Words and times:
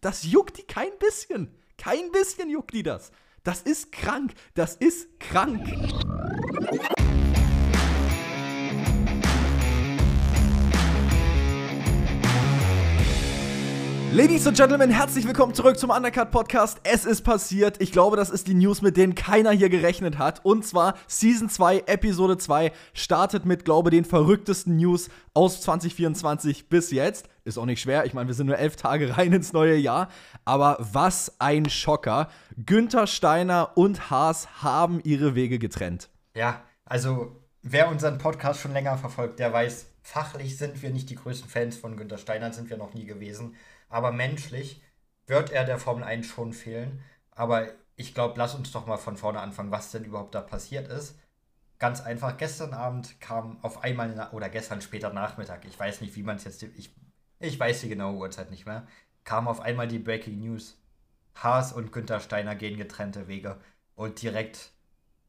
Das 0.00 0.24
juckt 0.24 0.56
die 0.58 0.62
kein 0.62 0.90
bisschen. 0.98 1.54
Kein 1.76 2.10
bisschen 2.10 2.48
juckt 2.48 2.72
die 2.72 2.82
das. 2.82 3.12
Das 3.44 3.62
ist 3.62 3.92
krank. 3.92 4.32
Das 4.54 4.74
ist 4.76 5.20
krank. 5.20 5.66
Ladies 14.12 14.44
and 14.44 14.56
Gentlemen, 14.56 14.90
herzlich 14.90 15.24
willkommen 15.24 15.54
zurück 15.54 15.78
zum 15.78 15.90
Undercut 15.90 16.32
Podcast. 16.32 16.80
Es 16.82 17.04
ist 17.04 17.22
passiert. 17.22 17.80
Ich 17.80 17.92
glaube, 17.92 18.16
das 18.16 18.28
ist 18.28 18.48
die 18.48 18.54
News, 18.54 18.82
mit 18.82 18.96
denen 18.96 19.14
keiner 19.14 19.52
hier 19.52 19.68
gerechnet 19.68 20.18
hat. 20.18 20.44
Und 20.44 20.66
zwar 20.66 20.94
Season 21.06 21.48
2, 21.48 21.84
Episode 21.86 22.36
2 22.36 22.72
startet 22.92 23.44
mit, 23.44 23.64
glaube 23.64 23.90
ich, 23.90 23.94
den 23.94 24.04
verrücktesten 24.04 24.76
News 24.76 25.10
aus 25.32 25.60
2024 25.60 26.68
bis 26.68 26.90
jetzt. 26.90 27.28
Ist 27.44 27.56
auch 27.56 27.66
nicht 27.66 27.80
schwer. 27.80 28.04
Ich 28.04 28.12
meine, 28.12 28.26
wir 28.26 28.34
sind 28.34 28.48
nur 28.48 28.58
elf 28.58 28.74
Tage 28.74 29.16
rein 29.16 29.32
ins 29.32 29.52
neue 29.52 29.76
Jahr. 29.76 30.08
Aber 30.44 30.76
was 30.80 31.36
ein 31.38 31.70
Schocker. 31.70 32.28
Günther 32.56 33.06
Steiner 33.06 33.70
und 33.76 34.10
Haas 34.10 34.60
haben 34.60 35.00
ihre 35.04 35.36
Wege 35.36 35.60
getrennt. 35.60 36.10
Ja, 36.34 36.64
also 36.84 37.36
wer 37.62 37.88
unseren 37.88 38.18
Podcast 38.18 38.60
schon 38.60 38.72
länger 38.72 38.98
verfolgt, 38.98 39.38
der 39.38 39.52
weiß, 39.52 39.86
fachlich 40.02 40.58
sind 40.58 40.82
wir 40.82 40.90
nicht 40.90 41.10
die 41.10 41.14
größten 41.14 41.48
Fans 41.48 41.76
von 41.76 41.96
Günther 41.96 42.18
Steiner, 42.18 42.52
sind 42.52 42.70
wir 42.70 42.76
noch 42.76 42.92
nie 42.92 43.04
gewesen. 43.04 43.54
Aber 43.90 44.12
menschlich 44.12 44.82
wird 45.26 45.50
er 45.50 45.64
der 45.64 45.78
Formel 45.78 46.04
1 46.04 46.26
schon 46.26 46.54
fehlen. 46.54 47.02
Aber 47.32 47.68
ich 47.96 48.14
glaube, 48.14 48.34
lass 48.38 48.54
uns 48.54 48.72
doch 48.72 48.86
mal 48.86 48.96
von 48.96 49.18
vorne 49.18 49.40
anfangen, 49.40 49.70
was 49.70 49.90
denn 49.90 50.04
überhaupt 50.04 50.34
da 50.34 50.40
passiert 50.40 50.88
ist. 50.88 51.18
Ganz 51.78 52.00
einfach, 52.00 52.36
gestern 52.36 52.72
Abend 52.72 53.20
kam 53.20 53.62
auf 53.62 53.82
einmal, 53.82 54.30
oder 54.32 54.48
gestern 54.48 54.80
später 54.80 55.12
Nachmittag, 55.12 55.64
ich 55.64 55.78
weiß 55.78 56.00
nicht, 56.00 56.16
wie 56.16 56.22
man 56.22 56.36
es 56.36 56.44
jetzt, 56.44 56.62
ich, 56.62 56.94
ich 57.38 57.58
weiß 57.58 57.82
die 57.82 57.88
genaue 57.88 58.16
Uhrzeit 58.16 58.50
nicht 58.50 58.66
mehr, 58.66 58.86
kam 59.24 59.48
auf 59.48 59.60
einmal 59.60 59.88
die 59.88 59.98
Breaking 59.98 60.38
News. 60.38 60.78
Haas 61.34 61.72
und 61.72 61.92
Günther 61.92 62.20
Steiner 62.20 62.54
gehen 62.54 62.76
getrennte 62.76 63.28
Wege. 63.28 63.58
Und 63.94 64.20
direkt 64.20 64.72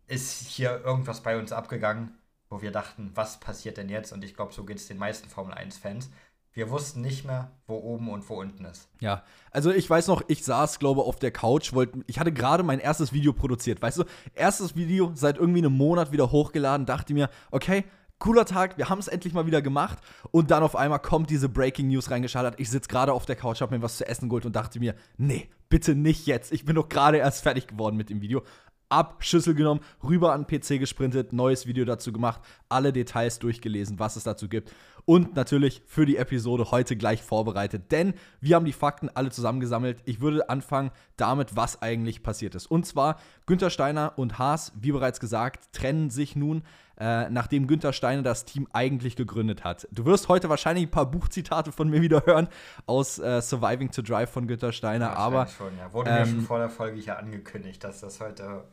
ist 0.08 0.48
hier 0.48 0.82
irgendwas 0.84 1.22
bei 1.22 1.38
uns 1.38 1.52
abgegangen, 1.52 2.18
wo 2.50 2.62
wir 2.62 2.72
dachten, 2.72 3.12
was 3.16 3.40
passiert 3.40 3.78
denn 3.78 3.90
jetzt? 3.90 4.12
Und 4.12 4.24
ich 4.24 4.36
glaube, 4.36 4.54
so 4.54 4.66
geht 4.66 4.78
es 4.78 4.88
den 4.88 4.98
meisten 4.98 5.30
Formel 5.30 5.54
1-Fans. 5.54 6.10
Wir 6.54 6.70
wussten 6.70 7.00
nicht 7.00 7.26
mehr, 7.26 7.52
wo 7.66 7.76
oben 7.76 8.10
und 8.10 8.28
wo 8.28 8.42
unten 8.42 8.66
ist. 8.66 8.90
Ja, 9.00 9.24
also 9.52 9.72
ich 9.72 9.90
weiß 9.90 10.08
noch, 10.08 10.22
ich 10.28 10.44
saß, 10.44 10.80
glaube 10.80 11.04
auf 11.04 11.18
der 11.18 11.32
Couch, 11.32 11.72
wollte, 11.72 12.00
ich 12.08 12.20
hatte 12.20 12.34
gerade 12.34 12.64
mein 12.64 12.80
erstes 12.80 13.14
Video 13.14 13.32
produziert, 13.32 13.82
weißt 13.82 14.00
du, 14.00 14.04
erstes 14.36 14.76
Video 14.76 15.14
seit 15.16 15.38
irgendwie 15.38 15.60
einem 15.60 15.78
Monat 15.78 16.12
wieder 16.12 16.30
hochgeladen, 16.30 16.86
dachte 16.86 17.14
mir, 17.14 17.30
okay, 17.52 17.86
cooler 18.20 18.44
Tag, 18.44 18.78
wir 18.78 18.90
haben 18.90 19.00
es 19.00 19.08
endlich 19.08 19.34
mal 19.34 19.46
wieder 19.46 19.62
gemacht 19.62 20.00
und 20.32 20.52
dann 20.52 20.62
auf 20.62 20.76
einmal 20.76 21.00
kommt 21.00 21.30
diese 21.30 21.48
Breaking 21.48 21.88
News 21.88 22.12
reingeschaltet. 22.12 22.60
Ich 22.60 22.70
sitze 22.70 22.90
gerade 22.90 23.14
auf 23.14 23.26
der 23.26 23.38
Couch, 23.38 23.62
habe 23.62 23.74
mir 23.74 23.82
was 23.82 23.98
zu 23.98 24.06
essen 24.06 24.28
geholt 24.28 24.46
und 24.46 24.56
dachte 24.56 24.82
mir, 24.82 24.96
nee, 25.18 25.50
bitte 25.70 25.96
nicht 25.96 26.28
jetzt. 26.28 26.52
Ich 26.52 26.66
bin 26.66 26.76
doch 26.76 26.90
gerade 26.90 27.18
erst 27.18 27.44
fertig 27.44 27.68
geworden 27.68 27.96
mit 27.96 28.10
dem 28.10 28.20
Video 28.20 28.44
ab, 28.92 29.24
Schüssel 29.24 29.56
genommen, 29.56 29.80
rüber 30.04 30.34
an 30.34 30.46
den 30.46 30.60
PC 30.60 30.80
gesprintet, 30.80 31.34
neues 31.34 31.66
Video 31.66 31.86
dazu 31.86 32.12
gemacht, 32.12 32.42
alle 32.70 32.92
Details 32.92 33.40
durchgelesen, 33.40 34.00
was 34.00 34.18
es 34.18 34.24
dazu 34.24 34.50
gibt. 34.50 34.72
Und 35.12 35.36
natürlich 35.36 35.84
für 35.88 36.06
die 36.06 36.16
Episode 36.16 36.72
heute 36.72 36.96
gleich 36.96 37.22
vorbereitet, 37.22 37.92
denn 37.92 38.14
wir 38.40 38.56
haben 38.56 38.64
die 38.64 38.72
Fakten 38.72 39.10
alle 39.10 39.30
zusammengesammelt. 39.30 40.02
Ich 40.06 40.22
würde 40.22 40.50
anfangen 40.50 40.90
damit, 41.18 41.58
was 41.58 41.82
eigentlich 41.82 42.24
passiert 42.24 42.56
ist. 42.56 42.68
Und 42.68 42.86
zwar, 42.86 43.20
Günther 43.46 43.72
Steiner 43.72 44.14
und 44.16 44.40
Haas, 44.40 44.72
wie 44.80 44.94
bereits 44.94 45.20
gesagt, 45.20 45.74
trennen 45.74 46.12
sich 46.12 46.38
nun, 46.38 46.64
äh, 46.98 47.30
nachdem 47.30 47.68
Günther 47.68 47.92
Steiner 47.92 48.22
das 48.22 48.46
Team 48.46 48.70
eigentlich 48.72 49.18
gegründet 49.18 49.66
hat. 49.66 49.86
Du 49.92 50.06
wirst 50.06 50.30
heute 50.30 50.48
wahrscheinlich 50.48 50.86
ein 50.86 50.92
paar 50.92 51.12
Buchzitate 51.12 51.74
von 51.74 51.90
mir 51.90 52.02
wieder 52.02 52.26
hören 52.26 52.48
aus 52.86 53.20
äh, 53.20 53.42
Surviving 53.42 53.92
to 53.92 54.02
Drive 54.02 54.30
von 54.30 54.48
Günther 54.48 54.72
Steiner, 54.72 55.18
aber. 55.18 55.48
Schon, 55.48 55.78
ja. 55.78 55.92
Wurde 55.92 56.10
ähm, 56.10 56.20
mir 56.20 56.26
schon 56.28 56.42
vor 56.44 56.60
der 56.60 56.70
Folge 56.70 57.02
hier 57.02 57.20
angekündigt, 57.20 57.84
dass 57.84 58.00
das 58.00 58.22
heute 58.22 58.64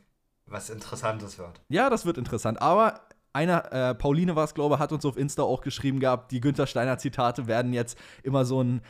was 0.50 0.70
Interessantes 0.70 1.38
wird. 1.38 1.60
Ja, 1.68 1.90
das 1.90 2.06
wird 2.06 2.16
interessant. 2.16 2.62
Aber 2.62 3.00
einer, 3.38 3.72
äh, 3.72 3.94
Pauline 3.94 4.36
war 4.36 4.44
es, 4.44 4.54
glaube 4.54 4.74
ich, 4.74 4.80
hat 4.80 4.92
uns 4.92 5.04
auf 5.04 5.16
Insta 5.16 5.42
auch 5.42 5.60
geschrieben 5.60 6.00
gehabt, 6.00 6.32
die 6.32 6.40
Günther 6.40 6.66
Steiner 6.66 6.98
Zitate 6.98 7.46
werden 7.46 7.72
jetzt 7.72 7.96
immer 8.22 8.44
so 8.44 8.60
einen 8.60 8.82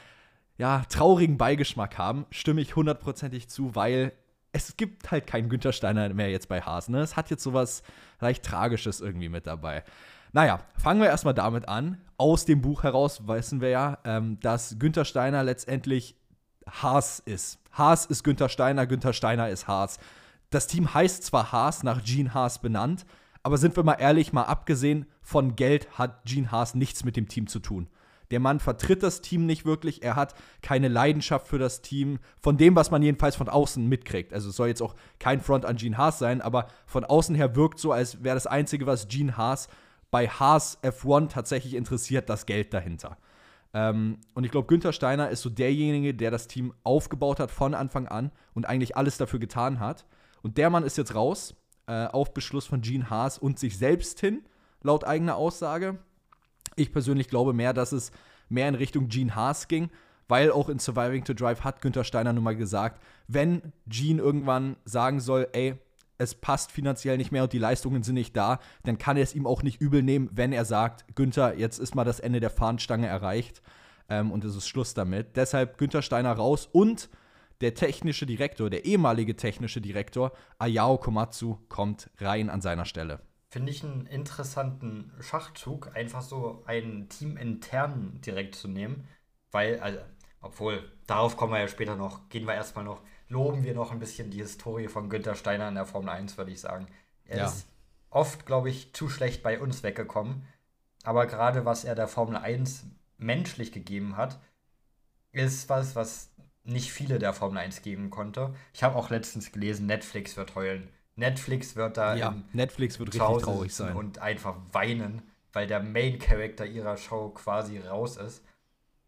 ja, 0.56 0.82
traurigen 0.88 1.36
Beigeschmack 1.36 1.98
haben. 1.98 2.26
Stimme 2.30 2.60
ich 2.60 2.74
hundertprozentig 2.74 3.48
zu, 3.48 3.74
weil 3.74 4.12
es 4.52 4.76
gibt 4.76 5.10
halt 5.10 5.26
keinen 5.26 5.48
Günther 5.48 5.72
Steiner 5.72 6.08
mehr 6.14 6.30
jetzt 6.30 6.48
bei 6.48 6.62
Haas. 6.62 6.88
Ne? 6.88 7.00
Es 7.00 7.16
hat 7.16 7.30
jetzt 7.30 7.42
sowas 7.42 7.82
leicht 8.20 8.44
Tragisches 8.44 9.00
irgendwie 9.00 9.28
mit 9.28 9.46
dabei. 9.46 9.84
Naja, 10.32 10.60
fangen 10.76 11.00
wir 11.00 11.08
erstmal 11.08 11.34
damit 11.34 11.68
an. 11.68 12.00
Aus 12.16 12.44
dem 12.44 12.60
Buch 12.60 12.82
heraus 12.82 13.28
wissen 13.28 13.60
wir 13.60 13.68
ja, 13.68 13.98
ähm, 14.04 14.40
dass 14.40 14.78
Günther 14.78 15.04
Steiner 15.04 15.42
letztendlich 15.42 16.16
Haas 16.66 17.20
ist. 17.20 17.60
Haas 17.72 18.06
ist 18.06 18.24
Günther 18.24 18.48
Steiner, 18.48 18.86
Günther 18.86 19.12
Steiner 19.12 19.48
ist 19.48 19.68
Haas. 19.68 19.98
Das 20.50 20.66
Team 20.66 20.92
heißt 20.92 21.24
zwar 21.24 21.52
Haas, 21.52 21.82
nach 21.82 22.02
Gene 22.02 22.32
Haas 22.32 22.60
benannt, 22.60 23.04
aber 23.42 23.58
sind 23.58 23.76
wir 23.76 23.82
mal 23.82 23.94
ehrlich, 23.94 24.32
mal 24.32 24.44
abgesehen 24.44 25.06
von 25.20 25.56
Geld 25.56 25.98
hat 25.98 26.24
Gene 26.24 26.50
Haas 26.50 26.74
nichts 26.74 27.04
mit 27.04 27.16
dem 27.16 27.28
Team 27.28 27.46
zu 27.46 27.60
tun. 27.60 27.88
Der 28.30 28.40
Mann 28.40 28.60
vertritt 28.60 29.02
das 29.02 29.22
Team 29.22 29.46
nicht 29.46 29.64
wirklich, 29.64 30.02
er 30.02 30.16
hat 30.16 30.34
keine 30.60 30.88
Leidenschaft 30.88 31.48
für 31.48 31.58
das 31.58 31.80
Team, 31.80 32.18
von 32.40 32.58
dem, 32.58 32.76
was 32.76 32.90
man 32.90 33.02
jedenfalls 33.02 33.36
von 33.36 33.48
außen 33.48 33.86
mitkriegt. 33.86 34.34
Also 34.34 34.50
es 34.50 34.56
soll 34.56 34.68
jetzt 34.68 34.82
auch 34.82 34.94
kein 35.18 35.40
Front 35.40 35.64
an 35.64 35.76
Gene 35.76 35.96
Haas 35.96 36.18
sein, 36.18 36.42
aber 36.42 36.68
von 36.86 37.04
außen 37.04 37.34
her 37.34 37.56
wirkt 37.56 37.78
so, 37.78 37.92
als 37.92 38.22
wäre 38.22 38.36
das 38.36 38.46
Einzige, 38.46 38.86
was 38.86 39.08
Gene 39.08 39.36
Haas 39.36 39.68
bei 40.10 40.28
Haas 40.28 40.82
F1 40.82 41.28
tatsächlich 41.28 41.74
interessiert, 41.74 42.28
das 42.28 42.46
Geld 42.46 42.74
dahinter. 42.74 43.16
Ähm, 43.74 44.18
und 44.34 44.44
ich 44.44 44.50
glaube, 44.50 44.66
Günther 44.66 44.92
Steiner 44.92 45.30
ist 45.30 45.42
so 45.42 45.50
derjenige, 45.50 46.14
der 46.14 46.30
das 46.30 46.48
Team 46.48 46.72
aufgebaut 46.84 47.40
hat 47.40 47.50
von 47.50 47.74
Anfang 47.74 48.08
an 48.08 48.30
und 48.54 48.66
eigentlich 48.66 48.96
alles 48.96 49.18
dafür 49.18 49.38
getan 49.38 49.80
hat. 49.80 50.06
Und 50.42 50.56
der 50.56 50.70
Mann 50.70 50.84
ist 50.84 50.96
jetzt 50.96 51.14
raus, 51.14 51.54
äh, 51.88 52.06
auf 52.06 52.34
Beschluss 52.34 52.66
von 52.66 52.82
Gene 52.82 53.10
Haas 53.10 53.38
und 53.38 53.58
sich 53.58 53.78
selbst 53.78 54.20
hin, 54.20 54.42
laut 54.82 55.04
eigener 55.04 55.36
Aussage. 55.36 55.98
Ich 56.76 56.92
persönlich 56.92 57.28
glaube 57.28 57.52
mehr, 57.52 57.72
dass 57.72 57.92
es 57.92 58.12
mehr 58.48 58.68
in 58.68 58.74
Richtung 58.74 59.08
Gene 59.08 59.34
Haas 59.34 59.68
ging, 59.68 59.90
weil 60.28 60.50
auch 60.50 60.68
in 60.68 60.78
Surviving 60.78 61.24
to 61.24 61.32
Drive 61.32 61.64
hat 61.64 61.80
Günther 61.80 62.04
Steiner 62.04 62.32
nun 62.32 62.44
mal 62.44 62.56
gesagt, 62.56 63.02
wenn 63.26 63.72
Gene 63.86 64.20
irgendwann 64.20 64.76
sagen 64.84 65.20
soll, 65.20 65.48
ey, 65.52 65.74
es 66.18 66.34
passt 66.34 66.72
finanziell 66.72 67.16
nicht 67.16 67.32
mehr 67.32 67.44
und 67.44 67.52
die 67.52 67.58
Leistungen 67.58 68.02
sind 68.02 68.14
nicht 68.14 68.36
da, 68.36 68.58
dann 68.82 68.98
kann 68.98 69.16
er 69.16 69.22
es 69.22 69.34
ihm 69.34 69.46
auch 69.46 69.62
nicht 69.62 69.80
übel 69.80 70.02
nehmen, 70.02 70.28
wenn 70.32 70.52
er 70.52 70.64
sagt, 70.64 71.04
Günther, 71.14 71.56
jetzt 71.56 71.78
ist 71.78 71.94
mal 71.94 72.04
das 72.04 72.20
Ende 72.20 72.40
der 72.40 72.50
Fahnenstange 72.50 73.06
erreicht 73.06 73.62
ähm, 74.08 74.30
und 74.30 74.44
es 74.44 74.54
ist 74.54 74.68
Schluss 74.68 74.94
damit. 74.94 75.36
Deshalb 75.36 75.78
Günther 75.78 76.02
Steiner 76.02 76.32
raus 76.32 76.68
und 76.70 77.08
der 77.60 77.74
technische 77.74 78.26
Direktor, 78.26 78.70
der 78.70 78.84
ehemalige 78.84 79.36
technische 79.36 79.80
Direktor, 79.80 80.32
Ayao 80.58 80.98
Komatsu, 80.98 81.58
kommt 81.68 82.10
rein 82.18 82.50
an 82.50 82.60
seiner 82.60 82.84
Stelle. 82.84 83.20
Finde 83.48 83.72
ich 83.72 83.82
einen 83.82 84.06
interessanten 84.06 85.12
Schachzug, 85.20 85.94
einfach 85.94 86.22
so 86.22 86.62
einen 86.66 87.08
Team 87.08 87.36
intern 87.36 88.20
direkt 88.24 88.54
zu 88.54 88.68
nehmen, 88.68 89.08
weil, 89.50 89.80
also, 89.80 89.98
obwohl, 90.40 90.92
darauf 91.06 91.36
kommen 91.36 91.52
wir 91.52 91.60
ja 91.60 91.68
später 91.68 91.96
noch, 91.96 92.28
gehen 92.28 92.46
wir 92.46 92.54
erstmal 92.54 92.84
noch, 92.84 93.00
loben 93.28 93.64
wir 93.64 93.74
noch 93.74 93.90
ein 93.90 93.98
bisschen 93.98 94.30
die 94.30 94.38
Historie 94.38 94.88
von 94.88 95.08
Günther 95.08 95.34
Steiner 95.34 95.68
in 95.68 95.74
der 95.74 95.86
Formel 95.86 96.10
1, 96.10 96.36
würde 96.36 96.50
ich 96.50 96.60
sagen. 96.60 96.86
Er 97.24 97.38
ja. 97.38 97.46
ist 97.46 97.66
oft, 98.10 98.46
glaube 98.46 98.70
ich, 98.70 98.92
zu 98.92 99.08
schlecht 99.08 99.42
bei 99.42 99.58
uns 99.58 99.82
weggekommen, 99.82 100.46
aber 101.02 101.26
gerade 101.26 101.64
was 101.64 101.84
er 101.84 101.94
der 101.94 102.08
Formel 102.08 102.36
1 102.36 102.86
menschlich 103.16 103.72
gegeben 103.72 104.16
hat, 104.16 104.38
ist 105.32 105.68
was, 105.68 105.94
was 105.96 106.30
nicht 106.68 106.92
viele 106.92 107.18
der 107.18 107.32
Formel 107.32 107.58
1 107.58 107.82
geben 107.82 108.10
konnte. 108.10 108.54
Ich 108.72 108.82
habe 108.82 108.96
auch 108.96 109.10
letztens 109.10 109.52
gelesen, 109.52 109.86
Netflix 109.86 110.36
wird 110.36 110.54
heulen. 110.54 110.88
Netflix 111.16 111.74
wird 111.74 111.96
da 111.96 112.14
ja, 112.14 112.36
Netflix 112.52 112.98
wird 112.98 113.08
richtig 113.08 113.42
traurig 113.42 113.74
sein 113.74 113.96
und 113.96 114.20
einfach 114.20 114.56
weinen, 114.72 115.22
weil 115.52 115.66
der 115.66 115.82
Main 115.82 116.18
Character 116.18 116.64
ihrer 116.64 116.96
Show 116.96 117.30
quasi 117.30 117.78
raus 117.78 118.16
ist. 118.16 118.44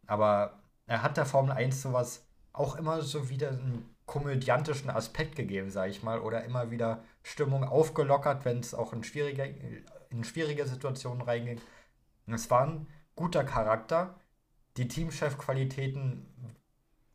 Aber 0.07 0.59
er 0.87 1.03
hat 1.03 1.17
der 1.17 1.27
Formel 1.27 1.53
1 1.53 1.83
sowas 1.83 2.27
auch 2.53 2.77
immer 2.77 3.03
so 3.03 3.29
wieder 3.29 3.51
einen 3.51 3.95
komödiantischen 4.07 4.91
Aspekt 4.91 5.37
gegeben, 5.37 5.71
sage 5.71 5.93
ich 5.93 6.03
mal, 6.03 6.19
oder 6.19 6.43
immer 6.43 6.73
wieder 6.73 7.05
Stimmung 7.23 7.63
aufgelockert, 7.63 8.45
wenn 8.45 8.59
es 8.59 8.75
auch 8.75 8.93
in 8.93 9.05
schwierige, 9.05 9.55
in 10.11 10.25
schwierige 10.25 10.67
Situationen 10.67 11.23
reinging. 11.23 11.61
Es 12.27 12.51
war 12.51 12.67
ein 12.67 12.89
guter 13.15 13.45
Charakter. 13.45 14.19
Die 14.77 14.89
Teamchef-Qualitäten 14.89 16.27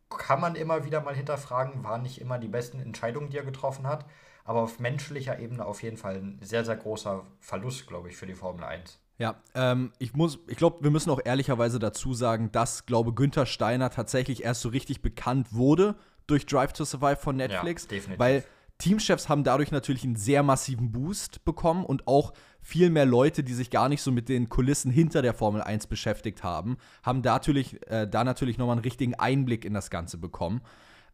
kann 0.09 0.41
man 0.41 0.55
immer 0.55 0.85
wieder 0.85 1.01
mal 1.01 1.15
hinterfragen, 1.15 1.83
waren 1.83 2.01
nicht 2.01 2.21
immer 2.21 2.39
die 2.39 2.47
besten 2.47 2.79
Entscheidungen, 2.79 3.29
die 3.29 3.37
er 3.37 3.45
getroffen 3.45 3.87
hat. 3.87 4.05
Aber 4.43 4.61
auf 4.61 4.79
menschlicher 4.79 5.39
Ebene 5.39 5.65
auf 5.65 5.81
jeden 5.81 5.97
Fall 5.97 6.17
ein 6.17 6.39
sehr, 6.41 6.63
sehr 6.63 6.75
großer 6.75 7.25
Verlust, 7.39 7.87
glaube 7.87 8.09
ich, 8.09 8.15
für 8.15 8.27
die 8.27 8.35
Formel 8.35 8.63
1. 8.63 8.99
Ja, 9.17 9.41
ähm, 9.55 9.91
ich 9.97 10.13
muss, 10.13 10.39
ich 10.47 10.57
glaube, 10.57 10.83
wir 10.83 10.91
müssen 10.91 11.09
auch 11.09 11.21
ehrlicherweise 11.23 11.79
dazu 11.79 12.13
sagen, 12.13 12.51
dass, 12.51 12.85
glaube 12.85 13.13
Günther 13.13 13.45
Steiner 13.45 13.89
tatsächlich 13.89 14.43
erst 14.43 14.61
so 14.61 14.69
richtig 14.69 15.01
bekannt 15.01 15.53
wurde 15.53 15.95
durch 16.27 16.45
Drive 16.45 16.73
to 16.73 16.85
Survive 16.85 17.17
von 17.17 17.37
Netflix. 17.37 17.83
Ja, 17.83 17.89
definitiv. 17.89 18.19
Weil 18.19 18.43
Teamchefs 18.77 19.29
haben 19.29 19.43
dadurch 19.43 19.71
natürlich 19.71 20.03
einen 20.03 20.17
sehr 20.17 20.43
massiven 20.43 20.91
Boost 20.91 21.45
bekommen 21.45 21.85
und 21.85 22.07
auch 22.07 22.33
viel 22.65 22.89
mehr 22.89 23.05
Leute, 23.05 23.43
die 23.43 23.53
sich 23.53 23.69
gar 23.69 23.89
nicht 23.89 24.01
so 24.01 24.11
mit 24.11 24.27
den 24.27 24.49
Kulissen 24.49 24.89
hinter 24.89 25.21
der 25.21 25.35
Formel 25.35 25.61
1 25.61 25.85
beschäftigt 25.85 26.43
haben, 26.43 26.77
haben 27.03 27.21
da 27.21 27.33
natürlich, 27.33 27.79
äh, 27.87 28.07
natürlich 28.11 28.57
nochmal 28.57 28.77
einen 28.77 28.83
richtigen 28.83 29.13
Einblick 29.13 29.65
in 29.65 29.75
das 29.75 29.91
Ganze 29.91 30.17
bekommen. 30.17 30.61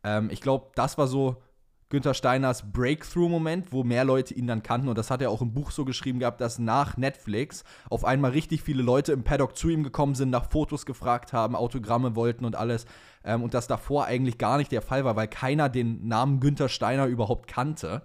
Ähm, 0.06 0.30
ich 0.32 0.40
glaube, 0.40 0.72
das 0.76 0.98
war 0.98 1.08
so 1.08 1.42
Günther 1.90 2.14
Steiners 2.14 2.72
Breakthrough-Moment, 2.72 3.74
wo 3.74 3.84
mehr 3.84 4.06
Leute 4.06 4.34
ihn 4.34 4.48
dann 4.48 4.64
kannten. 4.64 4.88
Und 4.88 4.98
das 4.98 5.12
hat 5.12 5.22
er 5.22 5.30
auch 5.30 5.42
im 5.42 5.54
Buch 5.54 5.72
so 5.72 5.84
geschrieben 5.84 6.20
gehabt, 6.20 6.40
dass 6.40 6.58
nach 6.58 6.96
Netflix 6.96 7.66
auf 7.90 8.06
einmal 8.06 8.32
richtig 8.32 8.62
viele 8.62 8.82
Leute 8.82 9.12
im 9.12 9.26
Paddock 9.26 9.58
zu 9.58 9.68
ihm 9.68 9.84
gekommen 9.84 10.16
sind, 10.16 10.30
nach 10.30 10.50
Fotos 10.50 10.86
gefragt 10.86 11.34
haben, 11.34 11.54
Autogramme 11.54 12.16
wollten 12.16 12.46
und 12.46 12.56
alles. 12.56 12.86
Ähm, 13.26 13.44
und 13.44 13.54
das 13.54 13.68
davor 13.68 14.06
eigentlich 14.06 14.38
gar 14.38 14.58
nicht 14.58 14.72
der 14.72 14.82
Fall 14.82 15.04
war, 15.04 15.18
weil 15.18 15.28
keiner 15.28 15.68
den 15.68 16.08
Namen 16.08 16.40
Günther 16.40 16.70
Steiner 16.70 17.08
überhaupt 17.08 17.48
kannte. 17.48 18.04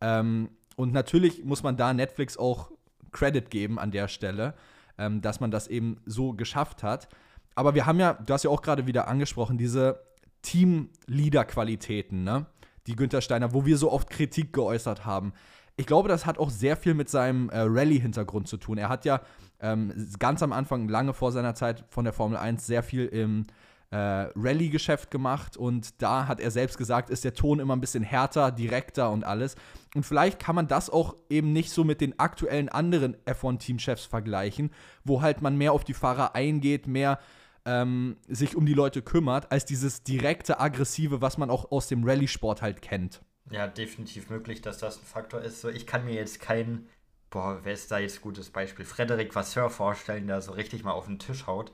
Ähm, 0.00 0.50
und 0.78 0.92
natürlich 0.92 1.44
muss 1.44 1.64
man 1.64 1.76
da 1.76 1.92
Netflix 1.92 2.36
auch 2.36 2.70
Credit 3.10 3.50
geben 3.50 3.80
an 3.80 3.90
der 3.90 4.06
Stelle, 4.06 4.54
ähm, 4.96 5.20
dass 5.20 5.40
man 5.40 5.50
das 5.50 5.66
eben 5.66 5.96
so 6.06 6.34
geschafft 6.34 6.84
hat. 6.84 7.08
Aber 7.56 7.74
wir 7.74 7.84
haben 7.84 7.98
ja, 7.98 8.12
du 8.12 8.32
hast 8.32 8.44
ja 8.44 8.50
auch 8.50 8.62
gerade 8.62 8.86
wieder 8.86 9.08
angesprochen, 9.08 9.58
diese 9.58 10.00
Team-Leader-Qualitäten, 10.42 12.22
ne? 12.22 12.46
die 12.86 12.94
Günther 12.94 13.22
Steiner, 13.22 13.52
wo 13.52 13.66
wir 13.66 13.76
so 13.76 13.90
oft 13.90 14.08
Kritik 14.08 14.52
geäußert 14.52 15.04
haben. 15.04 15.32
Ich 15.76 15.86
glaube, 15.86 16.08
das 16.08 16.26
hat 16.26 16.38
auch 16.38 16.50
sehr 16.50 16.76
viel 16.76 16.94
mit 16.94 17.08
seinem 17.08 17.50
äh, 17.50 17.58
Rallye-Hintergrund 17.58 18.46
zu 18.46 18.56
tun. 18.56 18.78
Er 18.78 18.88
hat 18.88 19.04
ja 19.04 19.20
ähm, 19.58 19.92
ganz 20.20 20.44
am 20.44 20.52
Anfang, 20.52 20.86
lange 20.86 21.12
vor 21.12 21.32
seiner 21.32 21.56
Zeit 21.56 21.86
von 21.88 22.04
der 22.04 22.12
Formel 22.12 22.38
1, 22.38 22.64
sehr 22.64 22.84
viel 22.84 23.06
im 23.06 23.48
äh, 23.90 23.96
Rallye-Geschäft 23.96 25.10
gemacht 25.10 25.56
und 25.56 26.02
da 26.02 26.26
hat 26.26 26.40
er 26.40 26.50
selbst 26.50 26.76
gesagt, 26.76 27.08
ist 27.08 27.24
der 27.24 27.34
Ton 27.34 27.58
immer 27.58 27.74
ein 27.74 27.80
bisschen 27.80 28.02
härter, 28.02 28.50
direkter 28.50 29.10
und 29.10 29.24
alles. 29.24 29.56
Und 29.94 30.04
vielleicht 30.04 30.38
kann 30.38 30.54
man 30.54 30.68
das 30.68 30.90
auch 30.90 31.16
eben 31.30 31.52
nicht 31.52 31.70
so 31.70 31.84
mit 31.84 32.00
den 32.00 32.18
aktuellen 32.18 32.68
anderen 32.68 33.16
F1-Teamchefs 33.24 34.04
vergleichen, 34.04 34.70
wo 35.04 35.22
halt 35.22 35.40
man 35.40 35.56
mehr 35.56 35.72
auf 35.72 35.84
die 35.84 35.94
Fahrer 35.94 36.34
eingeht, 36.34 36.86
mehr 36.86 37.18
ähm, 37.64 38.18
sich 38.28 38.56
um 38.56 38.66
die 38.66 38.74
Leute 38.74 39.00
kümmert, 39.00 39.50
als 39.50 39.64
dieses 39.64 40.02
direkte, 40.02 40.60
aggressive, 40.60 41.22
was 41.22 41.38
man 41.38 41.50
auch 41.50 41.70
aus 41.70 41.88
dem 41.88 42.04
Rallye-Sport 42.04 42.60
halt 42.60 42.82
kennt. 42.82 43.22
Ja, 43.50 43.66
definitiv 43.66 44.28
möglich, 44.28 44.60
dass 44.60 44.78
das 44.78 44.98
ein 44.98 45.06
Faktor 45.06 45.40
ist. 45.40 45.62
So, 45.62 45.70
ich 45.70 45.86
kann 45.86 46.04
mir 46.04 46.14
jetzt 46.14 46.40
keinen, 46.40 46.88
boah, 47.30 47.60
wer 47.62 47.72
ist 47.72 47.90
da 47.90 47.98
jetzt 47.98 48.20
gutes 48.20 48.50
Beispiel? 48.50 48.84
Frederik 48.84 49.34
Vasseur 49.34 49.70
vorstellen, 49.70 50.26
der 50.26 50.42
so 50.42 50.52
richtig 50.52 50.84
mal 50.84 50.92
auf 50.92 51.06
den 51.06 51.18
Tisch 51.18 51.46
haut. 51.46 51.72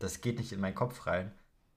Das 0.00 0.20
geht 0.20 0.38
nicht 0.38 0.50
in 0.50 0.60
meinen 0.60 0.74
Kopf 0.74 1.06
rein. 1.06 1.32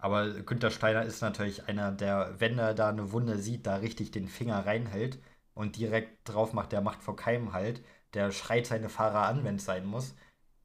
Aber 0.06 0.30
Günther 0.30 0.70
Steiner 0.70 1.02
ist 1.02 1.22
natürlich 1.24 1.68
einer, 1.68 1.92
der, 1.92 2.36
wenn 2.38 2.60
er 2.60 2.76
da 2.76 2.90
eine 2.90 3.12
Wunde 3.12 3.40
sieht, 3.40 3.66
da 3.66 3.78
richtig 3.78 4.12
den 4.12 4.28
Finger 4.28 4.64
reinhält 4.64 5.18
und 5.56 5.78
direkt 5.78 6.30
drauf 6.30 6.54
macht, 6.54 6.74
der 6.74 6.82
macht 6.82 7.02
vor 7.02 7.16
keinem 7.16 7.54
halt. 7.54 7.84
Der 8.14 8.30
schreit 8.30 8.68
seine 8.68 8.90
Fahrer 8.90 9.26
an, 9.26 9.44
wenn 9.44 9.56
es 9.56 9.66
sein 9.66 9.84
muss. 9.84 10.14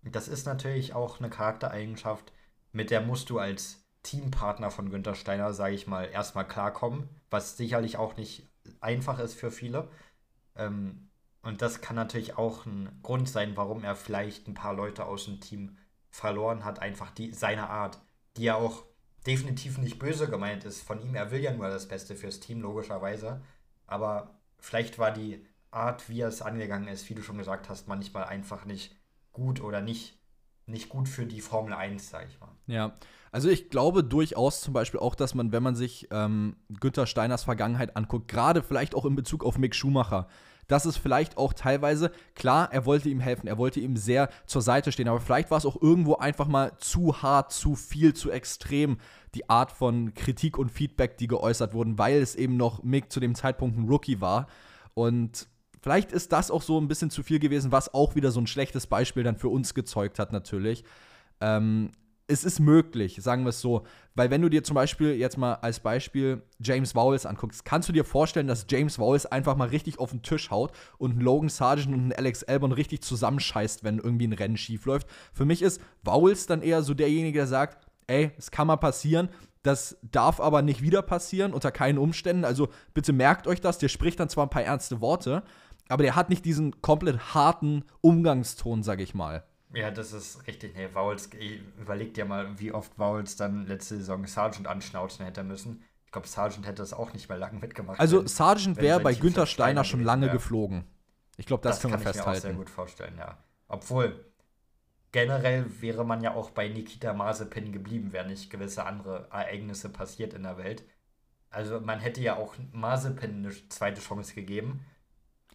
Das 0.03 0.29
ist 0.29 0.45
natürlich 0.45 0.93
auch 0.93 1.21
eine 1.21 1.31
Charaktereigenschaft, 1.31 2.35
mit 2.73 2.91
der 2.91 3.01
musst 3.01 3.31
du 3.31 3.39
als 3.39 3.83
Teampartner 4.03 4.71
von 4.71 4.91
Günther 4.91 5.15
Steiner, 5.15 5.55
sage 5.55 5.75
ich 5.75 5.87
mal, 5.87 6.11
erstmal 6.11 6.47
klarkommen, 6.47 7.09
was 7.31 7.57
sicherlich 7.57 7.97
auch 7.97 8.19
nicht 8.19 8.47
einfach 8.83 9.19
ist 9.21 9.33
für 9.33 9.51
viele. 9.51 9.89
Ähm, 10.55 11.09
und 11.41 11.63
das 11.63 11.81
kann 11.81 11.97
natürlich 11.97 12.37
auch 12.37 12.67
ein 12.67 13.01
Grund 13.03 13.27
sein, 13.27 13.57
warum 13.57 13.85
er 13.85 13.97
vielleicht 13.97 14.49
ein 14.49 14.55
paar 14.55 14.75
Leute 14.75 15.07
aus 15.07 15.25
dem 15.25 15.41
Team 15.41 15.79
verloren 16.11 16.63
hat, 16.67 16.81
einfach 16.81 17.11
die, 17.11 17.33
seine 17.33 17.71
Art, 17.71 18.03
die 18.37 18.43
ja 18.43 18.57
auch 18.57 18.90
definitiv 19.27 19.79
nicht 19.79 19.99
böse 19.99 20.29
gemeint 20.29 20.65
ist 20.65 20.83
von 20.83 21.01
ihm. 21.03 21.15
Er 21.15 21.31
will 21.31 21.41
ja 21.41 21.53
nur 21.53 21.69
das 21.69 21.89
Beste 21.89 22.17
fürs 22.17 22.41
Team, 22.41 22.61
logischerweise. 22.61 23.43
Aber 23.87 24.39
vielleicht 24.59 24.99
war 24.99 25.11
die 25.11 25.45
Art, 25.71 26.09
wie 26.09 26.21
er 26.21 26.29
es 26.29 26.43
angegangen 26.43 26.89
ist, 26.89 27.09
wie 27.09 27.15
du 27.15 27.23
schon 27.23 27.39
gesagt 27.39 27.69
hast, 27.69 27.89
manchmal 27.89 28.25
einfach 28.25 28.65
nicht 28.65 28.97
gut 29.33 29.61
oder 29.61 29.81
nicht 29.81 30.21
nicht 30.71 30.89
gut 30.89 31.09
für 31.09 31.27
die 31.27 31.41
Formel 31.41 31.73
1, 31.73 32.11
sag 32.11 32.29
ich 32.29 32.41
mal. 32.41 32.49
Ja, 32.67 32.97
also 33.33 33.49
ich 33.49 33.71
glaube 33.71 34.05
durchaus 34.05 34.61
zum 34.61 34.73
Beispiel 34.73 35.01
auch, 35.01 35.15
dass 35.15 35.35
man, 35.35 35.53
wenn 35.53 35.63
man 35.63 35.75
sich 35.75 36.09
ähm, 36.11 36.57
Günther 36.69 37.07
Steiners 37.07 37.45
Vergangenheit 37.45 37.97
anguckt, 37.97 38.29
gerade 38.29 38.63
vielleicht 38.63 38.95
auch 38.95 39.05
in 39.05 39.17
Bezug 39.17 39.45
auf 39.45 39.59
Mick 39.59 39.75
Schumacher, 39.75 40.29
dass 40.71 40.85
es 40.85 40.97
vielleicht 40.97 41.37
auch 41.37 41.53
teilweise, 41.53 42.13
klar, 42.35 42.73
er 42.73 42.87
wollte 42.87 43.09
ihm 43.09 43.21
helfen, 43.21 43.47
er 43.47 43.59
wollte 43.59 43.81
ihm 43.81 43.97
sehr 43.97 44.29
zur 44.47 44.63
Seite 44.63 44.93
stehen, 44.93 45.09
aber 45.09 45.21
vielleicht 45.21 45.51
war 45.51 45.59
es 45.59 45.67
auch 45.67 45.81
irgendwo 45.81 46.17
einfach 46.17 46.49
mal 46.49 46.73
zu 46.79 47.23
hart, 47.23 47.53
zu 47.53 47.75
viel, 47.75 48.15
zu 48.15 48.31
extrem, 48.31 48.99
die 49.35 49.49
Art 49.49 49.73
von 49.73 50.15
Kritik 50.15 50.59
und 50.59 50.71
Feedback, 50.71 51.19
die 51.19 51.27
geäußert 51.27 51.75
wurden, 51.75 51.99
weil 51.99 52.21
es 52.21 52.35
eben 52.35 52.57
noch 52.57 52.83
Mick 52.83 53.13
zu 53.13 53.21
dem 53.21 53.35
Zeitpunkt 53.35 53.79
ein 53.79 53.89
Rookie 53.89 54.21
war. 54.21 54.47
Und 54.95 55.49
Vielleicht 55.83 56.13
ist 56.13 56.33
das 56.33 56.51
auch 56.51 56.63
so 56.63 56.79
ein 56.79 56.89
bisschen 56.89 57.11
zu 57.11 57.23
viel 57.23 57.39
gewesen, 57.39 57.73
was 57.73 57.95
auch 57.95 58.15
wieder 58.15 58.31
so 58.31 58.41
ein 58.41 58.47
schlechtes 58.47 58.87
Beispiel 58.87 59.23
dann 59.23 59.37
für 59.37 59.49
uns 59.49 59.73
gezeugt 59.73 60.19
hat, 60.19 60.31
natürlich. 60.33 60.85
Ähm, 61.41 61.93
es 62.31 62.45
ist 62.45 62.61
möglich, 62.61 63.19
sagen 63.21 63.45
wir 63.45 63.51
es 63.51 63.61
so. 63.61 63.83
Weil 64.15 64.31
wenn 64.31 64.41
du 64.41 64.49
dir 64.49 64.63
zum 64.63 64.75
Beispiel 64.75 65.15
jetzt 65.15 65.37
mal 65.37 65.55
als 65.55 65.81
Beispiel 65.81 66.43
James 66.61 66.95
Vowles 66.95 67.27
anguckst, 67.27 67.65
kannst 67.65 67.89
du 67.89 67.93
dir 67.93 68.05
vorstellen, 68.05 68.47
dass 68.47 68.67
James 68.69 68.99
Vowles 68.99 69.27
einfach 69.27 69.57
mal 69.57 69.69
richtig 69.69 69.99
auf 69.99 70.11
den 70.11 70.23
Tisch 70.23 70.51
haut 70.51 70.73
und 70.99 71.21
Logan 71.21 71.49
Sargent 71.49 71.95
und 71.95 72.17
Alex 72.17 72.45
Albon 72.45 72.73
richtig 72.73 73.03
zusammenscheißt, 73.03 73.83
wenn 73.83 73.99
irgendwie 73.99 74.29
ein 74.29 74.33
Rennen 74.33 74.57
schief 74.57 74.87
läuft. 74.87 75.09
Für 75.33 75.45
mich 75.45 75.61
ist 75.61 75.81
Vowles 76.03 76.47
dann 76.47 76.63
eher 76.63 76.83
so 76.83 76.95
derjenige, 76.95 77.41
der 77.41 77.47
sagt, 77.47 77.87
ey, 78.07 78.31
es 78.39 78.51
kann 78.51 78.69
mal 78.69 78.77
passieren, 78.77 79.29
das 79.63 79.99
darf 80.03 80.41
aber 80.41 80.63
nicht 80.63 80.83
wieder 80.83 81.03
passieren, 81.03 81.53
unter 81.53 81.71
keinen 81.71 81.99
Umständen. 81.99 82.45
Also 82.45 82.69
bitte 82.95 83.13
merkt 83.13 83.47
euch 83.47 83.61
das, 83.61 83.79
der 83.79 83.89
spricht 83.89 84.21
dann 84.21 84.29
zwar 84.29 84.47
ein 84.47 84.51
paar 84.51 84.63
ernste 84.63 85.01
Worte, 85.01 85.43
aber 85.89 86.05
der 86.05 86.17
hat 86.17 86.31
nicht 86.31 86.45
diesen 86.45 86.81
komplett 86.81 87.35
harten 87.35 87.85
Umgangston, 88.01 88.83
sag 88.83 89.01
ich 89.01 89.15
mal. 89.15 89.45
Ja, 89.73 89.91
das 89.91 90.13
ist 90.13 90.47
richtig. 90.47 90.75
Nee, 90.75 90.89
Vowles, 90.93 91.31
überlegt 91.79 92.17
dir 92.17 92.25
mal, 92.25 92.59
wie 92.59 92.73
oft 92.73 92.99
Vowles 92.99 93.37
dann 93.37 93.67
letzte 93.67 93.97
Saison 93.97 94.27
Sargent 94.27 94.67
anschnauzen 94.67 95.25
hätte 95.25 95.45
müssen. 95.45 95.85
Ich 96.07 96.13
glaube, 96.13 96.27
Sargent 96.27 96.67
hätte 96.67 96.83
das 96.83 96.93
auch 96.93 97.13
nicht 97.13 97.29
mehr 97.29 97.39
lange 97.39 97.61
mitgemacht. 97.61 98.01
Also, 98.01 98.27
Sargent 98.27 98.79
wäre 98.79 98.99
bei 98.99 99.15
Günther 99.15 99.47
Steiner 99.47 99.85
schon 99.85 100.03
lange 100.03 100.27
wäre. 100.27 100.33
geflogen. 100.37 100.85
Ich 101.37 101.47
glaube, 101.47 101.63
das, 101.63 101.77
das 101.77 101.83
können 101.83 101.95
wir 101.95 102.01
festhalten. 102.01 102.17
Das 102.17 102.25
kann 102.25 102.35
ich 102.35 102.43
mir 102.43 102.51
auch 102.51 102.57
sehr 102.57 102.65
gut 102.65 102.71
vorstellen, 102.71 103.15
ja. 103.17 103.39
Obwohl, 103.69 104.25
generell 105.13 105.67
wäre 105.81 106.05
man 106.05 106.21
ja 106.21 106.35
auch 106.35 106.51
bei 106.51 106.69
Nikita 106.69 107.13
Mazepin 107.13 107.71
geblieben, 107.71 108.13
wären 108.13 108.27
nicht 108.27 108.51
gewisse 108.51 108.85
andere 108.85 109.29
Ereignisse 109.31 109.89
passiert 109.89 110.35
in 110.35 110.43
der 110.43 110.59
Welt. 110.59 110.83
Also, 111.49 111.81
man 111.81 112.01
hätte 112.01 112.21
ja 112.21 112.35
auch 112.37 112.57
Mazepin 112.73 113.47
eine 113.47 113.69
zweite 113.69 114.01
Chance 114.01 114.35
gegeben. 114.35 114.85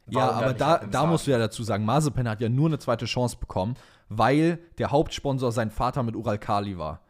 Ja, 0.08 0.32
aber 0.32 0.54
da, 0.54 0.78
da 0.78 1.06
musst 1.06 1.28
du 1.28 1.32
ja 1.32 1.38
dazu 1.38 1.64
sagen, 1.64 1.84
Mazepin 1.84 2.30
hat 2.30 2.40
ja 2.40 2.48
nur 2.48 2.68
eine 2.68 2.80
zweite 2.80 3.06
Chance 3.06 3.38
bekommen, 3.38 3.76
weil 4.10 4.60
der 4.78 4.92
Hauptsponsor 4.92 5.52
sein 5.52 5.72
Vater 5.72 6.04
mit 6.04 6.16
Ural 6.16 6.38
Kali 6.38 6.78
war. 6.78 7.02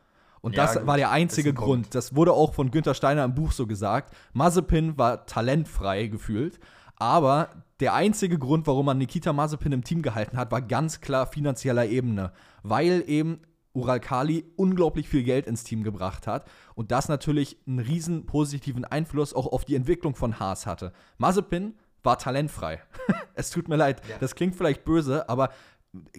Und 0.42 0.56
ja, 0.56 0.64
das 0.64 0.78
gut, 0.78 0.88
war 0.88 0.98
der 0.98 1.10
einzige 1.12 1.54
Grund. 1.54 1.84
Punkt. 1.84 1.96
Das 1.96 2.16
wurde 2.16 2.34
auch 2.34 2.54
von 2.54 2.70
Günther 2.70 2.94
Steiner 2.94 3.24
im 3.24 3.34
Buch 3.34 3.52
so 3.52 3.66
gesagt. 3.66 4.16
Mazepin 4.34 4.98
war 4.98 5.26
talentfrei 5.26 6.08
gefühlt, 6.08 6.60
aber 6.98 7.50
der 7.80 7.94
einzige 7.94 8.38
Grund, 8.38 8.68
warum 8.68 8.86
man 8.86 8.98
Nikita 8.98 9.34
Mazepin 9.34 9.72
im 9.72 9.84
Team 9.84 10.02
gehalten 10.02 10.38
hat, 10.38 10.52
war 10.52 10.62
ganz 10.62 11.02
klar 11.02 11.28
finanzieller 11.28 11.88
Ebene, 11.88 12.32
weil 12.64 13.04
eben 13.08 13.40
Ural 13.74 14.00
Kali 14.00 14.46
unglaublich 14.56 15.10
viel 15.10 15.24
Geld 15.24 15.48
ins 15.48 15.64
Team 15.64 15.84
gebracht 15.84 16.28
hat 16.28 16.48
und 16.76 16.92
das 16.92 17.10
natürlich 17.10 17.58
einen 17.68 17.80
riesen 17.80 18.26
positiven 18.26 18.86
Einfluss 18.86 19.34
auch 19.34 19.48
auf 19.48 19.66
die 19.66 19.76
Entwicklung 19.76 20.16
von 20.16 20.40
Haas 20.40 20.66
hatte. 20.66 20.94
Mazepin 21.18 21.74
war 22.04 22.18
talentfrei. 22.18 22.82
es 23.34 23.50
tut 23.50 23.68
mir 23.68 23.76
leid, 23.76 24.02
ja. 24.08 24.18
das 24.20 24.36
klingt 24.36 24.56
vielleicht 24.56 24.86
böse, 24.86 25.28
aber 25.28 25.50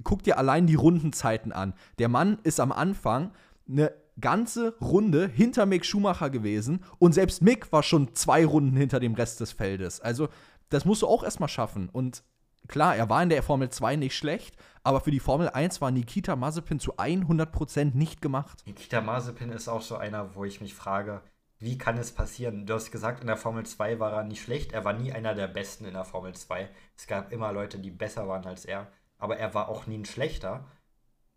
guck 0.04 0.22
dir 0.22 0.38
allein 0.38 0.66
die 0.66 0.74
Rundenzeiten 0.74 1.52
an. 1.52 1.74
Der 1.98 2.08
Mann 2.08 2.38
ist 2.42 2.60
am 2.60 2.72
Anfang 2.72 3.32
eine 3.68 3.92
ganze 4.20 4.76
Runde 4.80 5.28
hinter 5.28 5.66
Mick 5.66 5.84
Schumacher 5.84 6.30
gewesen 6.30 6.84
und 6.98 7.12
selbst 7.12 7.42
Mick 7.42 7.70
war 7.72 7.82
schon 7.82 8.14
zwei 8.14 8.46
Runden 8.46 8.76
hinter 8.76 9.00
dem 9.00 9.14
Rest 9.14 9.40
des 9.40 9.52
Feldes. 9.52 10.00
Also, 10.00 10.28
das 10.70 10.84
musst 10.84 11.02
du 11.02 11.06
auch 11.06 11.22
erstmal 11.22 11.48
schaffen. 11.48 11.88
Und 11.88 12.22
klar, 12.68 12.96
er 12.96 13.08
war 13.08 13.22
in 13.22 13.28
der 13.28 13.42
Formel 13.42 13.68
2 13.68 13.96
nicht 13.96 14.16
schlecht, 14.16 14.56
aber 14.82 15.00
für 15.00 15.10
die 15.10 15.20
Formel 15.20 15.48
1 15.48 15.80
war 15.80 15.90
Nikita 15.90 16.36
Mazepin 16.36 16.80
zu 16.80 16.96
100% 16.96 17.96
nicht 17.96 18.22
gemacht. 18.22 18.62
Nikita 18.66 19.00
Mazepin 19.00 19.50
ist 19.50 19.68
auch 19.68 19.82
so 19.82 19.96
einer, 19.96 20.34
wo 20.34 20.44
ich 20.44 20.60
mich 20.60 20.74
frage, 20.74 21.22
wie 21.58 21.78
kann 21.78 21.96
es 21.96 22.12
passieren? 22.12 22.66
Du 22.66 22.74
hast 22.74 22.90
gesagt, 22.90 23.20
in 23.20 23.28
der 23.28 23.36
Formel 23.36 23.64
2 23.64 23.98
war 23.98 24.12
er 24.12 24.24
nicht 24.24 24.42
schlecht. 24.42 24.72
Er 24.72 24.84
war 24.84 24.92
nie 24.92 25.12
einer 25.12 25.34
der 25.34 25.48
Besten 25.48 25.86
in 25.86 25.94
der 25.94 26.04
Formel 26.04 26.34
2. 26.34 26.68
Es 26.96 27.06
gab 27.06 27.32
immer 27.32 27.52
Leute, 27.52 27.78
die 27.78 27.90
besser 27.90 28.28
waren 28.28 28.44
als 28.44 28.66
er. 28.66 28.88
Aber 29.18 29.36
er 29.38 29.54
war 29.54 29.68
auch 29.68 29.86
nie 29.86 29.98
ein 29.98 30.04
schlechter. 30.04 30.64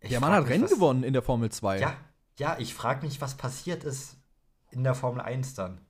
Ich 0.00 0.10
der 0.10 0.20
Mann 0.20 0.32
hat 0.32 0.44
mich, 0.44 0.52
Rennen 0.52 0.64
was, 0.64 0.70
gewonnen 0.70 1.02
in 1.02 1.12
der 1.12 1.22
Formel 1.22 1.50
2. 1.50 1.80
Ja, 1.80 1.96
ja 2.38 2.56
ich 2.58 2.74
frage 2.74 3.06
mich, 3.06 3.20
was 3.20 3.36
passiert 3.36 3.84
ist 3.84 4.16
in 4.70 4.84
der 4.84 4.94
Formel 4.94 5.20
1 5.20 5.54
dann. 5.54 5.80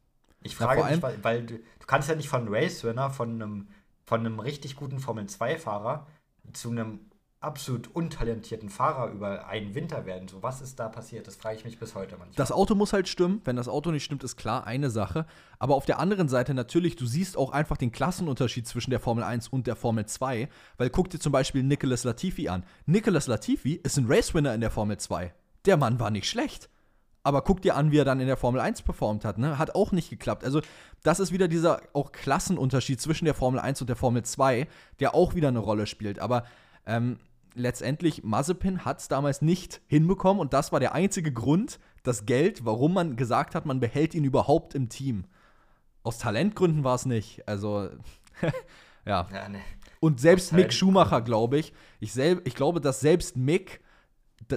Ich 0.43 0.57
frage 0.57 0.85
mich, 0.85 1.03
weil, 1.03 1.23
weil 1.23 1.47
du, 1.47 1.59
du, 1.59 1.87
kannst 1.87 2.09
ja 2.09 2.15
nicht 2.15 2.29
von 2.29 2.47
Race 2.49 2.83
Winner, 2.85 3.11
von 3.11 3.35
einem, 3.35 3.69
von 4.05 4.21
einem 4.21 4.41
richtig 4.41 4.77
guten 4.77 4.99
Formel 4.99 5.27
2-Fahrer 5.27 6.07
zu 6.53 6.71
einem 6.71 7.10
absolut 7.41 7.89
untalentierten 7.95 8.69
Fahrer 8.69 9.11
über 9.11 9.47
einen 9.47 9.75
Winter 9.75 10.05
werden. 10.05 10.29
So, 10.29 10.43
was 10.43 10.61
ist 10.61 10.79
da 10.79 10.89
passiert? 10.89 11.27
Das 11.27 11.37
frage 11.37 11.57
ich 11.57 11.65
mich 11.65 11.79
bis 11.79 11.95
heute 11.95 12.17
manchmal. 12.19 12.37
Das 12.37 12.53
Auto 12.53 12.75
muss 12.75 12.93
halt 12.93 13.09
stimmen. 13.09 13.41
Wenn 13.45 13.57
das 13.57 13.67
Auto 13.67 13.91
nicht 13.91 14.05
stimmt, 14.05 14.23
ist 14.25 14.37
klar 14.37 14.67
eine 14.67 14.91
Sache. 14.91 15.27
Aber 15.59 15.75
auf 15.75 15.87
der 15.87 15.99
anderen 15.99 16.29
Seite 16.29 16.53
natürlich, 16.53 16.97
du 16.97 17.07
siehst 17.07 17.39
auch 17.39 17.51
einfach 17.51 17.79
den 17.79 17.93
Klassenunterschied 17.93 18.67
zwischen 18.67 18.91
der 18.91 19.01
Formel 19.01 19.25
1 19.25 19.49
und 19.49 19.67
der 19.67 19.75
Formel 19.75 20.05
2. 20.05 20.51
Weil 20.77 20.91
guck 20.91 21.09
dir 21.09 21.19
zum 21.19 21.33
Beispiel 21.33 21.63
Nicholas 21.63 22.05
Latifi 22.05 22.51
an. 22.51 22.63
Nicholas 22.85 23.27
Latifi 23.27 23.81
ist 23.83 23.97
ein 23.97 24.07
Racewinner 24.07 24.55
in 24.55 24.61
der 24.61 24.71
Formel 24.71 24.99
2. 24.99 25.33
Der 25.65 25.79
Mann 25.79 25.99
war 25.99 26.11
nicht 26.11 26.29
schlecht. 26.29 26.69
Aber 27.23 27.43
guck 27.43 27.63
dir 27.63 27.75
an, 27.75 27.91
wie 27.91 27.99
er 27.99 28.05
dann 28.05 28.21
in 28.21 28.27
der 28.27 28.37
Formel 28.37 28.61
1 28.61 28.83
performt 28.83 29.25
hat. 29.25 29.39
Ne? 29.39 29.59
Hat 29.59 29.75
auch 29.75 29.93
nicht 29.93 30.11
geklappt. 30.11 30.45
Also, 30.45 30.61
das 31.03 31.21
ist 31.21 31.33
wieder 31.33 31.49
dieser 31.49 31.81
auch 31.95 32.13
Klassenunterschied 32.13 33.01
zwischen 33.01 33.25
der 33.25 33.35
Formel 33.35 33.61
1 33.61 33.81
und 33.81 33.89
der 33.89 33.97
Formel 33.97 34.25
2, 34.25 34.67
der 35.01 35.15
auch 35.15 35.35
wieder 35.35 35.49
eine 35.49 35.59
Rolle 35.59 35.87
spielt. 35.87 36.19
Aber 36.19 36.45
ähm, 36.87 37.19
letztendlich, 37.55 38.23
Mazepin 38.23 38.85
hat 38.85 39.01
es 39.01 39.09
damals 39.09 39.43
nicht 39.43 39.81
hinbekommen 39.87 40.41
und 40.41 40.53
das 40.53 40.73
war 40.73 40.81
der 40.81 40.95
einzige 40.95 41.33
Grund, 41.33 41.79
das 42.03 42.27
Geld, 42.27 42.65
warum 42.65 42.95
man 42.95 43.17
gesagt 43.17 43.55
hat, 43.55 43.67
man 43.67 43.81
behält 43.81 44.15
ihn 44.15 44.25
überhaupt 44.25 44.75
im 44.75 44.89
Team. 44.89 45.25
Aus 46.03 46.19
Talentgründen 46.19 46.85
war 46.85 46.95
es 46.95 47.07
nicht. 47.07 47.47
Also, 47.47 47.91
ja. 49.05 49.29
ja 49.33 49.49
nee. 49.49 49.61
Und 50.01 50.19
selbst 50.19 50.53
Mick 50.53 50.73
Schumacher, 50.73 51.21
glaube 51.21 51.59
ich, 51.59 51.75
ich, 52.01 52.17
ich 52.17 52.55
glaube, 52.55 52.81
dass 52.81 53.01
selbst 53.01 53.37
Mick 53.37 53.81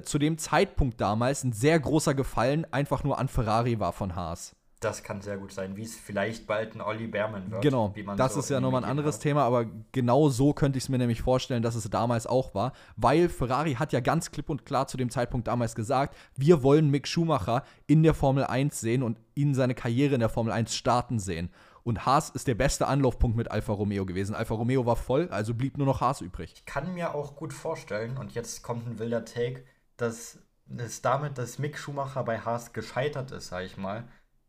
zu 0.04 0.18
dem 0.18 0.38
Zeitpunkt 0.38 1.02
damals 1.02 1.44
ein 1.44 1.52
sehr 1.52 1.80
großer 1.80 2.14
Gefallen 2.14 2.66
einfach 2.72 3.04
nur 3.04 3.20
an 3.20 3.28
Ferrari 3.28 3.80
war 3.80 3.92
von 3.92 4.16
Haas. 4.16 4.56
Das 4.84 5.04
kann 5.04 5.22
sehr 5.22 5.38
gut 5.38 5.52
sein, 5.52 5.76
wie 5.78 5.84
es 5.84 5.96
vielleicht 5.96 6.48
bald 6.48 6.76
ein 6.76 6.82
Olli 6.82 7.08
Berman 7.08 7.50
wird. 7.52 7.62
Genau, 7.62 7.94
das 8.18 8.34
so 8.34 8.40
ist 8.42 8.50
ja 8.50 8.60
nochmal 8.60 8.84
ein 8.84 8.90
anderes 8.90 9.16
hat. 9.16 9.22
Thema, 9.22 9.44
aber 9.44 9.66
genau 9.92 10.30
so 10.30 10.54
könnte 10.54 10.78
ich 10.78 10.86
es 10.86 10.90
mir 10.90 10.98
nämlich 10.98 11.22
vorstellen, 11.22 11.64
dass 11.64 11.76
es 11.76 11.90
damals 11.90 12.28
auch 12.28 12.54
war, 12.54 12.74
weil 12.96 13.30
Ferrari 13.30 13.76
hat 13.76 13.94
ja 13.94 14.00
ganz 14.00 14.32
klipp 14.32 14.50
und 14.50 14.66
klar 14.66 14.88
zu 14.88 14.98
dem 14.98 15.10
Zeitpunkt 15.10 15.48
damals 15.48 15.76
gesagt, 15.76 16.16
wir 16.36 16.64
wollen 16.64 16.90
Mick 16.90 17.08
Schumacher 17.08 17.64
in 17.88 18.04
der 18.04 18.14
Formel 18.14 18.44
1 18.44 18.80
sehen 18.80 19.04
und 19.04 19.20
ihn 19.36 19.56
seine 19.56 19.76
Karriere 19.76 20.14
in 20.16 20.20
der 20.20 20.30
Formel 20.30 20.52
1 20.52 20.76
starten 20.76 21.20
sehen. 21.20 21.50
Und 21.84 22.06
Haas 22.06 22.30
ist 22.30 22.48
der 22.48 22.56
beste 22.56 22.88
Anlaufpunkt 22.88 23.36
mit 23.36 23.52
Alfa 23.52 23.74
Romeo 23.74 24.06
gewesen. 24.06 24.36
Alfa 24.36 24.56
Romeo 24.56 24.86
war 24.86 24.96
voll, 24.96 25.28
also 25.30 25.54
blieb 25.54 25.78
nur 25.78 25.86
noch 25.86 26.00
Haas 26.02 26.22
übrig. 26.22 26.54
Ich 26.56 26.66
kann 26.66 26.94
mir 26.94 27.14
auch 27.14 27.36
gut 27.36 27.54
vorstellen, 27.54 28.18
und 28.18 28.34
jetzt 28.34 28.64
kommt 28.64 28.88
ein 28.88 29.00
wilder 29.00 29.26
Take, 29.26 29.66
dass 29.98 30.40
es 30.78 31.02
damit, 31.02 31.38
dass 31.38 31.60
Mick 31.60 31.78
Schumacher 31.78 32.24
bei 32.24 32.40
Haas 32.40 32.72
gescheitert 32.72 33.32
ist, 33.32 33.50
sag 33.50 33.66
ich 33.66 33.78
mal, 33.78 34.06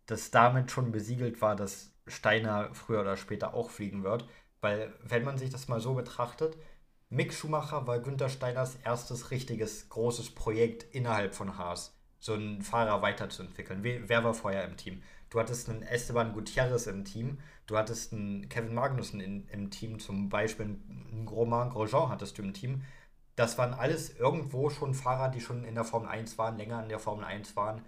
dass 0.06 0.30
damit 0.30 0.70
schon 0.70 0.92
besiegelt 0.92 1.40
war, 1.40 1.56
dass 1.56 1.92
Steiner 2.06 2.74
früher 2.74 3.00
oder 3.00 3.16
später 3.16 3.54
auch 3.54 3.70
fliegen 3.70 4.04
wird. 4.04 4.28
Weil, 4.60 4.92
wenn 5.02 5.24
man 5.24 5.38
sich 5.38 5.50
das 5.50 5.68
mal 5.68 5.80
so 5.80 5.94
betrachtet, 5.94 6.56
Mick 7.10 7.32
Schumacher 7.32 7.86
war 7.86 8.00
Günther 8.00 8.28
Steiners 8.28 8.76
erstes 8.76 9.30
richtiges 9.30 9.88
großes 9.88 10.34
Projekt 10.34 10.82
innerhalb 10.94 11.34
von 11.34 11.58
Haas, 11.58 11.96
so 12.18 12.32
einen 12.32 12.62
Fahrer 12.62 13.02
weiterzuentwickeln. 13.02 13.84
Wer 13.84 14.24
war 14.24 14.34
vorher 14.34 14.64
im 14.64 14.76
Team? 14.76 15.02
Du 15.30 15.38
hattest 15.38 15.68
einen 15.68 15.82
Esteban 15.82 16.32
Gutierrez 16.32 16.86
im 16.86 17.04
Team, 17.04 17.38
du 17.66 17.76
hattest 17.76 18.12
einen 18.12 18.48
Kevin 18.48 18.74
Magnussen 18.74 19.20
in, 19.20 19.46
im 19.48 19.70
Team, 19.70 19.98
zum 19.98 20.28
Beispiel 20.28 20.66
einen 20.66 21.28
Romain 21.28 21.70
Grosjean 21.70 22.08
hattest 22.08 22.38
du 22.38 22.42
im 22.42 22.54
Team. 22.54 22.82
Das 23.36 23.58
waren 23.58 23.74
alles 23.74 24.16
irgendwo 24.16 24.70
schon 24.70 24.94
Fahrer, 24.94 25.28
die 25.28 25.40
schon 25.40 25.64
in 25.64 25.74
der 25.74 25.84
Formel 25.84 26.08
1 26.08 26.38
waren, 26.38 26.56
länger 26.56 26.82
in 26.82 26.88
der 26.88 27.00
Formel 27.00 27.24
1 27.24 27.56
waren, 27.56 27.82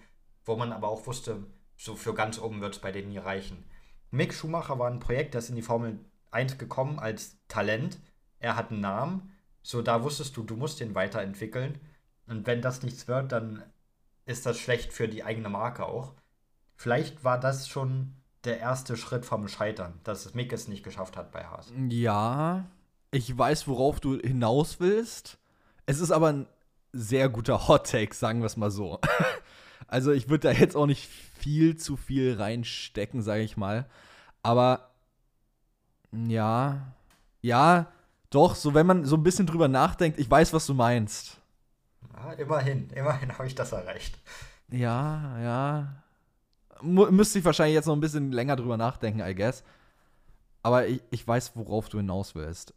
wo 0.44 0.56
man 0.56 0.72
aber 0.72 0.88
auch 0.88 1.06
wusste, 1.06 1.46
so 1.76 1.94
für 1.94 2.14
ganz 2.14 2.38
oben 2.38 2.60
wird 2.60 2.74
es 2.74 2.80
bei 2.80 2.92
denen 2.92 3.10
nie 3.10 3.18
reichen. 3.18 3.64
Mick 4.10 4.32
Schumacher 4.32 4.78
war 4.78 4.90
ein 4.90 5.00
Projekt, 5.00 5.34
das 5.34 5.50
in 5.50 5.56
die 5.56 5.62
Formel 5.62 5.98
1 6.30 6.58
gekommen 6.58 6.98
als 6.98 7.36
Talent. 7.48 7.98
Er 8.38 8.56
hat 8.56 8.70
einen 8.70 8.80
Namen. 8.80 9.32
So, 9.62 9.82
da 9.82 10.02
wusstest 10.02 10.36
du, 10.36 10.42
du 10.42 10.56
musst 10.56 10.80
den 10.80 10.94
weiterentwickeln. 10.94 11.80
Und 12.26 12.46
wenn 12.46 12.62
das 12.62 12.82
nichts 12.82 13.08
wird, 13.08 13.32
dann 13.32 13.62
ist 14.24 14.46
das 14.46 14.58
schlecht 14.58 14.92
für 14.92 15.08
die 15.08 15.24
eigene 15.24 15.48
Marke 15.48 15.86
auch. 15.86 16.14
Vielleicht 16.74 17.24
war 17.24 17.38
das 17.38 17.68
schon 17.68 18.14
der 18.44 18.58
erste 18.60 18.96
Schritt 18.96 19.24
vom 19.24 19.48
Scheitern, 19.48 19.98
dass 20.04 20.34
Mick 20.34 20.52
es 20.52 20.68
nicht 20.68 20.84
geschafft 20.84 21.16
hat 21.16 21.32
bei 21.32 21.44
Haas. 21.44 21.72
Ja, 21.88 22.66
ich 23.10 23.36
weiß, 23.36 23.66
worauf 23.66 24.00
du 24.00 24.18
hinaus 24.18 24.78
willst. 24.78 25.38
Es 25.86 26.00
ist 26.00 26.10
aber 26.10 26.32
ein 26.32 26.46
sehr 26.92 27.28
guter 27.28 27.68
Hot 27.68 27.90
Take, 27.90 28.14
sagen 28.14 28.40
wir 28.40 28.46
es 28.46 28.56
mal 28.56 28.70
so. 28.70 29.00
also 29.86 30.12
ich 30.12 30.28
würde 30.28 30.48
da 30.48 30.52
jetzt 30.52 30.76
auch 30.76 30.86
nicht 30.86 31.08
viel 31.38 31.76
zu 31.76 31.96
viel 31.96 32.34
reinstecken, 32.34 33.22
sage 33.22 33.42
ich 33.42 33.56
mal. 33.56 33.86
Aber 34.42 34.90
ja, 36.12 36.94
ja, 37.42 37.92
doch, 38.30 38.54
so 38.54 38.74
wenn 38.74 38.86
man 38.86 39.04
so 39.04 39.16
ein 39.16 39.22
bisschen 39.22 39.46
drüber 39.46 39.68
nachdenkt, 39.68 40.18
ich 40.18 40.30
weiß, 40.30 40.52
was 40.52 40.66
du 40.66 40.74
meinst. 40.74 41.38
Ja, 42.14 42.32
immerhin, 42.32 42.90
immerhin 42.90 43.32
habe 43.32 43.46
ich 43.46 43.54
das 43.54 43.72
erreicht. 43.72 44.18
Ja, 44.70 45.38
ja. 45.40 46.02
M 46.82 46.94
müsste 47.14 47.38
ich 47.38 47.44
wahrscheinlich 47.44 47.74
jetzt 47.74 47.86
noch 47.86 47.96
ein 47.96 48.00
bisschen 48.00 48.32
länger 48.32 48.56
drüber 48.56 48.76
nachdenken, 48.76 49.20
I 49.20 49.34
guess. 49.34 49.64
Aber 50.62 50.86
ich, 50.86 51.02
ich 51.10 51.26
weiß, 51.26 51.52
worauf 51.54 51.88
du 51.88 51.98
hinaus 51.98 52.34
willst. 52.34 52.74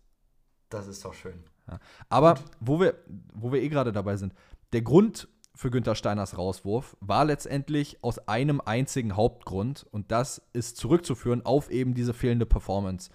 Das 0.70 0.88
ist 0.88 1.04
doch 1.04 1.14
schön. 1.14 1.44
Ja. 1.68 1.80
Aber 2.08 2.36
wo 2.60 2.80
wir, 2.80 2.96
wo 3.34 3.52
wir 3.52 3.62
eh 3.62 3.70
gerade 3.70 3.92
dabei 3.92 4.18
sind, 4.18 4.34
der 4.74 4.82
Grund, 4.82 5.28
für 5.60 5.72
Günther 5.72 5.96
Steiners 5.96 6.38
Rauswurf 6.38 6.96
war 7.02 7.26
letztendlich 7.26 8.02
aus 8.02 8.30
einem 8.30 8.62
einzigen 8.62 9.18
Hauptgrund 9.18 9.86
und 9.92 10.10
das 10.10 10.42
ist 10.54 10.78
zurückzuführen 10.78 11.46
auf 11.46 11.70
eben 11.70 11.94
diese 11.94 12.14
fehlende 12.14 12.46
Performance. 12.46 13.12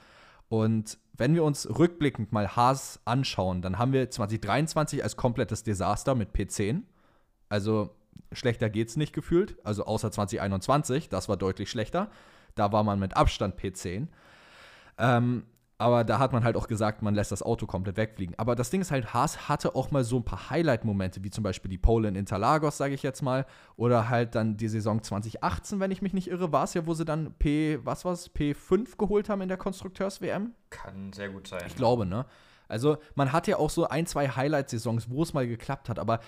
Und 0.51 0.99
wenn 1.15 1.35
wir 1.35 1.43
uns 1.43 1.67
rückblickend 1.67 2.33
mal 2.33 2.55
Haas 2.55 3.01
anschauen, 3.07 3.63
dann 3.63 3.79
haben 3.79 3.95
wir 3.95 4.11
2023 4.11 5.03
als 5.03 5.17
komplettes 5.17 5.63
Desaster 5.63 6.15
mit 6.15 6.35
P10. 6.35 6.83
Also 7.49 7.95
schlechter 8.31 8.69
geht's 8.69 8.97
nicht 8.97 9.15
gefühlt, 9.15 9.57
also 9.65 9.87
außer 9.87 10.11
2021, 10.11 11.09
das 11.09 11.31
war 11.31 11.39
deutlich 11.39 11.71
schlechter. 11.71 12.11
Da 12.57 12.73
war 12.73 12.85
man 12.85 12.99
mit 12.99 13.17
Abstand 13.17 13.59
P10. 13.59 14.09
Ähm, 14.99 15.45
aber 15.77 16.05
da 16.05 16.21
hat 16.21 16.33
man 16.33 16.45
halt 16.45 16.57
auch 16.57 16.69
gesagt, 16.69 17.03
man 17.03 17.15
lässt 17.15 17.33
das 17.33 17.43
Auto 17.43 17.67
komplett 17.67 17.97
wegfliegen. 17.97 18.35
Aber 18.39 18.55
das 18.55 18.71
Ding 18.71 18.81
ist 18.81 18.93
halt, 18.93 19.13
Haas 19.13 19.49
hatte 19.49 19.75
auch 19.75 19.91
mal 19.91 20.05
so 20.05 20.17
ein 20.17 20.25
paar 20.25 20.51
Highlight-Momente, 20.51 21.25
wie 21.25 21.31
zum 21.31 21.43
Beispiel 21.43 21.69
die 21.69 21.79
Pole 21.79 22.09
in 22.09 22.15
Interlagos, 22.15 22.77
sage 22.77 22.95
ich 22.95 23.03
jetzt 23.03 23.23
mal. 23.23 23.45
Oder 23.77 24.09
halt 24.09 24.37
dann 24.37 24.57
die 24.57 24.69
Saison 24.69 25.03
2018, 25.03 25.81
wenn 25.81 25.91
ich 25.91 26.01
mich 26.01 26.13
nicht 26.13 26.29
irre, 26.29 26.53
war 26.53 26.65
es 26.65 26.75
ja, 26.75 26.87
wo 26.87 26.95
sie 26.95 27.05
dann 27.05 27.35
P, 27.35 27.81
was 27.85 28.05
war's, 28.05 28.31
P5 28.31 28.97
geholt 28.97 29.29
haben 29.29 29.41
in 29.41 29.49
der 29.49 29.57
Konstrukteurs-WM. 29.57 30.53
Kann 30.71 31.13
sehr 31.13 31.31
gut 31.31 31.49
sein. 31.49 31.63
Ich 31.67 31.75
glaube, 31.75 32.07
ne? 32.07 32.25
Also 32.69 32.97
man 33.17 33.33
hat 33.33 33.47
ja 33.49 33.57
auch 33.57 33.71
so 33.71 33.89
ein, 33.89 34.07
zwei 34.07 34.29
Highlight-Saisons, 34.29 35.11
wo 35.11 35.23
es 35.23 35.35
mal 35.35 35.47
geklappt 35.47 35.89
hat, 35.89 35.99
aber 35.99 36.21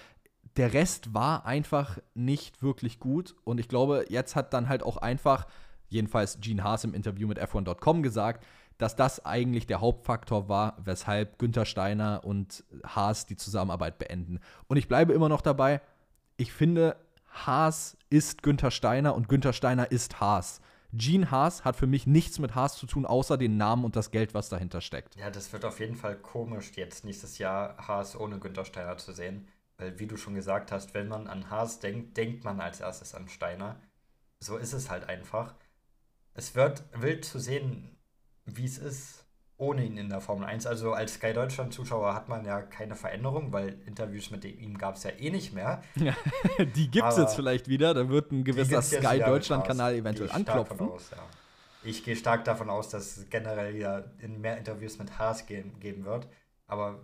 der 0.57 0.73
Rest 0.73 1.15
war 1.15 1.47
einfach 1.47 1.99
nicht 2.15 2.63
wirklich 2.63 2.99
gut. 2.99 3.37
Und 3.45 3.61
ich 3.61 3.69
glaube, 3.69 4.07
jetzt 4.09 4.37
hat 4.37 4.53
dann 4.53 4.69
halt 4.69 4.83
auch 4.83 4.97
einfach, 4.97 5.47
jedenfalls 5.89 6.41
Gene 6.41 6.65
Haas 6.65 6.85
im 6.85 6.95
Interview 6.95 7.29
mit 7.29 7.41
F1.com 7.41 8.03
gesagt, 8.03 8.45
dass 8.79 8.97
das 8.97 9.25
eigentlich 9.25 9.67
der 9.67 9.81
Hauptfaktor 9.81 10.49
war, 10.49 10.77
weshalb 10.79 11.39
Günther 11.39 11.65
Steiner 11.65 12.23
und 12.25 12.65
Haas 12.85 13.27
die 13.27 13.37
Zusammenarbeit 13.37 13.99
beenden. 13.99 14.41
Und 14.67 14.77
ich 14.77 14.89
bleibe 14.89 15.13
immer 15.13 15.29
noch 15.29 15.41
dabei, 15.41 15.81
ich 16.37 16.53
finde, 16.53 16.97
Haas 17.31 17.97
ist 18.11 18.43
Günther 18.43 18.71
Steiner 18.71 19.15
und 19.15 19.29
Günther 19.29 19.53
Steiner 19.53 19.91
ist 19.91 20.21
Haas. 20.21 20.61
Gene 20.93 21.31
Haas 21.31 21.65
hat 21.65 21.77
für 21.77 21.87
mich 21.87 22.07
nichts 22.07 22.39
mit 22.39 22.55
Haas 22.55 22.77
zu 22.77 22.87
tun, 22.87 23.05
außer 23.05 23.37
den 23.37 23.57
Namen 23.57 23.85
und 23.85 23.97
das 23.97 24.11
Geld, 24.11 24.35
was 24.35 24.49
dahinter 24.49 24.81
steckt. 24.81 25.17
Ja, 25.17 25.31
das 25.31 25.53
wird 25.53 25.65
auf 25.65 25.81
jeden 25.81 25.97
Fall 25.97 26.17
komisch, 26.17 26.73
jetzt 26.77 27.05
nächstes 27.05 27.39
Jahr 27.39 27.77
Haas 27.87 28.19
ohne 28.19 28.39
Günther 28.39 28.65
Steiner 28.65 28.97
zu 28.97 29.13
sehen. 29.13 29.49
Weil, 29.79 29.99
wie 29.99 30.07
du 30.07 30.17
schon 30.17 30.35
gesagt 30.35 30.73
hast, 30.73 30.95
wenn 30.95 31.09
man 31.09 31.27
an 31.27 31.51
Haas 31.51 31.81
denkt, 31.81 32.17
denkt 32.17 32.45
man 32.45 32.61
als 32.61 32.81
erstes 32.81 33.15
an 33.15 33.29
Steiner. 33.29 33.77
So 34.41 34.57
ist 34.57 34.73
es 34.73 34.89
halt 34.89 35.09
einfach. 35.09 35.55
Es 36.33 36.55
wird 36.55 36.85
wild 36.93 37.25
zu 37.25 37.39
sehen 37.39 37.96
wie 38.47 38.65
es 38.65 38.79
ist 38.79 39.27
ohne 39.59 39.85
ihn 39.85 39.97
in 39.97 40.09
der 40.11 40.21
Formel 40.21 40.47
1. 40.47 40.67
Also 40.67 40.93
als 40.93 41.15
Sky 41.15 41.33
Deutschland-Zuschauer 41.33 42.15
hat 42.15 42.29
man 42.29 42.45
ja 42.45 42.61
keine 42.61 42.95
Veränderung, 42.95 43.53
weil 43.53 43.81
Interviews 43.87 44.31
mit 44.31 44.45
ihm 44.45 44.77
gab 44.77 44.97
es 44.97 45.05
ja 45.05 45.11
eh 45.19 45.31
nicht 45.31 45.55
mehr. 45.55 45.83
die 46.77 46.91
gibt 46.91 47.09
es 47.09 47.17
jetzt 47.17 47.35
vielleicht 47.35 47.69
wieder. 47.69 47.95
Da 47.95 48.09
wird 48.09 48.33
ein 48.33 48.45
gewisser 48.45 48.83
Sky 48.83 49.19
Deutschland-Kanal 49.19 49.95
eventuell 49.95 50.31
anklopfen. 50.31 50.81
Aus, 50.81 51.11
ja. 51.11 51.23
Ich 51.85 52.05
gehe 52.05 52.17
stark 52.17 52.45
davon 52.45 52.69
aus, 52.69 52.89
dass 52.89 53.17
es 53.17 53.31
generell 53.31 53.75
wieder 53.75 54.13
in 54.19 54.41
mehr 54.41 54.59
Interviews 54.59 54.99
mit 54.99 55.19
Haas 55.19 55.47
geben, 55.47 55.79
geben 55.81 56.05
wird. 56.05 56.29
Aber 56.67 57.01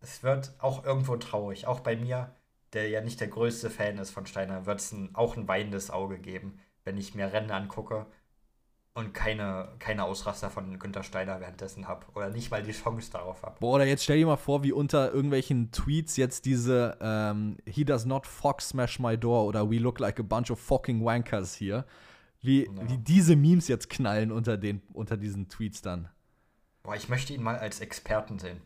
es 0.00 0.22
wird 0.22 0.54
auch 0.58 0.84
irgendwo 0.84 1.16
traurig. 1.16 1.66
Auch 1.66 1.80
bei 1.80 1.96
mir, 1.96 2.34
der 2.72 2.88
ja 2.88 3.00
nicht 3.00 3.20
der 3.20 3.28
größte 3.28 3.70
Fan 3.70 3.98
ist 3.98 4.10
von 4.10 4.26
Steiner, 4.26 4.66
wird 4.66 4.80
es 4.80 4.94
auch 5.14 5.36
ein 5.36 5.48
weinendes 5.48 5.90
Auge 5.90 6.18
geben, 6.18 6.60
wenn 6.84 6.98
ich 6.98 7.14
mir 7.14 7.32
Rennen 7.32 7.50
angucke 7.50 8.06
und 8.94 9.12
keine, 9.12 9.68
keine 9.80 10.04
Ausraster 10.04 10.50
von 10.50 10.78
Günter 10.78 11.02
Steiner 11.02 11.40
währenddessen 11.40 11.88
habe 11.88 12.06
oder 12.14 12.30
nicht 12.30 12.50
mal 12.52 12.62
die 12.62 12.72
Chance 12.72 13.10
darauf 13.10 13.42
habe. 13.42 13.56
Boah, 13.58 13.74
oder 13.74 13.86
jetzt 13.86 14.04
stell 14.04 14.18
dir 14.18 14.26
mal 14.26 14.36
vor, 14.36 14.62
wie 14.62 14.72
unter 14.72 15.12
irgendwelchen 15.12 15.72
Tweets 15.72 16.16
jetzt 16.16 16.44
diese 16.44 16.96
ähm, 17.00 17.56
He 17.66 17.84
does 17.84 18.06
not 18.06 18.24
fuck 18.24 18.62
smash 18.62 19.00
my 19.00 19.18
door 19.18 19.46
oder 19.46 19.68
We 19.68 19.78
look 19.78 19.98
like 19.98 20.20
a 20.20 20.22
bunch 20.22 20.50
of 20.50 20.60
fucking 20.60 21.04
wankers 21.04 21.54
hier. 21.54 21.84
Wie, 22.40 22.66
ja. 22.66 22.88
wie 22.88 22.98
diese 22.98 23.34
Memes 23.34 23.66
jetzt 23.66 23.90
knallen 23.90 24.30
unter, 24.30 24.56
den, 24.56 24.80
unter 24.92 25.16
diesen 25.16 25.48
Tweets 25.48 25.82
dann. 25.82 26.08
Boah, 26.84 26.94
ich 26.94 27.08
möchte 27.08 27.32
ihn 27.32 27.42
mal 27.42 27.56
als 27.56 27.80
Experten 27.80 28.38
sehen. 28.38 28.60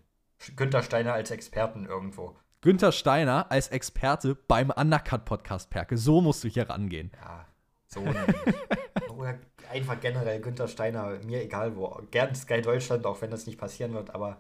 Günther 0.57 0.83
Steiner 0.83 1.15
als 1.15 1.31
Experten 1.31 1.87
irgendwo. 1.87 2.37
Günther 2.61 2.93
Steiner 2.93 3.51
als 3.51 3.69
Experte 3.69 4.35
beim 4.35 4.71
Undercut-Podcast, 4.71 5.71
Perke. 5.71 5.97
So 5.97 6.21
musst 6.21 6.43
du 6.43 6.49
hier 6.49 6.69
rangehen. 6.69 7.13
Ja, 7.15 7.47
so. 7.89 8.01
Oder 9.17 9.39
einfach 9.71 10.01
generell 10.01 10.41
Günther 10.41 10.69
Steiner, 10.69 11.19
mir 11.25 11.43
egal 11.43 11.77
wo. 11.77 12.01
Gern 12.11 12.35
Sky 12.35 12.63
Deutschland, 12.63 13.07
auch 13.07 13.21
wenn 13.23 13.31
das 13.31 13.47
nicht 13.47 13.59
passieren 13.59 13.93
wird, 13.95 14.15
aber 14.15 14.39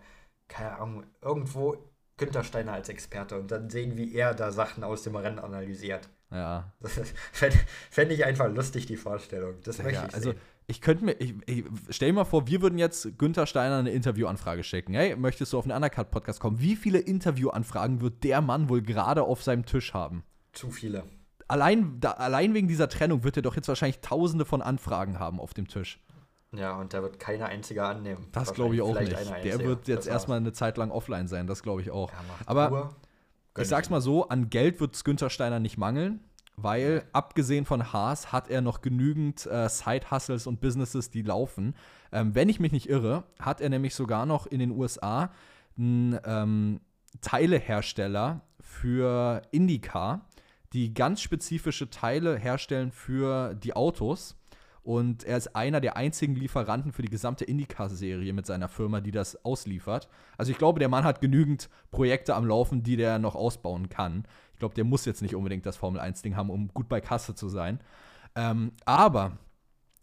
keine 0.48 0.78
Ahnung, 0.78 1.04
irgendwo 1.20 1.76
Günther 2.16 2.44
Steiner 2.44 2.72
als 2.72 2.88
Experte 2.88 3.38
und 3.38 3.50
dann 3.50 3.70
sehen, 3.70 3.96
wie 3.96 4.14
er 4.14 4.34
da 4.34 4.50
Sachen 4.52 4.82
aus 4.84 5.02
dem 5.02 5.14
Rennen 5.16 5.38
analysiert. 5.38 6.08
Ja. 6.30 6.72
Fände 7.32 7.56
fänd 7.90 8.12
ich 8.12 8.24
einfach 8.24 8.48
lustig, 8.52 8.86
die 8.86 8.96
Vorstellung. 8.96 9.54
Das 9.64 9.78
möchte 9.78 9.94
Ja, 10.02 10.06
ich 10.08 10.14
also 10.14 10.30
sehen. 10.32 10.40
ich 10.66 10.80
könnte 10.80 11.04
mir, 11.04 11.12
ich, 11.12 11.34
ich, 11.46 11.64
stell 11.90 12.08
dir 12.10 12.14
mal 12.14 12.24
vor, 12.24 12.46
wir 12.46 12.60
würden 12.60 12.78
jetzt 12.78 13.18
Günther 13.18 13.46
Steiner 13.46 13.78
eine 13.78 13.90
Interviewanfrage 13.90 14.62
schicken. 14.64 14.94
Hey, 14.94 15.16
möchtest 15.16 15.52
du 15.52 15.58
auf 15.58 15.64
einen 15.64 15.74
Undercut-Podcast 15.76 16.40
kommen? 16.40 16.60
Wie 16.60 16.76
viele 16.76 16.98
Interviewanfragen 16.98 18.00
wird 18.00 18.24
der 18.24 18.40
Mann 18.42 18.68
wohl 18.68 18.82
gerade 18.82 19.22
auf 19.22 19.42
seinem 19.42 19.64
Tisch 19.64 19.94
haben? 19.94 20.22
Zu 20.52 20.70
viele. 20.70 21.04
Allein, 21.48 21.98
da, 22.00 22.12
allein 22.12 22.54
wegen 22.54 22.68
dieser 22.68 22.88
Trennung 22.88 23.24
wird 23.24 23.36
er 23.36 23.42
doch 23.42 23.56
jetzt 23.56 23.68
wahrscheinlich 23.68 24.00
tausende 24.00 24.44
von 24.44 24.62
Anfragen 24.62 25.18
haben 25.18 25.40
auf 25.40 25.54
dem 25.54 25.66
Tisch. 25.66 26.00
Ja, 26.52 26.76
und 26.78 26.94
da 26.94 27.02
wird 27.02 27.18
keine 27.18 27.46
einzige 27.46 27.84
annehmen. 27.84 28.28
Das 28.32 28.54
glaube 28.54 28.74
ich 28.74 28.82
auch 28.82 28.98
nicht. 28.98 29.14
Der 29.44 29.58
wird 29.60 29.88
jetzt 29.88 30.06
erstmal 30.06 30.38
eine 30.38 30.52
Zeit 30.52 30.76
lang 30.76 30.90
offline 30.90 31.28
sein, 31.28 31.46
das 31.46 31.62
glaube 31.62 31.82
ich 31.82 31.90
auch. 31.90 32.10
Ja, 32.10 32.18
Aber. 32.46 32.94
Gönn 33.54 33.62
Ich 33.64 33.68
sag's 33.68 33.90
mal 33.90 34.00
so, 34.00 34.28
an 34.28 34.50
Geld 34.50 34.78
wird 34.80 34.94
es 34.94 35.04
Günther 35.04 35.30
Steiner 35.30 35.58
nicht 35.58 35.78
mangeln, 35.78 36.20
weil 36.56 37.04
abgesehen 37.12 37.64
von 37.64 37.92
Haas 37.92 38.30
hat 38.30 38.48
er 38.48 38.60
noch 38.60 38.82
genügend 38.82 39.46
äh, 39.46 39.68
Side-Hustles 39.68 40.46
und 40.46 40.60
Businesses, 40.60 41.10
die 41.10 41.22
laufen. 41.22 41.74
Ähm, 42.12 42.34
wenn 42.34 42.48
ich 42.48 42.60
mich 42.60 42.72
nicht 42.72 42.88
irre, 42.88 43.24
hat 43.40 43.60
er 43.60 43.68
nämlich 43.68 43.94
sogar 43.94 44.26
noch 44.26 44.46
in 44.46 44.60
den 44.60 44.70
USA 44.70 45.30
einen 45.76 46.18
ähm, 46.24 46.80
Teilehersteller 47.20 48.42
für 48.60 49.42
IndyCar, 49.50 50.27
die 50.72 50.92
ganz 50.94 51.20
spezifische 51.20 51.90
Teile 51.90 52.36
herstellen 52.36 52.92
für 52.92 53.54
die 53.54 53.74
Autos. 53.74 54.36
Und 54.82 55.24
er 55.24 55.36
ist 55.36 55.54
einer 55.54 55.80
der 55.82 55.96
einzigen 55.96 56.34
Lieferanten 56.34 56.92
für 56.92 57.02
die 57.02 57.10
gesamte 57.10 57.44
IndyCar-Serie 57.44 58.32
mit 58.32 58.46
seiner 58.46 58.68
Firma, 58.68 59.02
die 59.02 59.10
das 59.10 59.44
ausliefert. 59.44 60.08
Also 60.38 60.50
ich 60.50 60.56
glaube, 60.56 60.78
der 60.78 60.88
Mann 60.88 61.04
hat 61.04 61.20
genügend 61.20 61.68
Projekte 61.90 62.34
am 62.34 62.46
Laufen, 62.46 62.82
die 62.82 62.96
der 62.96 63.18
noch 63.18 63.34
ausbauen 63.34 63.90
kann. 63.90 64.24
Ich 64.54 64.58
glaube, 64.58 64.74
der 64.74 64.84
muss 64.84 65.04
jetzt 65.04 65.20
nicht 65.20 65.34
unbedingt 65.34 65.66
das 65.66 65.76
Formel-1-Ding 65.76 66.36
haben, 66.36 66.48
um 66.48 66.68
gut 66.68 66.88
bei 66.88 67.02
Kasse 67.02 67.34
zu 67.34 67.48
sein. 67.48 67.80
Ähm, 68.34 68.72
aber, 68.86 69.36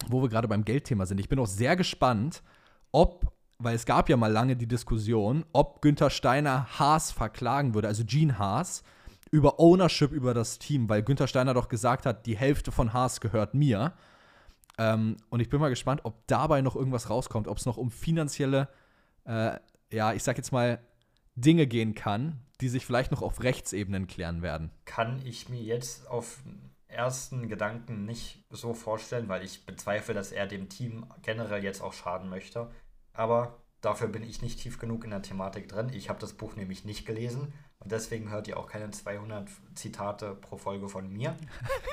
wo 0.08 0.22
wir 0.22 0.30
gerade 0.30 0.48
beim 0.48 0.66
Geldthema 0.66 1.06
sind, 1.06 1.20
ich 1.20 1.30
bin 1.30 1.40
auch 1.40 1.48
sehr 1.48 1.76
gespannt, 1.76 2.44
ob, 2.92 3.34
weil 3.58 3.76
es 3.76 3.86
gab 3.86 4.08
ja 4.08 4.18
mal 4.18 4.32
lange 4.32 4.56
die 4.56 4.68
Diskussion, 4.68 5.46
ob 5.52 5.82
Günther 5.82 6.10
Steiner 6.10 6.68
Haas 6.78 7.12
verklagen 7.12 7.74
würde, 7.74 7.88
also 7.88 8.04
Gene 8.06 8.38
Haas, 8.38 8.84
über 9.32 9.60
Ownership 9.60 10.12
über 10.12 10.34
das 10.34 10.60
Team, 10.60 10.88
weil 10.90 11.04
Günther 11.04 11.28
Steiner 11.28 11.54
doch 11.54 11.70
gesagt 11.70 12.06
hat, 12.06 12.26
die 12.26 12.38
Hälfte 12.38 12.72
von 12.72 12.94
Haas 12.94 13.22
gehört 13.22 13.54
mir. 13.54 13.94
Ähm, 14.78 15.18
und 15.30 15.40
ich 15.40 15.50
bin 15.50 15.60
mal 15.60 15.70
gespannt, 15.70 16.02
ob 16.04 16.28
dabei 16.28 16.62
noch 16.62 16.76
irgendwas 16.76 17.10
rauskommt, 17.10 17.48
ob 17.48 17.58
es 17.58 17.66
noch 17.66 17.78
um 17.78 17.92
finanzielle, 17.92 18.70
äh, 19.26 19.58
ja, 19.92 20.14
ich 20.14 20.24
sag 20.24 20.38
jetzt 20.38 20.52
mal, 20.52 20.80
Dinge 21.36 21.68
gehen 21.68 21.96
kann, 21.96 22.40
die 22.62 22.70
sich 22.70 22.86
vielleicht 22.86 23.12
noch 23.12 23.22
auf 23.22 23.44
Rechtsebenen 23.44 24.08
klären 24.08 24.42
werden. 24.42 24.72
kann 24.86 25.22
ich 25.26 25.50
mir 25.50 25.62
jetzt 25.62 26.08
auf 26.08 26.42
ersten 26.88 27.50
Gedanken 27.50 28.06
nicht 28.06 28.46
so 28.50 28.74
vorstellen, 28.74 29.28
weil 29.28 29.44
ich 29.44 29.66
bezweifle, 29.66 30.14
dass 30.14 30.32
er 30.32 30.48
dem 30.48 30.70
Team 30.70 31.06
generell 31.22 31.64
jetzt 31.64 31.82
auch 31.82 31.94
schaden 31.94 32.30
möchte. 32.30 32.72
Aber 33.12 33.62
dafür 33.82 34.08
bin 34.08 34.24
ich 34.24 34.42
nicht 34.42 34.60
tief 34.60 34.80
genug 34.80 35.04
in 35.04 35.10
der 35.10 35.22
Thematik 35.22 35.68
drin. 35.68 35.90
Ich 35.94 36.10
habe 36.10 36.20
das 36.20 36.34
Buch 36.34 36.56
nämlich 36.56 36.86
nicht 36.86 37.06
gelesen 37.06 37.54
und 37.86 37.92
deswegen 37.92 38.32
hört 38.32 38.48
ihr 38.48 38.58
auch 38.58 38.66
keine 38.66 38.90
200 38.90 39.48
Zitate 39.76 40.34
pro 40.34 40.58
Folge 40.58 40.90
von 40.90 41.08
mir. 41.08 41.36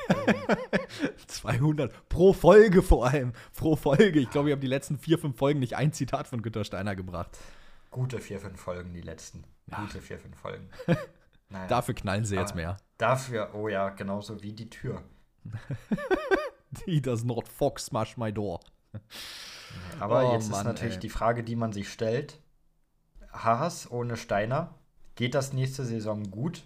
200 1.27 2.09
pro 2.09 2.33
Folge 2.33 2.81
vor 2.83 3.07
allem. 3.09 3.35
Pro 3.55 3.77
Folge. 3.77 4.19
Ich 4.19 4.31
glaube, 4.31 4.49
ich 4.49 4.53
habe 4.53 4.63
die 4.63 4.69
letzten 4.69 4.97
vier, 4.99 5.19
fünf 5.19 5.37
Folgen 5.37 5.61
nicht 5.61 5.77
ein 5.77 5.93
Zitat 5.93 6.27
von 6.27 6.41
Günther 6.41 6.65
Steiner 6.65 6.97
gebracht. 6.97 7.37
Gute 7.91 8.21
vier, 8.21 8.41
fünf 8.41 8.59
Folgen, 8.59 8.95
die 8.95 9.03
letzten. 9.03 9.45
Gute 9.71 10.01
vier, 10.01 10.19
fünf 10.19 10.37
Folgen. 10.39 10.71
Naja. 11.51 11.67
Dafür 11.67 11.93
knallen 11.93 12.25
sie 12.25 12.37
jetzt 12.37 12.53
Aber 12.53 12.63
mehr. 12.63 12.77
Dafür, 12.97 13.51
oh 13.55 13.69
ja, 13.69 13.91
genauso 13.91 14.43
wie 14.43 14.55
die 14.55 14.71
Tür. 14.71 15.03
He 16.87 16.99
does 17.03 17.25
not 17.25 17.47
fox 17.47 17.85
smash 17.85 18.17
my 18.17 18.33
door. 18.33 18.61
Aber 20.01 20.31
Oh 20.31 20.33
jetzt 20.33 20.51
Mann, 20.51 20.61
ist 20.61 20.65
natürlich 20.65 20.95
ey. 20.95 21.01
die 21.01 21.11
Frage, 21.11 21.45
die 21.45 21.55
man 21.55 21.75
sich 21.75 21.93
stellt. 21.93 22.41
Haas 23.31 23.91
ohne 23.91 24.17
Steiner, 24.17 24.75
geht 25.15 25.35
das 25.35 25.53
nächste 25.53 25.85
Saison 25.85 26.31
gut? 26.31 26.65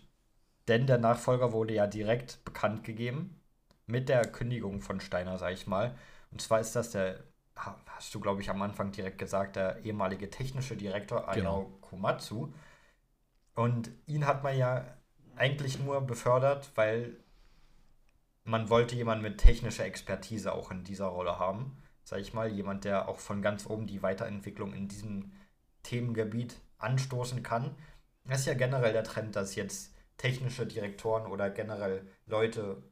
Denn 0.68 0.86
der 0.86 0.98
Nachfolger 0.98 1.52
wurde 1.52 1.74
ja 1.74 1.86
direkt 1.86 2.44
bekannt 2.44 2.84
gegeben 2.84 3.40
mit 3.86 4.08
der 4.08 4.22
Kündigung 4.26 4.80
von 4.80 5.00
Steiner, 5.00 5.38
sag 5.38 5.52
ich 5.52 5.66
mal. 5.66 5.96
Und 6.32 6.40
zwar 6.42 6.60
ist 6.60 6.74
das 6.74 6.90
der, 6.90 7.22
ha- 7.56 7.78
hast 7.86 8.14
du, 8.14 8.20
glaube 8.20 8.42
ich, 8.42 8.50
am 8.50 8.62
Anfang 8.62 8.90
direkt 8.92 9.18
gesagt, 9.18 9.56
der 9.56 9.84
ehemalige 9.84 10.28
technische 10.30 10.76
Direktor 10.76 11.28
Ayao 11.28 11.64
Genau. 11.64 11.78
Komatsu. 11.80 12.52
Und 13.54 13.90
ihn 14.06 14.26
hat 14.26 14.42
man 14.42 14.56
ja 14.56 14.84
eigentlich 15.36 15.78
nur 15.78 16.00
befördert, 16.00 16.70
weil 16.74 17.16
man 18.44 18.70
wollte 18.70 18.94
jemanden 18.96 19.22
mit 19.24 19.38
technischer 19.38 19.84
Expertise 19.84 20.52
auch 20.52 20.70
in 20.70 20.84
dieser 20.84 21.06
Rolle 21.06 21.38
haben, 21.38 21.82
sag 22.04 22.20
ich 22.20 22.32
mal, 22.32 22.48
jemand, 22.48 22.84
der 22.84 23.08
auch 23.08 23.18
von 23.18 23.42
ganz 23.42 23.66
oben 23.66 23.86
die 23.86 24.02
Weiterentwicklung 24.02 24.72
in 24.72 24.88
diesem 24.88 25.32
Themengebiet 25.82 26.56
anstoßen 26.78 27.42
kann. 27.42 27.74
Das 28.28 28.40
ist 28.40 28.46
ja 28.46 28.54
generell 28.54 28.92
der 28.92 29.04
Trend, 29.04 29.36
dass 29.36 29.54
jetzt 29.54 29.94
technische 30.16 30.66
Direktoren 30.66 31.30
oder 31.30 31.50
generell 31.50 32.06
Leute 32.26 32.82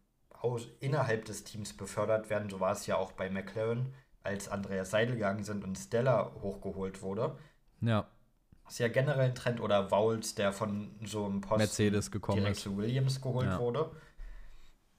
innerhalb 0.81 1.25
des 1.25 1.45
Teams 1.45 1.75
befördert 1.75 2.29
werden. 2.29 2.51
So 2.51 2.61
war 2.61 2.73
es 2.73 2.87
ja 2.87 2.97
auch 2.97 3.13
bei 3.13 3.31
McLaren, 3.31 3.95
als 4.23 4.49
Andreas 4.49 4.91
Seidel 4.91 5.15
gegangen 5.15 5.43
sind 5.43 5.65
und 5.65 5.77
Stella 5.77 6.33
hochgeholt 6.43 7.01
wurde. 7.01 7.39
Ja, 7.81 8.07
Das 8.65 8.75
ist 8.75 8.79
ja 8.81 8.89
generell 8.89 9.31
ein 9.31 9.35
Trend. 9.35 9.61
Oder 9.61 9.91
Vowles, 9.91 10.35
der 10.35 10.53
von 10.53 10.95
so 11.05 11.25
einem 11.25 11.41
Posten 11.41 11.59
Mercedes 11.59 12.11
gekommen 12.11 12.41
direkt 12.41 12.59
ist. 12.59 12.63
zu 12.63 12.77
Williams 12.77 13.21
geholt 13.23 13.47
Ja. 13.47 13.59
wurde. 13.59 13.91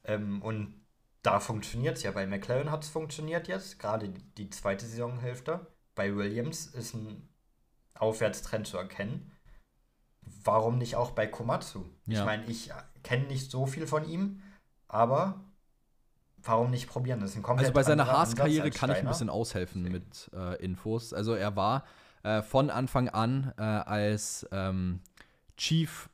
Ähm, 0.04 0.42
und 0.42 0.74
da 1.22 1.40
funktioniert 1.40 1.98
es 1.98 2.04
ja. 2.04 2.12
Bei 2.12 2.26
McLaren 2.28 2.72
hat 2.72 2.84
es 2.84 2.90
funktioniert 2.90 3.48
jetzt, 3.48 3.80
gerade 3.80 4.10
die 4.10 4.50
zweite 4.50 4.86
Saisonhälfte. 4.86 5.68
Bei 5.96 6.16
Williams 6.16 6.68
ist 6.68 6.94
ein 6.96 7.30
Aufwärtstrend 7.96 8.68
zu 8.68 8.78
erkennen. 8.78 9.32
Warum 10.44 10.78
nicht 10.78 10.96
auch 10.96 11.12
bei 11.12 11.28
Komatsu? 11.28 11.86
Ja. 12.06 12.20
Ich 12.20 12.26
meine, 12.26 12.46
ich 12.46 12.72
kenne 13.04 13.26
nicht 13.26 13.50
so 13.52 13.66
viel 13.66 13.88
von 13.88 14.08
ihm, 14.08 14.42
aber 14.88 15.40
warum 16.44 16.72
nicht 16.72 16.88
probieren? 16.88 17.20
Das 17.20 17.32
ist 17.32 17.38
ein 17.38 17.44
komplett 17.44 17.68
Also 17.68 17.74
bei 17.74 17.84
seiner 17.84 18.08
Haas-Karriere 18.08 18.70
kann 18.70 18.92
ich 18.92 18.98
ein 18.98 19.08
bisschen 19.08 19.30
aushelfen 19.30 19.84
mit 19.84 20.30
äh, 20.34 20.64
Infos. 20.64 21.14
Also 21.14 21.34
er 21.34 21.56
war 21.56 21.84
äh, 22.24 22.42
von 22.42 22.70
Anfang 22.70 23.10
an 23.10 23.54
äh, 23.58 23.62
als 23.62 24.48
ähm, 24.52 25.02
Chief 25.58 26.10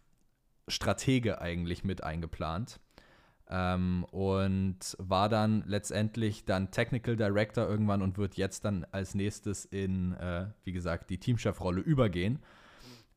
Stratege 0.67 1.41
eigentlich 1.41 1.83
mit 1.83 2.03
eingeplant. 2.03 2.79
Ähm, 3.49 4.05
und 4.11 4.79
war 4.97 5.27
dann 5.27 5.63
letztendlich 5.67 6.45
dann 6.45 6.71
Technical 6.71 7.17
Director 7.17 7.67
irgendwann 7.67 8.01
und 8.01 8.17
wird 8.17 8.35
jetzt 8.35 8.63
dann 8.63 8.85
als 8.91 9.13
nächstes 9.13 9.65
in, 9.65 10.13
äh, 10.13 10.47
wie 10.63 10.71
gesagt, 10.71 11.09
die 11.09 11.17
Teamchefrolle 11.17 11.81
übergehen. 11.81 12.39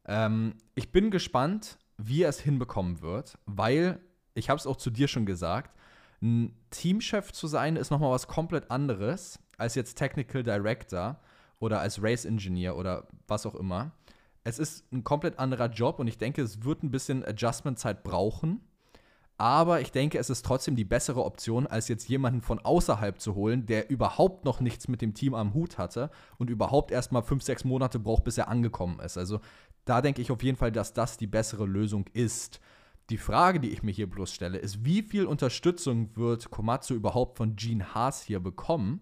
Ähm, 0.06 0.54
ich 0.74 0.92
bin 0.92 1.10
gespannt, 1.10 1.78
wie 1.96 2.22
er 2.22 2.28
es 2.28 2.40
hinbekommen 2.40 3.00
wird, 3.00 3.38
weil, 3.46 4.00
ich 4.34 4.50
habe 4.50 4.58
es 4.58 4.66
auch 4.66 4.76
zu 4.76 4.90
dir 4.90 5.08
schon 5.08 5.26
gesagt, 5.26 5.76
ein 6.22 6.56
Teamchef 6.70 7.32
zu 7.32 7.46
sein 7.46 7.76
ist 7.76 7.90
nochmal 7.90 8.10
was 8.10 8.26
komplett 8.26 8.70
anderes 8.70 9.38
als 9.58 9.74
jetzt 9.74 9.94
Technical 9.96 10.42
Director 10.42 11.20
oder 11.60 11.80
als 11.80 12.02
Race 12.02 12.24
Engineer 12.24 12.76
oder 12.76 13.06
was 13.28 13.46
auch 13.46 13.54
immer. 13.54 13.92
Es 14.42 14.58
ist 14.58 14.90
ein 14.92 15.04
komplett 15.04 15.38
anderer 15.38 15.68
Job 15.68 15.98
und 15.98 16.06
ich 16.06 16.18
denke, 16.18 16.42
es 16.42 16.64
wird 16.64 16.82
ein 16.82 16.90
bisschen 16.90 17.24
Adjustment-Zeit 17.24 18.04
brauchen. 18.04 18.60
Aber 19.36 19.80
ich 19.80 19.90
denke, 19.90 20.18
es 20.18 20.30
ist 20.30 20.44
trotzdem 20.44 20.76
die 20.76 20.84
bessere 20.84 21.24
Option, 21.24 21.66
als 21.66 21.88
jetzt 21.88 22.08
jemanden 22.08 22.40
von 22.40 22.60
außerhalb 22.60 23.20
zu 23.20 23.34
holen, 23.34 23.66
der 23.66 23.90
überhaupt 23.90 24.44
noch 24.44 24.60
nichts 24.60 24.86
mit 24.86 25.02
dem 25.02 25.12
Team 25.12 25.34
am 25.34 25.54
Hut 25.54 25.76
hatte 25.76 26.10
und 26.38 26.50
überhaupt 26.50 26.92
erst 26.92 27.10
mal 27.10 27.22
fünf, 27.22 27.42
sechs 27.42 27.64
Monate 27.64 27.98
braucht, 27.98 28.22
bis 28.22 28.38
er 28.38 28.46
angekommen 28.46 29.00
ist. 29.00 29.18
Also 29.18 29.40
da 29.84 30.00
denke 30.00 30.22
ich 30.22 30.30
auf 30.30 30.42
jeden 30.42 30.56
Fall, 30.56 30.72
dass 30.72 30.92
das 30.92 31.16
die 31.16 31.26
bessere 31.26 31.66
Lösung 31.66 32.06
ist. 32.12 32.60
Die 33.10 33.18
Frage, 33.18 33.60
die 33.60 33.68
ich 33.68 33.82
mir 33.82 33.90
hier 33.90 34.08
bloß 34.08 34.32
stelle, 34.32 34.58
ist, 34.58 34.84
wie 34.84 35.02
viel 35.02 35.26
Unterstützung 35.26 36.16
wird 36.16 36.50
Komatsu 36.50 36.94
überhaupt 36.94 37.36
von 37.36 37.54
Gene 37.56 37.94
Haas 37.94 38.22
hier 38.22 38.40
bekommen, 38.40 39.00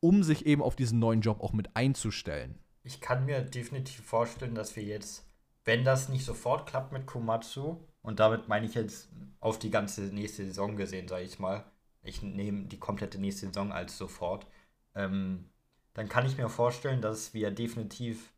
um 0.00 0.22
sich 0.22 0.44
eben 0.44 0.62
auf 0.62 0.76
diesen 0.76 0.98
neuen 0.98 1.22
Job 1.22 1.40
auch 1.40 1.52
mit 1.52 1.74
einzustellen? 1.74 2.58
Ich 2.84 3.00
kann 3.00 3.24
mir 3.24 3.40
definitiv 3.40 4.04
vorstellen, 4.04 4.54
dass 4.54 4.76
wir 4.76 4.82
jetzt, 4.82 5.26
wenn 5.64 5.84
das 5.84 6.08
nicht 6.08 6.24
sofort 6.24 6.68
klappt 6.68 6.92
mit 6.92 7.06
Komatsu, 7.06 7.78
und 8.02 8.18
damit 8.18 8.48
meine 8.48 8.66
ich 8.66 8.74
jetzt 8.74 9.08
auf 9.40 9.58
die 9.58 9.70
ganze 9.70 10.02
nächste 10.02 10.44
Saison 10.44 10.76
gesehen, 10.76 11.08
sage 11.08 11.24
ich 11.24 11.38
mal, 11.38 11.64
ich 12.02 12.22
nehme 12.22 12.64
die 12.64 12.78
komplette 12.78 13.18
nächste 13.18 13.46
Saison 13.46 13.72
als 13.72 13.96
sofort, 13.96 14.46
ähm, 14.94 15.48
dann 15.94 16.08
kann 16.08 16.26
ich 16.26 16.36
mir 16.36 16.48
vorstellen, 16.48 17.00
dass 17.00 17.32
wir 17.32 17.50
definitiv 17.50 18.32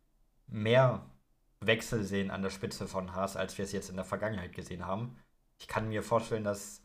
mehr 0.47 1.03
Wechsel 1.59 2.03
sehen 2.03 2.31
an 2.31 2.41
der 2.41 2.49
Spitze 2.49 2.87
von 2.87 3.13
Haas, 3.15 3.35
als 3.35 3.57
wir 3.57 3.65
es 3.65 3.71
jetzt 3.71 3.89
in 3.89 3.95
der 3.95 4.05
Vergangenheit 4.05 4.53
gesehen 4.53 4.85
haben. 4.85 5.17
Ich 5.57 5.67
kann 5.67 5.89
mir 5.89 6.03
vorstellen, 6.03 6.43
dass 6.43 6.81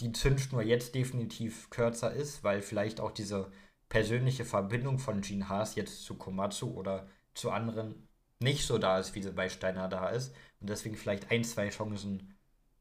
die 0.00 0.12
Zündschnur 0.12 0.62
jetzt 0.62 0.94
definitiv 0.94 1.70
kürzer 1.70 2.12
ist, 2.12 2.42
weil 2.42 2.62
vielleicht 2.62 3.00
auch 3.00 3.12
diese 3.12 3.52
persönliche 3.88 4.44
Verbindung 4.44 4.98
von 4.98 5.20
Gene 5.20 5.48
Haas 5.48 5.74
jetzt 5.76 6.04
zu 6.04 6.16
Komatsu 6.16 6.70
oder 6.72 7.06
zu 7.34 7.50
anderen 7.50 8.08
nicht 8.40 8.66
so 8.66 8.78
da 8.78 8.98
ist, 8.98 9.14
wie 9.14 9.22
sie 9.22 9.32
bei 9.32 9.48
Steiner 9.48 9.88
da 9.88 10.08
ist. 10.08 10.34
Und 10.60 10.70
deswegen 10.70 10.96
vielleicht 10.96 11.30
ein, 11.30 11.44
zwei 11.44 11.68
Chancen 11.68 12.34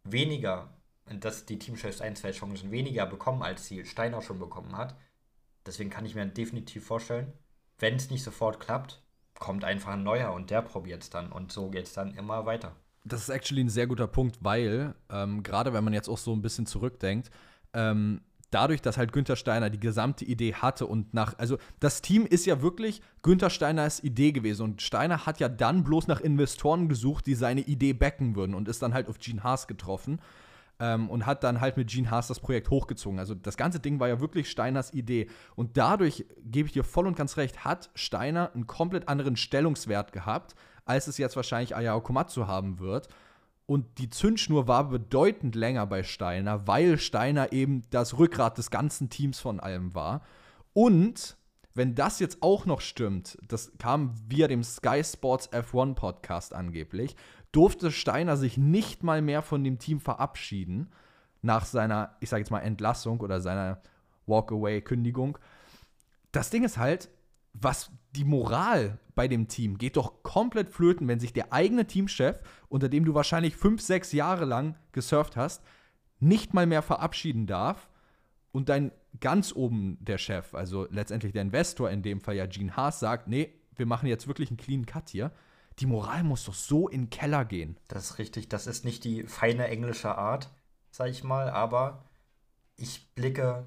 weniger, 0.03 0.73
dass 1.05 1.45
die 1.45 1.59
Teamchefs 1.59 2.01
ein, 2.01 2.15
zwei 2.15 2.31
Chancen 2.31 2.71
weniger 2.71 3.05
bekommen, 3.05 3.43
als 3.43 3.67
sie 3.67 3.85
Steiner 3.85 4.21
schon 4.21 4.39
bekommen 4.39 4.75
hat. 4.77 4.97
Deswegen 5.65 5.89
kann 5.89 6.05
ich 6.05 6.15
mir 6.15 6.25
definitiv 6.25 6.85
vorstellen, 6.85 7.31
wenn 7.79 7.95
es 7.95 8.09
nicht 8.09 8.23
sofort 8.23 8.59
klappt, 8.59 9.01
kommt 9.39 9.63
einfach 9.63 9.93
ein 9.93 10.03
neuer 10.03 10.33
und 10.33 10.49
der 10.49 10.61
probiert 10.61 11.03
es 11.03 11.09
dann. 11.09 11.31
Und 11.31 11.51
so 11.51 11.69
geht 11.69 11.85
es 11.85 11.93
dann 11.93 12.13
immer 12.13 12.45
weiter. 12.45 12.75
Das 13.05 13.21
ist 13.21 13.29
actually 13.29 13.63
ein 13.63 13.69
sehr 13.69 13.87
guter 13.87 14.07
Punkt, 14.07 14.37
weil, 14.41 14.95
ähm, 15.09 15.43
gerade 15.43 15.73
wenn 15.73 15.83
man 15.83 15.93
jetzt 15.93 16.07
auch 16.07 16.17
so 16.17 16.33
ein 16.33 16.41
bisschen 16.41 16.65
zurückdenkt, 16.65 17.29
ähm, 17.73 18.21
dadurch, 18.53 18.81
dass 18.81 18.97
halt 18.97 19.11
Günther 19.11 19.35
Steiner 19.35 19.69
die 19.69 19.79
gesamte 19.79 20.25
Idee 20.25 20.53
hatte 20.53 20.85
und 20.85 21.13
nach, 21.13 21.37
also 21.37 21.57
das 21.79 22.01
Team 22.01 22.25
ist 22.25 22.45
ja 22.45 22.61
wirklich 22.61 23.01
Günther 23.21 23.49
Steiners 23.49 24.01
Idee 24.03 24.31
gewesen 24.31 24.63
und 24.63 24.81
Steiner 24.81 25.25
hat 25.25 25.39
ja 25.39 25.49
dann 25.49 25.83
bloß 25.83 26.07
nach 26.07 26.21
Investoren 26.21 26.87
gesucht, 26.87 27.25
die 27.25 27.35
seine 27.35 27.61
Idee 27.61 27.93
backen 27.93 28.35
würden 28.35 28.53
und 28.53 28.67
ist 28.67 28.81
dann 28.81 28.93
halt 28.93 29.09
auf 29.09 29.19
Gene 29.19 29.43
Haas 29.43 29.67
getroffen 29.67 30.19
ähm, 30.83 31.09
und 31.09 31.25
hat 31.25 31.45
dann 31.45 31.61
halt 31.61 31.77
mit 31.77 31.89
Gene 31.89 32.11
Haas 32.11 32.27
das 32.27 32.41
Projekt 32.41 32.69
hochgezogen. 32.69 33.17
Also 33.17 33.35
das 33.35 33.55
ganze 33.55 33.79
Ding 33.79 34.01
war 34.01 34.09
ja 34.09 34.19
wirklich 34.19 34.51
Steiners 34.51 34.93
Idee 34.93 35.29
und 35.55 35.77
dadurch, 35.77 36.25
gebe 36.43 36.67
ich 36.67 36.73
dir 36.73 36.83
voll 36.83 37.07
und 37.07 37.15
ganz 37.15 37.37
recht, 37.37 37.63
hat 37.63 37.89
Steiner 37.95 38.51
einen 38.53 38.67
komplett 38.67 39.07
anderen 39.07 39.37
Stellungswert 39.37 40.11
gehabt, 40.11 40.55
als 40.83 41.07
es 41.07 41.17
jetzt 41.17 41.37
wahrscheinlich 41.37 41.73
Ayao 41.73 42.01
Komatsu 42.01 42.47
haben 42.47 42.79
wird. 42.79 43.07
Und 43.65 43.97
die 43.97 44.09
Zündschnur 44.09 44.67
war 44.67 44.89
bedeutend 44.89 45.55
länger 45.55 45.87
bei 45.87 46.03
Steiner, 46.03 46.67
weil 46.67 46.97
Steiner 46.97 47.53
eben 47.53 47.83
das 47.89 48.17
Rückgrat 48.19 48.57
des 48.57 48.69
ganzen 48.69 49.09
Teams 49.09 49.39
von 49.39 49.61
allem 49.61 49.95
war. 49.95 50.21
Und 50.73 51.37
wenn 51.73 51.95
das 51.95 52.19
jetzt 52.19 52.43
auch 52.43 52.65
noch 52.65 52.81
stimmt, 52.81 53.37
das 53.47 53.71
kam 53.79 54.13
via 54.27 54.49
dem 54.49 54.63
Sky 54.63 55.01
Sports 55.01 55.49
F1 55.53 55.95
Podcast 55.95 56.53
angeblich, 56.53 57.15
durfte 57.53 57.91
Steiner 57.91 58.35
sich 58.35 58.57
nicht 58.57 59.03
mal 59.03 59.21
mehr 59.21 59.41
von 59.41 59.63
dem 59.63 59.79
Team 59.79 60.01
verabschieden 60.01 60.91
nach 61.41 61.65
seiner, 61.65 62.17
ich 62.19 62.29
sage 62.29 62.41
jetzt 62.41 62.51
mal, 62.51 62.59
Entlassung 62.59 63.21
oder 63.21 63.39
seiner 63.39 63.81
Walkaway-Kündigung. 64.25 65.37
Das 66.31 66.49
Ding 66.49 66.63
ist 66.63 66.77
halt, 66.77 67.09
was 67.53 67.91
die 68.15 68.25
Moral 68.25 68.97
bei 69.15 69.27
dem 69.27 69.47
Team 69.47 69.77
geht 69.77 69.97
doch 69.97 70.23
komplett 70.23 70.69
flöten, 70.69 71.07
wenn 71.07 71.19
sich 71.19 71.33
der 71.33 71.53
eigene 71.53 71.85
Teamchef, 71.85 72.39
unter 72.67 72.89
dem 72.89 73.05
du 73.05 73.13
wahrscheinlich 73.13 73.55
fünf, 73.55 73.81
sechs 73.81 74.11
Jahre 74.11 74.45
lang 74.45 74.75
gesurft 74.91 75.37
hast, 75.37 75.63
nicht 76.19 76.53
mal 76.53 76.65
mehr 76.65 76.81
verabschieden 76.81 77.45
darf 77.45 77.89
und 78.51 78.69
dein 78.69 78.91
ganz 79.19 79.53
oben 79.53 79.97
der 79.99 80.17
Chef, 80.17 80.55
also 80.55 80.87
letztendlich 80.89 81.33
der 81.33 81.43
Investor, 81.43 81.91
in 81.91 82.01
dem 82.01 82.21
Fall 82.21 82.35
ja 82.35 82.47
Gene 82.47 82.75
Haas, 82.75 82.99
sagt, 82.99 83.27
nee, 83.27 83.53
wir 83.75 83.85
machen 83.85 84.07
jetzt 84.07 84.27
wirklich 84.27 84.49
einen 84.49 84.57
clean 84.57 84.85
Cut 84.85 85.09
hier. 85.09 85.31
Die 85.79 85.85
Moral 85.85 86.23
muss 86.23 86.45
doch 86.45 86.53
so 86.53 86.87
in 86.87 87.03
den 87.03 87.09
Keller 87.09 87.45
gehen. 87.45 87.77
Das 87.87 88.11
ist 88.11 88.17
richtig. 88.19 88.49
Das 88.49 88.67
ist 88.67 88.85
nicht 88.85 89.03
die 89.03 89.23
feine 89.23 89.67
englische 89.67 90.15
Art, 90.17 90.49
sag 90.91 91.09
ich 91.09 91.23
mal, 91.23 91.49
aber 91.49 92.03
ich 92.75 93.13
blicke 93.15 93.65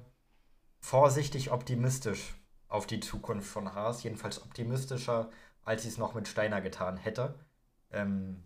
vorsichtig 0.79 1.51
optimistisch 1.51 2.35
auf 2.67 2.85
die 2.85 2.99
Zukunft 2.99 3.49
von 3.49 3.73
Haas, 3.73 4.03
jedenfalls 4.03 4.41
optimistischer, 4.41 5.29
als 5.63 5.83
ich 5.83 5.91
es 5.91 5.97
noch 5.97 6.13
mit 6.13 6.27
Steiner 6.27 6.61
getan 6.61 6.97
hätte. 6.97 7.35
Ähm, 7.91 8.43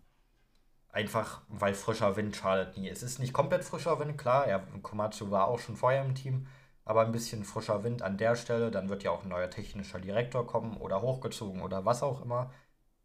einfach, 0.90 1.42
weil 1.48 1.74
frischer 1.74 2.16
Wind 2.16 2.36
schadet 2.36 2.78
nie. 2.78 2.90
Es 2.90 3.04
ist 3.04 3.20
nicht 3.20 3.34
komplett 3.34 3.64
frischer 3.64 4.00
Wind, 4.00 4.18
klar, 4.18 4.48
ja, 4.48 4.60
Komatsu 4.82 5.32
war 5.32 5.48
auch 5.48 5.60
schon 5.60 5.76
vorher 5.76 6.04
im 6.04 6.16
Team, 6.16 6.48
aber 6.86 7.02
ein 7.02 7.12
bisschen 7.12 7.44
frischer 7.44 7.84
Wind 7.84 8.02
an 8.02 8.18
der 8.18 8.36
Stelle, 8.36 8.72
dann 8.72 8.90
wird 8.90 9.04
ja 9.04 9.12
auch 9.12 9.24
ein 9.24 9.30
neuer 9.30 9.50
technischer 9.50 10.00
Direktor 10.00 10.46
kommen 10.46 10.78
oder 10.78 11.02
hochgezogen 11.02 11.62
oder 11.62 11.86
was 11.86 12.04
auch 12.04 12.22
immer. 12.22 12.52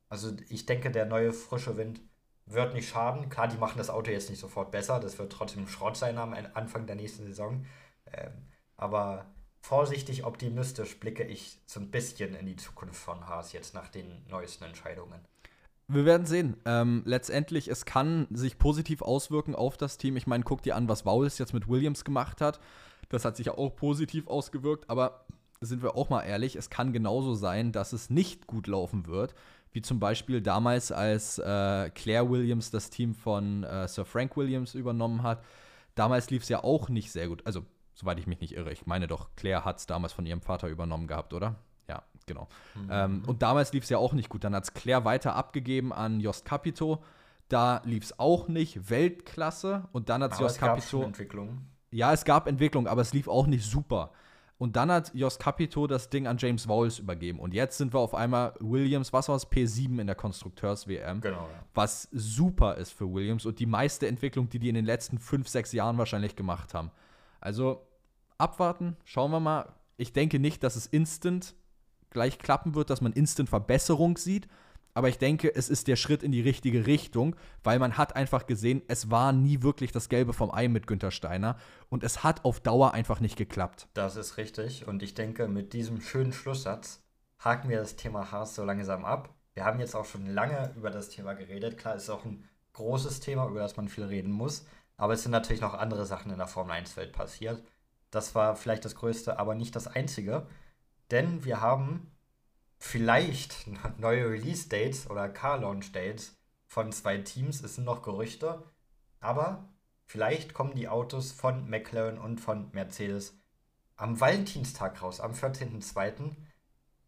Also 0.09 0.33
ich 0.49 0.67
denke, 0.67 0.91
der 0.91 1.07
neue 1.07 1.33
frische 1.33 1.77
Wind 1.77 2.01
wird 2.47 2.75
nicht 2.75 2.89
schaden. 2.89 3.29
Klar, 3.29 3.49
die 3.49 3.59
machen 3.59 3.79
das 3.79 3.91
Auto 3.91 4.11
jetzt 4.11 4.31
nicht 4.31 4.39
sofort 4.39 4.71
besser, 4.71 5.01
das 5.01 5.19
wird 5.19 5.33
trotzdem 5.33 5.67
Schrott 5.67 5.97
sein 5.97 6.19
am 6.19 6.35
Anfang 6.55 6.87
der 6.87 6.97
nächsten 6.97 7.27
Saison. 7.27 7.67
Ähm, 8.13 8.33
aber 8.77 9.27
vorsichtig 9.61 10.25
optimistisch 10.25 11.01
blicke 11.01 11.25
ich 11.25 11.59
so 11.67 11.81
ein 11.81 11.91
bisschen 11.91 12.35
in 12.35 12.47
die 12.47 12.57
Zukunft 12.57 12.97
von 12.97 13.27
Haas 13.27 13.53
jetzt 13.53 13.75
nach 13.75 13.89
den 13.89 14.25
neuesten 14.29 14.65
Entscheidungen. 14.65 15.21
Wir 15.89 16.05
werden 16.05 16.27
sehen. 16.27 16.57
Ähm, 16.65 17.03
letztendlich, 17.05 17.69
es 17.69 17.85
kann 17.85 18.27
sich 18.31 18.59
positiv 18.59 19.03
auswirken 19.03 19.55
auf 19.55 19.77
das 19.77 19.99
Team. 19.99 20.17
Ich 20.17 20.27
meine, 20.27 20.45
guck 20.45 20.63
dir 20.63 20.77
an, 20.77 20.89
was 20.89 21.05
Vowles 21.05 21.39
jetzt 21.39 21.53
mit 21.55 21.69
Williams 21.69 22.05
gemacht 22.05 22.41
hat. 22.41 22.61
Das 23.09 23.25
hat 23.25 23.37
sich 23.37 23.47
ja 23.47 23.57
auch 23.57 23.75
positiv 23.77 24.27
ausgewirkt, 24.27 24.91
aber 24.91 25.27
sind 25.61 25.83
wir 25.83 25.97
auch 25.97 26.11
mal 26.11 26.23
ehrlich, 26.23 26.57
es 26.57 26.71
kann 26.71 26.93
genauso 26.93 27.35
sein, 27.35 27.73
dass 27.73 27.93
es 27.93 28.11
nicht 28.11 28.47
gut 28.47 28.67
laufen 28.67 29.07
wird, 29.07 29.35
wie 29.77 29.83
zum 29.83 30.01
Beispiel 30.01 30.41
damals, 30.41 30.91
als 30.91 31.39
äh, 31.39 31.91
Claire 31.91 32.29
Williams 32.29 32.73
das 32.73 32.91
Team 32.91 33.15
von 33.15 33.63
äh, 33.63 33.87
Sir 33.87 34.05
Frank 34.05 34.37
Williams 34.37 34.75
übernommen 34.75 35.23
hat. 35.23 35.45
Damals 35.95 36.31
lief 36.31 36.43
es 36.43 36.49
ja 36.49 36.65
auch 36.65 36.89
nicht 36.89 37.13
sehr 37.13 37.29
gut. 37.29 37.47
Also 37.47 37.65
Soweit 37.97 38.19
ich 38.19 38.27
mich 38.27 38.41
nicht 38.41 38.55
irre. 38.55 38.73
Ich 38.73 38.85
meine 38.85 39.07
doch, 39.07 39.31
Claire 39.37 39.65
hat 39.65 39.79
es 39.79 39.87
damals 39.87 40.13
von 40.13 40.27
ihrem 40.27 40.43
Vater 40.43 40.69
übernommen 40.69 41.07
gehabt, 41.07 41.33
oder? 41.33 41.57
Ja, 41.89 42.03
genau. 42.27 42.47
Mhm. 42.75 42.89
Ähm, 42.91 43.23
und 43.27 43.41
damals 43.41 43.73
lief 43.73 43.85
es 43.85 43.89
ja 43.89 43.97
auch 43.97 44.13
nicht 44.13 44.29
gut. 44.29 44.45
Dann 44.45 44.55
hat 44.55 44.65
es 44.65 44.75
Claire 44.75 45.07
weiter 45.07 45.35
abgegeben 45.35 45.95
an 45.95 46.21
Jost 46.21 46.45
Capito. 46.45 47.03
Da 47.49 47.81
lief 47.85 48.05
es 48.05 48.19
auch 48.19 48.49
nicht 48.49 48.91
Weltklasse. 48.91 49.89
Und 49.93 50.11
dann 50.11 50.23
hat 50.23 50.35
es 50.35 50.41
Jost 50.41 50.59
Capito. 50.59 51.05
Entwicklung. 51.05 51.63
Ja, 51.91 52.13
es 52.13 52.27
gab 52.27 52.49
Entwicklung, 52.49 52.87
aber 52.87 53.01
es 53.01 53.15
lief 53.15 53.29
auch 53.29 53.47
nicht 53.47 53.65
super. 53.65 54.11
Und 54.59 54.77
dann 54.77 54.91
hat 54.91 55.13
Jos 55.15 55.39
Capito 55.39 55.87
das 55.87 56.09
Ding 56.09 56.27
an 56.27 56.39
James 56.39 56.67
Vowles 56.67 56.99
übergeben. 56.99 57.39
Und 57.41 57.53
jetzt 57.53 57.77
sind 57.77 57.93
wir 57.93 58.01
auf 58.01 58.15
einmal 58.15 58.55
Williams, 58.61 59.13
was 59.13 59.29
war 59.29 59.37
es, 59.37 59.47
P7 59.47 60.01
in 60.01 60.07
der 60.07 60.17
Konstrukteurs-WM. 60.17 61.21
Genau, 61.21 61.43
ja. 61.43 61.65
Was 61.75 62.09
super 62.11 62.77
ist 62.77 62.93
für 62.93 63.13
Williams 63.13 63.45
und 63.45 63.59
die 63.59 63.67
meiste 63.67 64.07
Entwicklung, 64.07 64.49
die 64.49 64.59
die 64.59 64.71
in 64.71 64.75
den 64.75 64.87
letzten 64.87 65.19
fünf, 65.19 65.49
sechs 65.49 65.73
Jahren 65.73 65.99
wahrscheinlich 65.99 66.37
gemacht 66.37 66.73
haben. 66.73 66.91
Also 67.39 67.87
abwarten, 68.39 68.97
schauen 69.05 69.31
wir 69.31 69.41
mal. 69.41 69.75
Ich 69.99 70.15
denke 70.15 70.39
nicht, 70.39 70.63
dass 70.63 70.77
es 70.77 70.87
instant 70.87 71.55
gleich 72.09 72.39
klappen 72.39 72.75
wird, 72.75 72.89
dass 72.89 73.03
man 73.03 73.13
instant 73.13 73.51
Verbesserung 73.51 74.17
sieht. 74.17 74.49
Aber 74.97 75.11
ich 75.11 75.19
denke, 75.19 75.55
es 75.55 75.69
ist 75.69 75.89
der 75.89 75.97
Schritt 75.97 76.23
in 76.23 76.33
die 76.33 76.41
richtige 76.41 76.87
Richtung, 76.87 77.37
weil 77.63 77.79
man 77.79 77.99
hat 77.99 78.17
einfach 78.17 78.47
gesehen, 78.47 78.81
es 78.89 79.11
war 79.11 79.35
nie 79.35 79.61
wirklich 79.61 79.93
das 79.93 80.09
Gelbe 80.09 80.33
vom 80.33 80.51
Ei 80.51 80.69
mit 80.69 80.87
Günter 80.87 81.11
Steiner 81.11 81.59
und 81.91 82.03
es 82.03 82.25
hat 82.25 82.47
auf 82.47 82.61
Dauer 82.61 82.95
einfach 82.95 83.21
nicht 83.21 83.37
geklappt. 83.37 83.89
Das 83.93 84.17
ist 84.17 84.39
richtig 84.39 84.89
und 84.89 85.03
ich 85.03 85.13
denke, 85.13 85.49
mit 85.49 85.75
diesem 85.75 86.01
schönen 86.01 86.33
Schlusssatz 86.33 87.03
haken 87.39 87.69
wir 87.69 87.79
das 87.79 87.97
Thema 87.97 88.33
Haas 88.33 88.55
so 88.55 88.65
langsam 88.65 89.05
ab. 89.05 89.35
Wir 89.53 89.67
haben 89.67 89.81
jetzt 89.81 89.95
auch 89.95 90.07
schon 90.07 90.25
lange 90.29 90.73
über 90.77 90.89
das 90.89 91.11
Thema 91.11 91.35
geredet. 91.35 91.77
Klar, 91.77 91.97
es 91.97 92.05
ist 92.05 92.11
auch 92.11 92.25
ein 92.25 92.49
großes 92.73 93.21
Thema, 93.21 93.47
über 93.49 93.61
das 93.61 93.77
man 93.77 93.91
viel 93.91 94.05
reden 94.05 94.33
muss. 94.33 94.65
Aber 94.97 95.13
es 95.13 95.23
sind 95.23 95.33
natürlich 95.33 95.61
noch 95.61 95.75
andere 95.75 96.07
Sachen 96.07 96.33
in 96.33 96.39
der 96.39 96.47
Formel 96.47 96.75
1-Welt 96.75 97.13
passiert. 97.13 97.63
Das 98.11 98.35
war 98.35 98.57
vielleicht 98.57 98.87
das 98.87 98.95
Größte, 98.95 99.39
aber 99.39 99.55
nicht 99.55 99.77
das 99.77 99.89
Einzige. 99.89 100.47
Denn 101.11 101.45
wir 101.45 101.61
haben 101.61 102.16
vielleicht 102.87 103.67
neue 103.99 104.31
Release-Dates 104.31 105.11
oder 105.11 105.29
Car-Launch-Dates 105.29 106.37
von 106.67 106.93
zwei 106.93 107.19
Teams. 107.19 107.63
Es 107.63 107.75
sind 107.75 107.85
noch 107.85 108.03
Gerüchte. 108.03 108.63
Aber 109.21 109.69
vielleicht 110.05 110.55
kommen 110.55 110.75
die 110.75 110.89
Autos 110.89 111.33
von 111.33 111.69
McLaren 111.69 112.19
und 112.19 112.41
von 112.41 112.71
Mercedes 112.73 113.39
am 113.97 114.21
Valentinstag 114.21 115.03
raus, 115.03 115.21
am 115.21 115.33
14.02. 115.33 116.33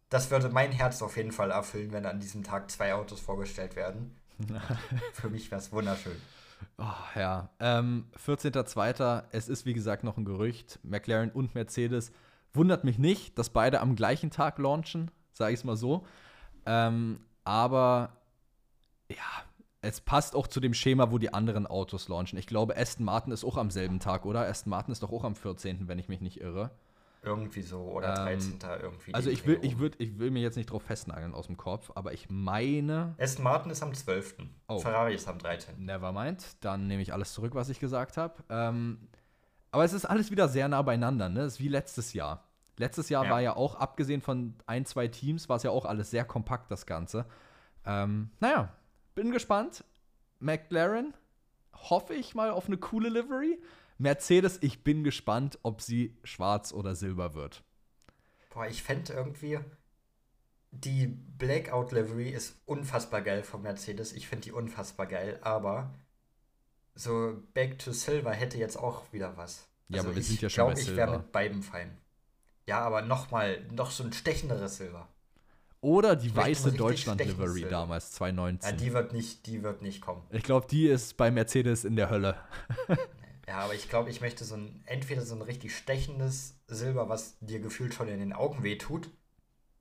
Das 0.08 0.30
würde 0.30 0.48
mein 0.48 0.72
Herz 0.72 1.02
auf 1.02 1.16
jeden 1.16 1.32
Fall 1.32 1.50
erfüllen, 1.50 1.92
wenn 1.92 2.06
an 2.06 2.18
diesem 2.18 2.42
Tag 2.42 2.70
zwei 2.70 2.94
Autos 2.94 3.20
vorgestellt 3.20 3.76
werden. 3.76 4.16
Für 5.12 5.28
mich 5.28 5.50
wäre 5.50 5.60
es 5.60 5.70
wunderschön. 5.70 6.16
Oh, 6.78 6.84
ja, 7.14 7.50
ähm, 7.60 8.06
14.02. 8.26 9.24
Es 9.32 9.48
ist 9.48 9.66
wie 9.66 9.74
gesagt 9.74 10.02
noch 10.02 10.16
ein 10.16 10.24
Gerücht. 10.24 10.78
McLaren 10.82 11.30
und 11.30 11.54
Mercedes. 11.54 12.10
Wundert 12.54 12.84
mich 12.84 12.98
nicht, 12.98 13.38
dass 13.38 13.50
beide 13.50 13.80
am 13.80 13.94
gleichen 13.94 14.30
Tag 14.30 14.58
launchen, 14.58 15.10
sage 15.38 15.54
ich 15.54 15.60
es 15.60 15.64
mal 15.64 15.76
so. 15.76 16.04
Ähm, 16.66 17.20
aber 17.44 18.10
ja, 19.08 19.16
es 19.80 20.00
passt 20.00 20.34
auch 20.34 20.46
zu 20.46 20.60
dem 20.60 20.74
Schema, 20.74 21.10
wo 21.10 21.18
die 21.18 21.32
anderen 21.32 21.66
Autos 21.66 22.08
launchen. 22.08 22.38
Ich 22.38 22.46
glaube, 22.46 22.76
Aston 22.76 23.06
Martin 23.06 23.32
ist 23.32 23.44
auch 23.44 23.56
am 23.56 23.70
selben 23.70 24.00
Tag, 24.00 24.26
oder? 24.26 24.40
Aston 24.40 24.70
Martin 24.70 24.92
ist 24.92 25.02
doch 25.02 25.12
auch 25.12 25.24
am 25.24 25.34
14., 25.34 25.88
wenn 25.88 25.98
ich 25.98 26.08
mich 26.08 26.20
nicht 26.20 26.40
irre. 26.40 26.70
Irgendwie 27.22 27.62
so, 27.62 27.80
oder 27.80 28.14
13. 28.14 28.52
Ähm, 28.52 28.58
irgendwie. 28.80 29.14
Also 29.14 29.30
ich 29.30 29.44
will, 29.46 29.58
ich, 29.62 29.78
würd, 29.78 29.96
ich 29.98 30.18
will 30.18 30.30
mir 30.30 30.40
jetzt 30.40 30.56
nicht 30.56 30.70
drauf 30.70 30.82
festnageln 30.82 31.34
aus 31.34 31.46
dem 31.46 31.56
Kopf, 31.56 31.90
aber 31.94 32.12
ich 32.12 32.30
meine. 32.30 33.14
Aston 33.18 33.44
Martin 33.44 33.70
ist 33.70 33.82
am 33.82 33.94
12. 33.94 34.36
Oh. 34.68 34.78
Ferrari 34.78 35.14
ist 35.14 35.26
am 35.26 35.38
13. 35.38 35.84
Nevermind. 35.84 36.44
Dann 36.60 36.86
nehme 36.86 37.02
ich 37.02 37.12
alles 37.12 37.32
zurück, 37.32 37.54
was 37.54 37.70
ich 37.70 37.80
gesagt 37.80 38.16
habe. 38.16 38.34
Ähm, 38.48 39.08
aber 39.70 39.84
es 39.84 39.92
ist 39.92 40.04
alles 40.04 40.30
wieder 40.30 40.48
sehr 40.48 40.68
nah 40.68 40.82
beieinander, 40.82 41.28
ne? 41.28 41.40
Es 41.40 41.54
ist 41.54 41.60
wie 41.60 41.68
letztes 41.68 42.12
Jahr. 42.12 42.47
Letztes 42.78 43.08
Jahr 43.08 43.24
ja. 43.24 43.30
war 43.30 43.40
ja 43.40 43.56
auch, 43.56 43.74
abgesehen 43.74 44.20
von 44.20 44.54
ein, 44.66 44.86
zwei 44.86 45.08
Teams, 45.08 45.48
war 45.48 45.56
es 45.56 45.62
ja 45.62 45.70
auch 45.70 45.84
alles 45.84 46.10
sehr 46.10 46.24
kompakt, 46.24 46.70
das 46.70 46.86
Ganze. 46.86 47.26
Ähm, 47.84 48.30
naja, 48.40 48.72
bin 49.14 49.30
gespannt. 49.30 49.84
McLaren, 50.40 51.14
hoffe 51.74 52.14
ich 52.14 52.34
mal 52.34 52.50
auf 52.50 52.66
eine 52.66 52.76
coole 52.76 53.08
Livery. 53.08 53.60
Mercedes, 53.98 54.58
ich 54.62 54.84
bin 54.84 55.02
gespannt, 55.02 55.58
ob 55.62 55.82
sie 55.82 56.16
schwarz 56.22 56.72
oder 56.72 56.94
silber 56.94 57.34
wird. 57.34 57.64
Boah, 58.50 58.66
ich 58.66 58.82
fände 58.82 59.12
irgendwie, 59.12 59.58
die 60.70 61.06
Blackout 61.06 61.92
Livery 61.92 62.30
ist 62.30 62.56
unfassbar 62.64 63.22
geil 63.22 63.42
von 63.42 63.62
Mercedes. 63.62 64.12
Ich 64.12 64.28
finde 64.28 64.44
die 64.44 64.52
unfassbar 64.52 65.06
geil, 65.06 65.38
aber 65.42 65.94
so 66.94 67.42
Back 67.54 67.78
to 67.78 67.92
Silver 67.92 68.32
hätte 68.32 68.58
jetzt 68.58 68.76
auch 68.76 69.12
wieder 69.12 69.36
was. 69.36 69.68
Ja, 69.88 69.98
also 69.98 70.08
aber 70.08 70.16
wir 70.16 70.22
sind 70.22 70.42
ja 70.42 70.48
schon 70.48 70.64
glaub, 70.64 70.74
bei 70.74 70.80
Silber. 70.80 70.90
Ich 70.90 70.96
wäre 70.96 71.18
mit 71.18 71.32
beiden 71.32 71.62
fein. 71.62 71.98
Ja, 72.68 72.80
aber 72.80 73.00
noch 73.00 73.30
mal, 73.30 73.64
noch 73.72 73.90
so 73.90 74.04
ein 74.04 74.12
stechenderes 74.12 74.76
Silber. 74.76 75.08
Oder 75.80 76.16
die 76.16 76.36
weiße 76.36 76.72
Deutschland-Livery 76.72 77.64
damals, 77.70 78.12
2019. 78.12 78.70
Ja, 78.70 78.76
die 78.76 78.92
wird 78.92 79.14
nicht, 79.14 79.46
die 79.46 79.62
wird 79.62 79.80
nicht 79.80 80.02
kommen. 80.02 80.22
Ich 80.28 80.42
glaube, 80.42 80.66
die 80.70 80.86
ist 80.86 81.16
bei 81.16 81.30
Mercedes 81.30 81.86
in 81.86 81.96
der 81.96 82.10
Hölle. 82.10 82.36
ja, 83.48 83.60
aber 83.60 83.74
ich 83.74 83.88
glaube, 83.88 84.10
ich 84.10 84.20
möchte 84.20 84.44
so 84.44 84.56
ein, 84.56 84.82
entweder 84.84 85.24
so 85.24 85.34
ein 85.34 85.40
richtig 85.40 85.74
stechendes 85.74 86.56
Silber, 86.66 87.08
was 87.08 87.38
dir 87.40 87.60
gefühlt 87.60 87.94
schon 87.94 88.08
in 88.08 88.18
den 88.18 88.34
Augen 88.34 88.62
wehtut, 88.62 89.08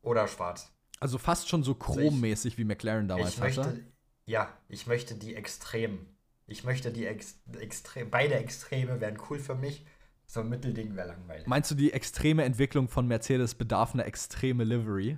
oder 0.02 0.26
schwarz. 0.30 0.71
Also 1.02 1.17
fast 1.17 1.50
schon 1.50 1.63
so 1.63 1.76
chrommäßig, 1.76 2.54
also 2.54 2.58
wie 2.60 2.63
McLaren 2.63 3.10
damals 3.10 3.34
ich 3.34 3.39
möchte, 3.39 3.65
hatte. 3.65 3.84
Ja, 4.28 4.50
ich 4.69 4.88
möchte 4.88 5.15
die 5.15 5.36
extrem. 5.36 6.06
Ich 6.45 6.63
möchte 6.63 6.93
die 6.93 7.06
Ex 7.06 7.38
extrem. 7.60 8.10
Beide 8.10 8.36
Extreme 8.36 9.02
wären 9.02 9.17
cool 9.30 9.39
für 9.39 9.56
mich. 9.56 9.86
So 10.30 10.42
ein 10.42 10.50
Mittelding 10.50 10.94
wäre 10.96 11.08
langweilig. 11.08 11.48
Meinst 11.48 11.72
du, 11.72 11.76
die 11.76 11.94
extreme 11.94 12.44
Entwicklung 12.44 12.90
von 12.90 13.08
Mercedes 13.08 13.56
bedarf 13.56 13.94
einer 13.94 14.06
extreme 14.06 14.66
Livery? 14.66 15.18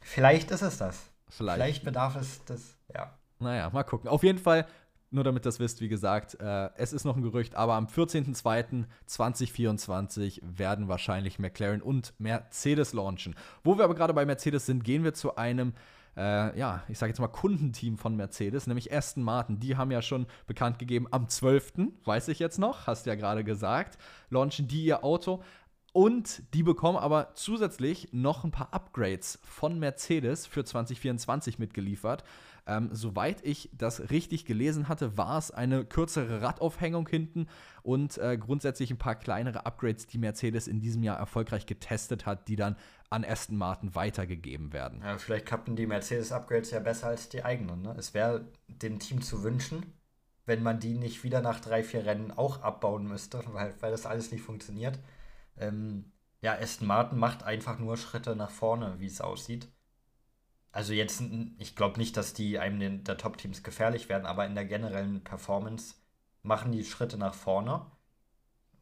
Vielleicht 0.00 0.52
ist 0.52 0.62
es 0.62 0.78
das. 0.78 1.10
Vielleicht. 1.28 1.56
Vielleicht 1.56 1.84
bedarf 1.84 2.14
es 2.16 2.44
das, 2.44 2.76
ja. 2.94 3.18
Naja, 3.40 3.68
mal 3.70 3.82
gucken. 3.82 4.08
Auf 4.08 4.22
jeden 4.22 4.38
Fall, 4.38 4.64
nur 5.10 5.24
damit 5.24 5.44
das 5.44 5.58
wisst, 5.58 5.80
wie 5.80 5.88
gesagt, 5.88 6.36
äh, 6.40 6.70
es 6.76 6.92
ist 6.92 7.02
noch 7.04 7.16
ein 7.16 7.22
Gerücht, 7.22 7.56
aber 7.56 7.74
am 7.74 7.86
14.02.2024 7.86 10.40
werden 10.42 10.86
wahrscheinlich 10.86 11.40
McLaren 11.40 11.82
und 11.82 12.14
Mercedes 12.18 12.92
launchen. 12.92 13.34
Wo 13.64 13.76
wir 13.76 13.82
aber 13.84 13.96
gerade 13.96 14.14
bei 14.14 14.24
Mercedes 14.24 14.66
sind, 14.66 14.84
gehen 14.84 15.02
wir 15.02 15.14
zu 15.14 15.34
einem 15.36 15.72
äh, 16.18 16.58
ja, 16.58 16.82
ich 16.88 16.98
sage 16.98 17.10
jetzt 17.10 17.20
mal 17.20 17.28
Kundenteam 17.28 17.96
von 17.96 18.16
Mercedes, 18.16 18.66
nämlich 18.66 18.92
Aston 18.92 19.22
Martin. 19.22 19.60
Die 19.60 19.76
haben 19.76 19.90
ja 19.92 20.02
schon 20.02 20.26
bekannt 20.46 20.78
gegeben, 20.78 21.06
am 21.10 21.28
12., 21.28 21.92
weiß 22.04 22.28
ich 22.28 22.40
jetzt 22.40 22.58
noch, 22.58 22.86
hast 22.86 23.06
ja 23.06 23.14
gerade 23.14 23.44
gesagt, 23.44 23.98
launchen 24.28 24.66
die 24.66 24.84
ihr 24.84 25.04
Auto. 25.04 25.42
Und 25.92 26.42
die 26.54 26.62
bekommen 26.62 26.98
aber 26.98 27.34
zusätzlich 27.34 28.08
noch 28.12 28.44
ein 28.44 28.50
paar 28.50 28.74
Upgrades 28.74 29.38
von 29.42 29.78
Mercedes 29.78 30.46
für 30.46 30.64
2024 30.64 31.58
mitgeliefert. 31.58 32.24
Ähm, 32.68 32.90
soweit 32.92 33.44
ich 33.44 33.70
das 33.72 34.10
richtig 34.10 34.44
gelesen 34.44 34.88
hatte, 34.88 35.16
war 35.16 35.38
es 35.38 35.50
eine 35.50 35.86
kürzere 35.86 36.42
Radaufhängung 36.42 37.08
hinten 37.08 37.48
und 37.82 38.18
äh, 38.18 38.36
grundsätzlich 38.36 38.90
ein 38.90 38.98
paar 38.98 39.14
kleinere 39.14 39.64
Upgrades, 39.64 40.06
die 40.06 40.18
Mercedes 40.18 40.68
in 40.68 40.80
diesem 40.80 41.02
Jahr 41.02 41.16
erfolgreich 41.16 41.64
getestet 41.64 42.26
hat, 42.26 42.46
die 42.46 42.56
dann 42.56 42.76
an 43.08 43.24
Aston 43.24 43.56
Martin 43.56 43.94
weitergegeben 43.94 44.74
werden. 44.74 45.00
Ja, 45.02 45.16
vielleicht 45.16 45.46
kappen 45.46 45.76
die 45.76 45.86
Mercedes-Upgrades 45.86 46.70
ja 46.70 46.80
besser 46.80 47.08
als 47.08 47.30
die 47.30 47.42
eigenen. 47.42 47.80
Ne? 47.80 47.94
Es 47.98 48.12
wäre 48.12 48.44
dem 48.68 48.98
Team 48.98 49.22
zu 49.22 49.42
wünschen, 49.42 49.94
wenn 50.44 50.62
man 50.62 50.78
die 50.78 50.98
nicht 50.98 51.24
wieder 51.24 51.40
nach 51.40 51.60
drei, 51.60 51.82
vier 51.82 52.04
Rennen 52.04 52.30
auch 52.32 52.60
abbauen 52.60 53.08
müsste, 53.08 53.42
weil, 53.52 53.74
weil 53.80 53.90
das 53.90 54.04
alles 54.04 54.30
nicht 54.30 54.42
funktioniert. 54.42 54.98
Ähm, 55.56 56.12
ja, 56.42 56.52
Aston 56.52 56.86
Martin 56.86 57.18
macht 57.18 57.44
einfach 57.44 57.78
nur 57.78 57.96
Schritte 57.96 58.36
nach 58.36 58.50
vorne, 58.50 58.96
wie 58.98 59.06
es 59.06 59.22
aussieht. 59.22 59.68
Also 60.78 60.92
jetzt, 60.92 61.20
ich 61.58 61.74
glaube 61.74 61.98
nicht, 61.98 62.16
dass 62.16 62.34
die 62.34 62.60
einem 62.60 63.02
der 63.02 63.16
Top-Teams 63.16 63.64
gefährlich 63.64 64.08
werden, 64.08 64.26
aber 64.26 64.46
in 64.46 64.54
der 64.54 64.64
generellen 64.64 65.24
Performance 65.24 65.96
machen 66.44 66.70
die 66.70 66.84
Schritte 66.84 67.18
nach 67.18 67.34
vorne. 67.34 67.84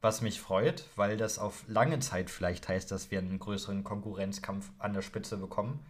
Was 0.03 0.21
mich 0.21 0.39
freut, 0.39 0.91
weil 0.97 1.17
das 1.17 1.39
auf 1.39 1.65
lange 1.69 1.99
Zeit 2.01 2.29
vielleicht 2.29 2.69
heißt, 2.69 2.91
dass 2.91 3.11
wir 3.11 3.19
einen 3.19 3.39
größeren 3.39 3.83
Konkurrenzkampf 3.83 4.71
an 4.79 4.93
der 4.93 5.01
Spitze 5.01 5.39
bekommen. 5.39 5.87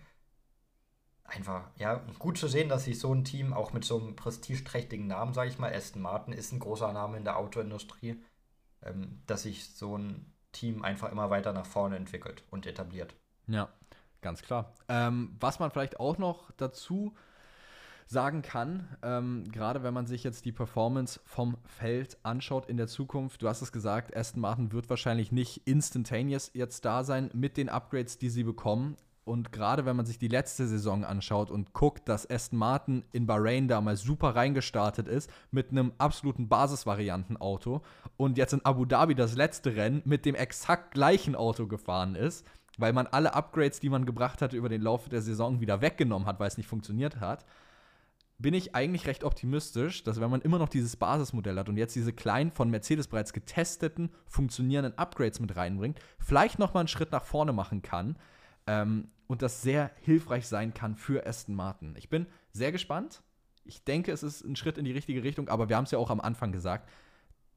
Einfach, 1.25 1.71
ja, 1.77 1.95
gut 2.21 2.39
zu 2.39 2.47
sehen, 2.47 2.69
dass 2.69 2.85
sich 2.85 3.01
so 3.01 3.13
ein 3.13 3.25
Team 3.25 3.53
auch 3.53 3.73
mit 3.73 3.85
so 3.85 3.99
einem 3.99 4.15
prestigeträchtigen 4.15 5.09
Namen, 5.09 5.35
sage 5.35 5.51
ich 5.51 5.59
mal, 5.59 5.75
Aston 5.75 6.03
Martin 6.03 6.33
ist 6.33 6.53
ein 6.53 6.61
großer 6.61 6.93
Name 6.93 7.17
in 7.17 7.25
der 7.25 7.37
Autoindustrie, 7.37 8.23
ähm, 8.83 9.23
dass 9.27 9.43
sich 9.43 9.75
so 9.75 9.99
ein 9.99 10.33
Team 10.53 10.85
einfach 10.85 11.11
immer 11.11 11.31
weiter 11.31 11.53
nach 11.53 11.67
vorne 11.67 11.97
entwickelt 11.97 12.45
und 12.53 12.65
etabliert. 12.65 13.17
Ja, 13.49 13.71
Ganz 14.21 14.43
klar. 14.43 14.75
Ähm, 14.89 15.37
was 15.41 15.59
man 15.59 15.71
vielleicht 15.71 16.01
auch 16.01 16.19
noch 16.19 16.51
dazu 16.57 17.15
sagen 18.07 18.43
kann, 18.43 18.89
ähm, 19.03 19.45
gerade 19.51 19.83
wenn 19.83 19.93
man 19.93 20.07
sich 20.07 20.23
jetzt 20.23 20.45
die 20.45 20.53
Performance 20.53 21.21
vom 21.25 21.57
Feld 21.65 22.17
anschaut 22.23 22.67
in 22.67 22.77
der 22.77 22.87
Zukunft, 22.87 23.43
du 23.43 23.49
hast 23.49 23.63
es 23.63 23.73
gesagt, 23.73 24.17
Aston 24.17 24.41
Martin 24.41 24.73
wird 24.73 24.89
wahrscheinlich 24.89 25.33
nicht 25.33 25.67
instantaneous 25.67 26.51
jetzt 26.55 26.85
da 26.85 27.03
sein 27.03 27.31
mit 27.35 27.57
den 27.57 27.69
Upgrades, 27.69 28.19
die 28.19 28.31
sie 28.31 28.45
bekommen. 28.45 28.97
Und 29.25 29.51
gerade 29.51 29.85
wenn 29.85 29.97
man 29.97 30.07
sich 30.07 30.21
die 30.21 30.29
letzte 30.29 30.69
Saison 30.69 31.05
anschaut 31.05 31.51
und 31.51 31.73
guckt, 31.73 32.09
dass 32.09 32.31
Aston 32.31 32.61
Martin 32.61 33.05
in 33.11 33.27
Bahrain 33.27 33.67
damals 33.67 34.03
super 34.03 34.37
reingestartet 34.37 35.09
ist 35.09 35.29
mit 35.51 35.73
einem 35.73 35.93
absoluten 35.99 36.49
Basisvariantenauto 36.49 37.83
und 38.17 38.39
jetzt 38.39 38.53
in 38.53 38.65
Abu 38.65 38.85
Dhabi 38.85 39.17
das 39.17 39.35
letzte 39.35 39.75
Rennen 39.75 40.01
mit 40.05 40.27
dem 40.27 40.37
exakt 40.37 40.93
gleichen 40.95 41.35
Auto 41.35 41.67
gefahren 41.67 42.15
ist, 42.15 42.47
weil 42.77 42.93
man 42.93 43.07
alle 43.07 43.35
Upgrades, 43.35 43.81
die 43.81 43.89
man 43.89 44.07
gebracht 44.07 44.43
hatte, 44.43 44.57
über 44.57 44.69
den 44.69 44.83
Lauf 44.83 45.09
der 45.09 45.23
Saison 45.23 45.61
wieder 45.61 45.81
weggenommen 45.81 46.27
hat, 46.27 46.41
weil 46.41 46.49
es 46.49 46.57
nicht 46.57 46.69
funktioniert 46.69 47.21
hat, 47.21 47.45
bin 48.39 48.53
ich 48.53 48.75
eigentlich 48.75 49.07
recht 49.07 49.25
optimistisch, 49.25 50.03
dass 50.05 50.21
wenn 50.21 50.31
man 50.31 50.43
immer 50.43 50.59
noch 50.59 50.69
dieses 50.69 50.97
Basismodell 50.97 51.59
hat 51.59 51.69
und 51.69 51.79
jetzt 51.79 51.97
diese 51.97 52.13
kleinen 52.13 52.51
von 52.51 52.71
Mercedes 52.71 53.09
bereits 53.09 53.33
getesteten, 53.33 54.11
funktionierenden 54.27 54.99
Upgrades 54.99 55.41
mit 55.41 55.57
reinbringt, 55.57 55.99
vielleicht 56.19 56.59
noch 56.59 56.75
mal 56.75 56.81
einen 56.81 56.89
Schritt 56.89 57.13
nach 57.13 57.25
vorne 57.25 57.55
machen 57.55 57.81
kann 57.81 58.19
ähm, 58.67 59.09
und 59.27 59.41
das 59.41 59.63
sehr 59.63 59.91
hilfreich 60.03 60.47
sein 60.47 60.75
kann 60.75 60.97
für 60.97 61.27
Aston 61.27 61.55
Martin. 61.55 61.95
Ich 61.97 62.11
bin 62.11 62.27
sehr 62.53 62.73
gespannt. 62.73 63.23
Ich 63.65 63.85
denke, 63.85 64.13
es 64.13 64.23
ist 64.23 64.45
ein 64.45 64.55
Schritt 64.55 64.77
in 64.77 64.85
die 64.85 64.93
richtige 64.93 65.23
Richtung, 65.23 65.49
aber 65.49 65.71
wir 65.71 65.77
haben 65.77 65.85
es 65.85 65.91
ja 65.91 65.99
auch 65.99 66.11
am 66.11 66.21
Anfang 66.21 66.53
gesagt 66.53 66.89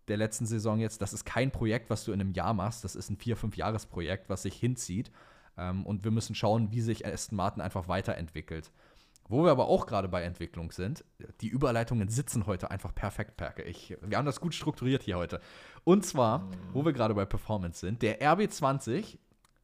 der 0.09 0.17
letzten 0.17 0.45
Saison 0.45 0.79
jetzt, 0.79 1.01
das 1.01 1.13
ist 1.13 1.25
kein 1.25 1.51
Projekt, 1.51 1.89
was 1.89 2.03
du 2.03 2.11
in 2.11 2.19
einem 2.19 2.33
Jahr 2.33 2.53
machst, 2.53 2.83
das 2.83 2.95
ist 2.95 3.09
ein 3.09 3.17
vier, 3.17 3.37
fünf 3.37 3.55
Jahresprojekt, 3.55 4.29
was 4.29 4.41
sich 4.41 4.55
hinzieht. 4.55 5.11
Ähm, 5.57 5.85
und 5.85 6.03
wir 6.03 6.11
müssen 6.11 6.35
schauen, 6.35 6.71
wie 6.71 6.81
sich 6.81 7.05
Aston 7.05 7.35
Martin 7.35 7.61
einfach 7.61 7.87
weiterentwickelt. 7.87 8.71
Wo 9.27 9.43
wir 9.43 9.51
aber 9.51 9.67
auch 9.67 9.85
gerade 9.85 10.07
bei 10.07 10.23
Entwicklung 10.23 10.71
sind, 10.71 11.05
die 11.41 11.49
Überleitungen 11.49 12.09
sitzen 12.09 12.47
heute 12.47 12.71
einfach 12.71 12.95
perfekt, 12.95 13.37
Perke. 13.37 13.61
Ich, 13.61 13.95
wir 14.01 14.17
haben 14.17 14.25
das 14.25 14.41
gut 14.41 14.55
strukturiert 14.55 15.03
hier 15.03 15.17
heute. 15.17 15.39
Und 15.83 16.03
zwar, 16.03 16.49
wo 16.73 16.83
wir 16.83 16.93
gerade 16.93 17.13
bei 17.13 17.25
Performance 17.25 17.79
sind, 17.79 18.01
der 18.01 18.21
RB20 18.21 19.19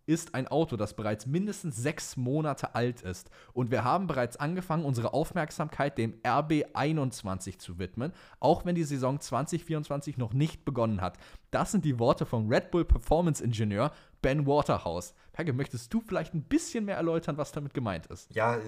ist 0.05 0.35
ein 0.35 0.47
Auto, 0.47 0.77
das 0.77 0.95
bereits 0.95 1.25
mindestens 1.25 1.77
sechs 1.77 2.17
Monate 2.17 2.75
alt 2.75 3.01
ist. 3.01 3.29
Und 3.53 3.71
wir 3.71 3.83
haben 3.83 4.07
bereits 4.07 4.37
angefangen, 4.37 4.85
unsere 4.85 5.13
Aufmerksamkeit 5.13 5.97
dem 5.97 6.13
RB21 6.21 7.57
zu 7.59 7.79
widmen, 7.79 8.13
auch 8.39 8.65
wenn 8.65 8.75
die 8.75 8.83
Saison 8.83 9.19
2024 9.19 10.17
noch 10.17 10.33
nicht 10.33 10.65
begonnen 10.65 11.01
hat. 11.01 11.17
Das 11.51 11.71
sind 11.71 11.85
die 11.85 11.99
Worte 11.99 12.25
vom 12.25 12.49
Red 12.49 12.71
Bull 12.71 12.85
Performance 12.85 13.43
Ingenieur 13.43 13.91
Ben 14.21 14.45
Waterhouse. 14.45 15.13
Pegge, 15.33 15.53
möchtest 15.53 15.93
du 15.93 16.01
vielleicht 16.01 16.33
ein 16.33 16.43
bisschen 16.43 16.85
mehr 16.85 16.97
erläutern, 16.97 17.37
was 17.37 17.51
damit 17.51 17.73
gemeint 17.73 18.07
ist? 18.07 18.33
Ja, 18.33 18.59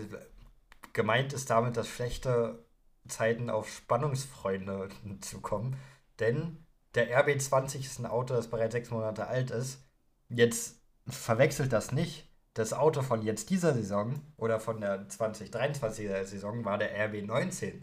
gemeint 0.94 1.34
ist 1.34 1.50
damit, 1.50 1.78
dass 1.78 1.88
schlechte 1.88 2.64
Zeiten 3.08 3.50
auf 3.50 3.70
Spannungsfreunde 3.70 4.90
zukommen. 5.22 5.78
Denn 6.20 6.66
der 6.96 7.24
RB20 7.24 7.80
ist 7.80 8.00
ein 8.00 8.06
Auto, 8.06 8.34
das 8.34 8.50
bereits 8.50 8.74
sechs 8.74 8.90
Monate 8.90 9.28
alt 9.28 9.52
ist. 9.52 9.84
Jetzt 10.30 10.77
verwechselt 11.08 11.74
das 11.74 11.92
nicht. 11.92 12.28
Das 12.54 12.74
Auto 12.74 13.02
von 13.02 13.22
jetzt 13.22 13.50
dieser 13.50 13.74
Saison 13.74 14.16
oder 14.36 14.60
von 14.60 14.82
der 14.82 15.08
2023er 15.08 16.24
Saison 16.26 16.66
war 16.66 16.78
der 16.78 17.10
RB19. 17.10 17.82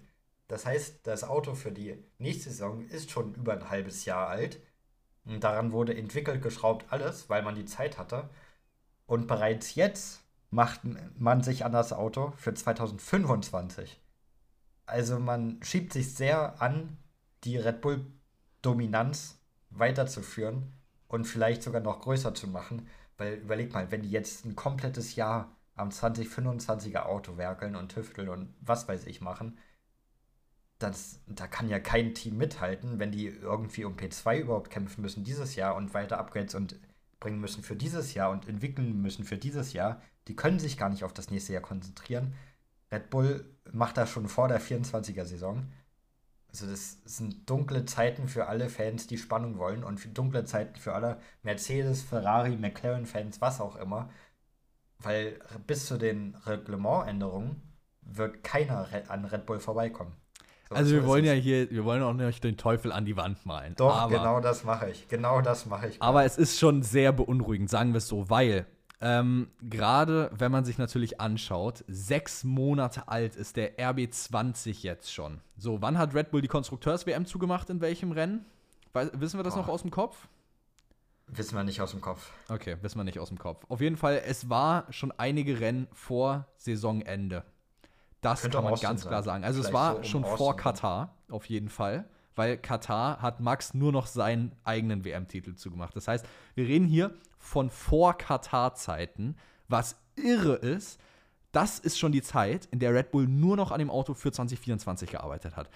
Das 0.48 0.66
heißt, 0.66 1.06
das 1.06 1.24
Auto 1.24 1.54
für 1.54 1.72
die 1.72 1.96
nächste 2.18 2.50
Saison 2.50 2.86
ist 2.88 3.10
schon 3.10 3.34
über 3.34 3.52
ein 3.52 3.70
halbes 3.70 4.04
Jahr 4.04 4.28
alt. 4.28 4.60
Und 5.24 5.42
daran 5.42 5.72
wurde 5.72 5.96
entwickelt, 5.96 6.42
geschraubt, 6.42 6.86
alles, 6.90 7.30
weil 7.30 7.42
man 7.42 7.54
die 7.54 7.64
Zeit 7.64 7.98
hatte. 7.98 8.28
Und 9.06 9.26
bereits 9.26 9.74
jetzt 9.74 10.20
macht 10.50 10.80
man 11.18 11.42
sich 11.42 11.64
an 11.64 11.72
das 11.72 11.92
Auto 11.92 12.32
für 12.36 12.52
2025. 12.52 14.00
Also 14.86 15.18
man 15.18 15.62
schiebt 15.62 15.92
sich 15.92 16.14
sehr 16.14 16.60
an, 16.60 16.98
die 17.44 17.56
Red 17.56 17.80
Bull-Dominanz 17.80 19.38
weiterzuführen 19.70 20.72
und 21.08 21.24
vielleicht 21.24 21.62
sogar 21.62 21.80
noch 21.80 22.00
größer 22.00 22.34
zu 22.34 22.48
machen. 22.48 22.86
Weil 23.16 23.34
überleg 23.34 23.72
mal, 23.72 23.90
wenn 23.90 24.02
die 24.02 24.10
jetzt 24.10 24.44
ein 24.44 24.56
komplettes 24.56 25.16
Jahr 25.16 25.56
am 25.76 25.90
2025er 25.90 27.04
Auto 27.04 27.36
werkeln 27.36 27.76
und 27.76 27.90
tüfteln 27.90 28.28
und 28.28 28.54
was 28.60 28.88
weiß 28.88 29.06
ich 29.06 29.20
machen, 29.20 29.58
das, 30.78 31.20
da 31.26 31.46
kann 31.46 31.68
ja 31.68 31.78
kein 31.78 32.14
Team 32.14 32.36
mithalten, 32.36 32.98
wenn 32.98 33.12
die 33.12 33.26
irgendwie 33.26 33.84
um 33.84 33.96
P2 33.96 34.40
überhaupt 34.40 34.70
kämpfen 34.70 35.02
müssen 35.02 35.24
dieses 35.24 35.54
Jahr 35.56 35.76
und 35.76 35.94
weiter 35.94 36.18
Upgrades 36.18 36.54
und 36.54 36.78
bringen 37.20 37.40
müssen 37.40 37.62
für 37.62 37.76
dieses 37.76 38.14
Jahr 38.14 38.30
und 38.30 38.48
entwickeln 38.48 39.00
müssen 39.00 39.24
für 39.24 39.38
dieses 39.38 39.72
Jahr. 39.72 40.02
Die 40.28 40.36
können 40.36 40.58
sich 40.58 40.76
gar 40.76 40.90
nicht 40.90 41.04
auf 41.04 41.12
das 41.12 41.30
nächste 41.30 41.52
Jahr 41.52 41.62
konzentrieren. 41.62 42.34
Red 42.92 43.10
Bull 43.10 43.44
macht 43.72 43.96
das 43.96 44.10
schon 44.10 44.28
vor 44.28 44.48
der 44.48 44.60
24er-Saison. 44.60 45.66
Also 46.54 46.66
das 46.68 46.98
sind 47.04 47.50
dunkle 47.50 47.84
Zeiten 47.84 48.28
für 48.28 48.46
alle 48.46 48.68
Fans, 48.68 49.08
die 49.08 49.18
Spannung 49.18 49.58
wollen 49.58 49.82
und 49.82 50.16
dunkle 50.16 50.44
Zeiten 50.44 50.78
für 50.78 50.94
alle 50.94 51.18
Mercedes, 51.42 52.02
Ferrari, 52.02 52.56
McLaren-Fans, 52.56 53.40
was 53.40 53.60
auch 53.60 53.74
immer. 53.74 54.08
Weil 55.00 55.40
bis 55.66 55.86
zu 55.86 55.98
den 55.98 56.36
Reglementänderungen 56.46 57.60
wird 58.02 58.44
keiner 58.44 58.86
an 59.08 59.24
Red 59.24 59.46
Bull 59.46 59.58
vorbeikommen. 59.58 60.12
So, 60.68 60.76
also 60.76 60.94
wir 60.94 61.04
wollen 61.04 61.24
ja 61.24 61.32
hier, 61.32 61.68
wir 61.72 61.84
wollen 61.84 62.04
auch 62.04 62.12
nicht 62.12 62.44
den 62.44 62.56
Teufel 62.56 62.92
an 62.92 63.04
die 63.04 63.16
Wand 63.16 63.44
malen. 63.44 63.74
Doch, 63.74 63.92
aber, 63.92 64.16
genau 64.16 64.38
das 64.38 64.62
mache 64.62 64.90
ich. 64.90 65.08
Genau 65.08 65.40
das 65.40 65.66
mache 65.66 65.88
ich. 65.88 66.00
Aber 66.00 66.24
es 66.24 66.38
ist 66.38 66.60
schon 66.60 66.84
sehr 66.84 67.10
beunruhigend, 67.10 67.68
sagen 67.68 67.94
wir 67.94 67.98
es 67.98 68.06
so, 68.06 68.30
weil 68.30 68.64
ähm, 69.00 69.48
gerade 69.62 70.30
wenn 70.36 70.52
man 70.52 70.64
sich 70.64 70.78
natürlich 70.78 71.20
anschaut, 71.20 71.84
sechs 71.88 72.44
Monate 72.44 73.08
alt 73.08 73.36
ist 73.36 73.56
der 73.56 73.76
RB20 73.78 74.82
jetzt 74.82 75.12
schon. 75.12 75.40
So, 75.56 75.82
wann 75.82 75.98
hat 75.98 76.14
Red 76.14 76.30
Bull 76.30 76.40
die 76.40 76.48
Konstrukteurs-WM 76.48 77.26
zugemacht? 77.26 77.70
In 77.70 77.80
welchem 77.80 78.12
Rennen? 78.12 78.44
Weiß, 78.92 79.10
wissen 79.14 79.38
wir 79.38 79.44
das 79.44 79.54
oh. 79.54 79.58
noch 79.58 79.68
aus 79.68 79.82
dem 79.82 79.90
Kopf? 79.90 80.28
Wissen 81.26 81.56
wir 81.56 81.64
nicht 81.64 81.80
aus 81.80 81.90
dem 81.90 82.00
Kopf. 82.00 82.30
Okay, 82.48 82.76
wissen 82.82 82.98
wir 82.98 83.04
nicht 83.04 83.18
aus 83.18 83.28
dem 83.28 83.38
Kopf. 83.38 83.64
Auf 83.68 83.80
jeden 83.80 83.96
Fall, 83.96 84.22
es 84.26 84.48
war 84.48 84.86
schon 84.90 85.12
einige 85.16 85.58
Rennen 85.58 85.88
vor 85.92 86.46
Saisonende. 86.56 87.44
Das 88.20 88.42
Könnte 88.42 88.56
kann 88.56 88.64
man 88.64 88.74
ganz 88.80 89.02
sein. 89.02 89.08
klar 89.08 89.22
sagen. 89.22 89.44
Also 89.44 89.60
Vielleicht 89.60 89.70
es 89.70 89.74
war 89.74 89.92
so 89.92 89.98
um 89.98 90.04
schon 90.04 90.24
Austin 90.24 90.38
vor 90.38 90.56
Katar, 90.56 91.14
auf 91.28 91.46
jeden 91.46 91.68
Fall. 91.68 92.08
Weil 92.36 92.58
Katar 92.58 93.22
hat 93.22 93.40
Max 93.40 93.74
nur 93.74 93.92
noch 93.92 94.06
seinen 94.06 94.52
eigenen 94.64 95.04
WM-Titel 95.04 95.54
zugemacht. 95.54 95.94
Das 95.94 96.08
heißt, 96.08 96.26
wir 96.54 96.66
reden 96.66 96.86
hier 96.86 97.14
von 97.38 97.70
vor 97.70 98.18
Katar-Zeiten, 98.18 99.36
was 99.68 99.96
irre 100.16 100.54
ist. 100.54 100.98
Das 101.52 101.78
ist 101.78 101.98
schon 101.98 102.12
die 102.12 102.22
Zeit, 102.22 102.66
in 102.72 102.80
der 102.80 102.92
Red 102.92 103.12
Bull 103.12 103.28
nur 103.28 103.56
noch 103.56 103.70
an 103.70 103.78
dem 103.78 103.90
Auto 103.90 104.14
für 104.14 104.32
2024 104.32 105.10
gearbeitet 105.10 105.56
hat. 105.56 105.70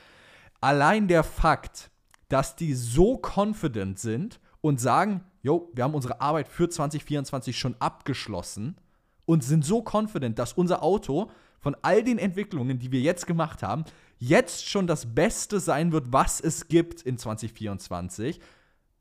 Allein 0.60 1.06
der 1.06 1.22
Fakt, 1.22 1.90
dass 2.28 2.56
die 2.56 2.74
so 2.74 3.20
confident 3.22 3.98
sind 3.98 4.40
und 4.60 4.80
sagen, 4.80 5.24
jo, 5.42 5.70
wir 5.74 5.84
haben 5.84 5.94
unsere 5.94 6.20
Arbeit 6.20 6.48
für 6.48 6.68
2024 6.68 7.56
schon 7.56 7.76
abgeschlossen 7.78 8.76
und 9.24 9.44
sind 9.44 9.64
so 9.64 9.84
confident, 9.88 10.38
dass 10.38 10.52
unser 10.54 10.82
Auto 10.82 11.30
von 11.60 11.76
all 11.82 12.02
den 12.02 12.18
Entwicklungen, 12.18 12.78
die 12.78 12.92
wir 12.92 13.00
jetzt 13.00 13.26
gemacht 13.26 13.62
haben, 13.62 13.84
jetzt 14.18 14.68
schon 14.68 14.86
das 14.86 15.14
Beste 15.14 15.60
sein 15.60 15.92
wird, 15.92 16.12
was 16.12 16.40
es 16.40 16.68
gibt 16.68 17.02
in 17.02 17.18
2024. 17.18 18.40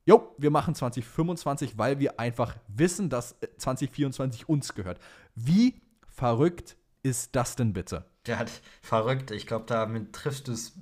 Jo, 0.05 0.33
wir 0.37 0.51
machen 0.51 0.73
2025, 0.73 1.77
weil 1.77 1.99
wir 1.99 2.19
einfach 2.19 2.55
wissen, 2.67 3.09
dass 3.09 3.35
2024 3.57 4.47
uns 4.47 4.73
gehört. 4.73 4.99
Wie 5.35 5.81
verrückt 6.07 6.77
ist 7.03 7.35
das 7.35 7.55
denn 7.55 7.73
bitte? 7.73 8.05
Der 8.25 8.39
hat 8.39 8.49
verrückt. 8.81 9.31
Ich 9.31 9.47
glaube, 9.47 9.65
damit 9.67 10.13
triffst 10.13 10.47
du 10.47 10.53
es 10.53 10.73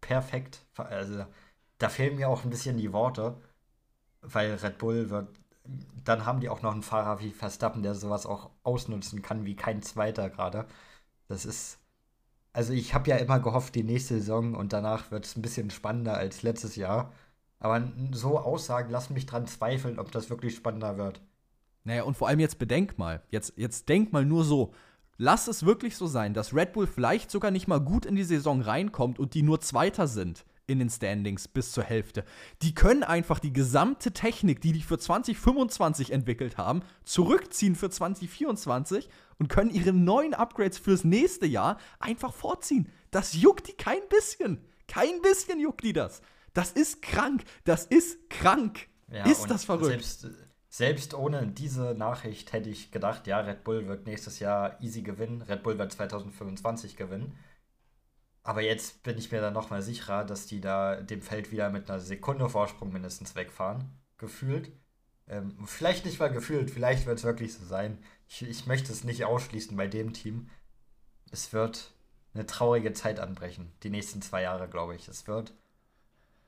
perfekt. 0.00 0.66
Also, 0.76 1.24
da 1.78 1.88
fehlen 1.88 2.16
mir 2.16 2.28
auch 2.28 2.44
ein 2.44 2.50
bisschen 2.50 2.76
die 2.76 2.92
Worte, 2.92 3.40
weil 4.20 4.54
Red 4.54 4.78
Bull 4.78 5.10
wird. 5.10 5.28
Dann 6.04 6.26
haben 6.26 6.40
die 6.40 6.50
auch 6.50 6.60
noch 6.60 6.72
einen 6.72 6.82
Fahrer 6.82 7.20
wie 7.20 7.30
Verstappen, 7.30 7.82
der 7.82 7.94
sowas 7.94 8.26
auch 8.26 8.50
ausnutzen 8.64 9.22
kann, 9.22 9.46
wie 9.46 9.56
kein 9.56 9.82
zweiter 9.82 10.28
gerade. 10.28 10.66
Das 11.28 11.44
ist. 11.44 11.78
Also 12.52 12.72
ich 12.72 12.94
habe 12.94 13.10
ja 13.10 13.16
immer 13.16 13.40
gehofft, 13.40 13.74
die 13.74 13.82
nächste 13.82 14.14
Saison 14.14 14.54
und 14.54 14.72
danach 14.72 15.10
wird 15.10 15.24
es 15.26 15.36
ein 15.36 15.42
bisschen 15.42 15.70
spannender 15.70 16.14
als 16.16 16.42
letztes 16.42 16.76
Jahr. 16.76 17.12
Aber 17.58 17.82
so 18.12 18.38
Aussagen 18.38 18.90
lassen 18.90 19.14
mich 19.14 19.26
dran 19.26 19.46
zweifeln, 19.46 19.98
ob 19.98 20.12
das 20.12 20.30
wirklich 20.30 20.54
spannender 20.54 20.96
wird. 20.96 21.20
Naja, 21.82 22.04
und 22.04 22.16
vor 22.16 22.28
allem 22.28 22.40
jetzt 22.40 22.58
bedenk 22.58 22.96
mal, 22.96 23.22
jetzt, 23.30 23.54
jetzt 23.56 23.88
denk 23.88 24.12
mal 24.12 24.24
nur 24.24 24.44
so, 24.44 24.72
lass 25.16 25.48
es 25.48 25.66
wirklich 25.66 25.96
so 25.96 26.06
sein, 26.06 26.32
dass 26.32 26.54
Red 26.54 26.72
Bull 26.72 26.86
vielleicht 26.86 27.30
sogar 27.30 27.50
nicht 27.50 27.66
mal 27.66 27.80
gut 27.80 28.06
in 28.06 28.14
die 28.14 28.24
Saison 28.24 28.60
reinkommt 28.60 29.18
und 29.18 29.34
die 29.34 29.42
nur 29.42 29.60
Zweiter 29.60 30.06
sind 30.06 30.44
in 30.66 30.78
den 30.78 30.90
Standings 30.90 31.48
bis 31.48 31.72
zur 31.72 31.84
Hälfte. 31.84 32.24
Die 32.62 32.74
können 32.74 33.02
einfach 33.02 33.38
die 33.38 33.52
gesamte 33.52 34.12
Technik, 34.12 34.60
die 34.60 34.72
die 34.72 34.82
für 34.82 34.98
2025 34.98 36.10
entwickelt 36.10 36.56
haben, 36.56 36.82
zurückziehen 37.04 37.74
für 37.74 37.90
2024 37.90 39.08
und 39.38 39.48
können 39.48 39.70
ihre 39.70 39.92
neuen 39.92 40.34
Upgrades 40.34 40.78
fürs 40.78 41.04
nächste 41.04 41.46
Jahr 41.46 41.78
einfach 41.98 42.32
vorziehen. 42.32 42.90
Das 43.10 43.34
juckt 43.34 43.68
die 43.68 43.72
kein 43.72 44.00
bisschen. 44.08 44.64
Kein 44.88 45.20
bisschen 45.22 45.60
juckt 45.60 45.84
die 45.84 45.92
das. 45.92 46.22
Das 46.52 46.72
ist 46.72 47.02
krank. 47.02 47.44
Das 47.64 47.84
ist 47.84 48.30
krank. 48.30 48.88
Ja, 49.10 49.24
ist 49.26 49.46
das 49.46 49.64
verrückt? 49.64 49.86
Selbst, 49.86 50.28
selbst 50.68 51.14
ohne 51.14 51.46
diese 51.46 51.94
Nachricht 51.94 52.52
hätte 52.52 52.70
ich 52.70 52.90
gedacht, 52.90 53.26
ja, 53.26 53.40
Red 53.40 53.64
Bull 53.64 53.86
wird 53.86 54.06
nächstes 54.06 54.38
Jahr 54.38 54.80
easy 54.80 55.02
gewinnen. 55.02 55.42
Red 55.42 55.62
Bull 55.62 55.78
wird 55.78 55.92
2025 55.92 56.96
gewinnen. 56.96 57.36
Aber 58.44 58.60
jetzt 58.60 59.02
bin 59.02 59.16
ich 59.16 59.32
mir 59.32 59.40
dann 59.40 59.54
nochmal 59.54 59.82
sicherer, 59.82 60.22
dass 60.22 60.46
die 60.46 60.60
da 60.60 60.96
dem 60.96 61.22
Feld 61.22 61.50
wieder 61.50 61.70
mit 61.70 61.90
einer 61.90 61.98
Sekunde 61.98 62.48
Vorsprung 62.48 62.92
mindestens 62.92 63.34
wegfahren. 63.34 63.90
Gefühlt. 64.18 64.70
Ähm, 65.26 65.56
vielleicht 65.66 66.04
nicht 66.04 66.20
mal 66.20 66.30
gefühlt, 66.30 66.70
vielleicht 66.70 67.06
wird 67.06 67.18
es 67.18 67.24
wirklich 67.24 67.54
so 67.54 67.64
sein. 67.64 67.98
Ich, 68.28 68.42
ich 68.42 68.66
möchte 68.66 68.92
es 68.92 69.02
nicht 69.02 69.24
ausschließen 69.24 69.74
bei 69.74 69.86
dem 69.86 70.12
Team. 70.12 70.50
Es 71.32 71.54
wird 71.54 71.94
eine 72.34 72.44
traurige 72.44 72.92
Zeit 72.92 73.18
anbrechen. 73.18 73.72
Die 73.82 73.88
nächsten 73.88 74.20
zwei 74.20 74.42
Jahre, 74.42 74.68
glaube 74.68 74.94
ich. 74.94 75.08
Es 75.08 75.26
wird, 75.26 75.54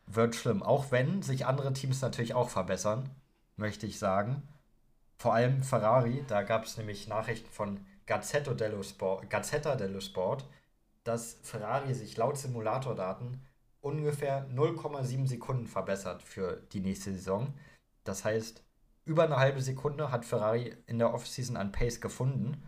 wird 0.06 0.34
schlimm. 0.34 0.62
Auch 0.62 0.90
wenn 0.90 1.22
sich 1.22 1.46
andere 1.46 1.72
Teams 1.72 2.02
natürlich 2.02 2.34
auch 2.34 2.50
verbessern, 2.50 3.08
möchte 3.56 3.86
ich 3.86 3.98
sagen. 3.98 4.42
Vor 5.16 5.32
allem 5.32 5.62
Ferrari, 5.62 6.24
da 6.28 6.42
gab 6.42 6.64
es 6.64 6.76
nämlich 6.76 7.08
Nachrichten 7.08 7.50
von 7.50 7.80
Gazzetta 8.04 8.52
dello 8.52 8.82
Sport, 8.82 9.30
Gazzetta 9.30 9.76
dello 9.76 10.00
Sport 10.00 10.44
dass 11.06 11.38
Ferrari 11.42 11.94
sich 11.94 12.16
laut 12.16 12.36
Simulatordaten 12.36 13.40
ungefähr 13.80 14.48
0,7 14.50 15.26
Sekunden 15.26 15.66
verbessert 15.66 16.22
für 16.22 16.62
die 16.72 16.80
nächste 16.80 17.12
Saison. 17.12 17.54
Das 18.04 18.24
heißt, 18.24 18.64
über 19.04 19.22
eine 19.22 19.36
halbe 19.36 19.60
Sekunde 19.60 20.10
hat 20.10 20.24
Ferrari 20.24 20.76
in 20.86 20.98
der 20.98 21.14
Offseason 21.14 21.56
an 21.56 21.70
Pace 21.70 22.00
gefunden. 22.00 22.62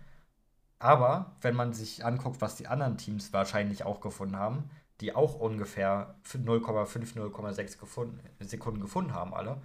Aber 0.79 1.37
wenn 1.41 1.57
man 1.57 1.73
sich 1.73 2.05
anguckt, 2.05 2.41
was 2.41 2.55
die 2.55 2.69
anderen 2.69 2.97
Teams 2.97 3.33
wahrscheinlich 3.33 3.85
auch 3.85 4.01
gefunden 4.01 4.37
haben, 4.37 4.71
die 5.01 5.15
auch 5.17 5.35
ungefähr 5.35 6.15
0,5, 6.25 7.17
0,6 7.17 8.45
Sekunden 8.45 8.81
gefunden 8.81 9.15
haben, 9.15 9.35
alle, 9.35 9.61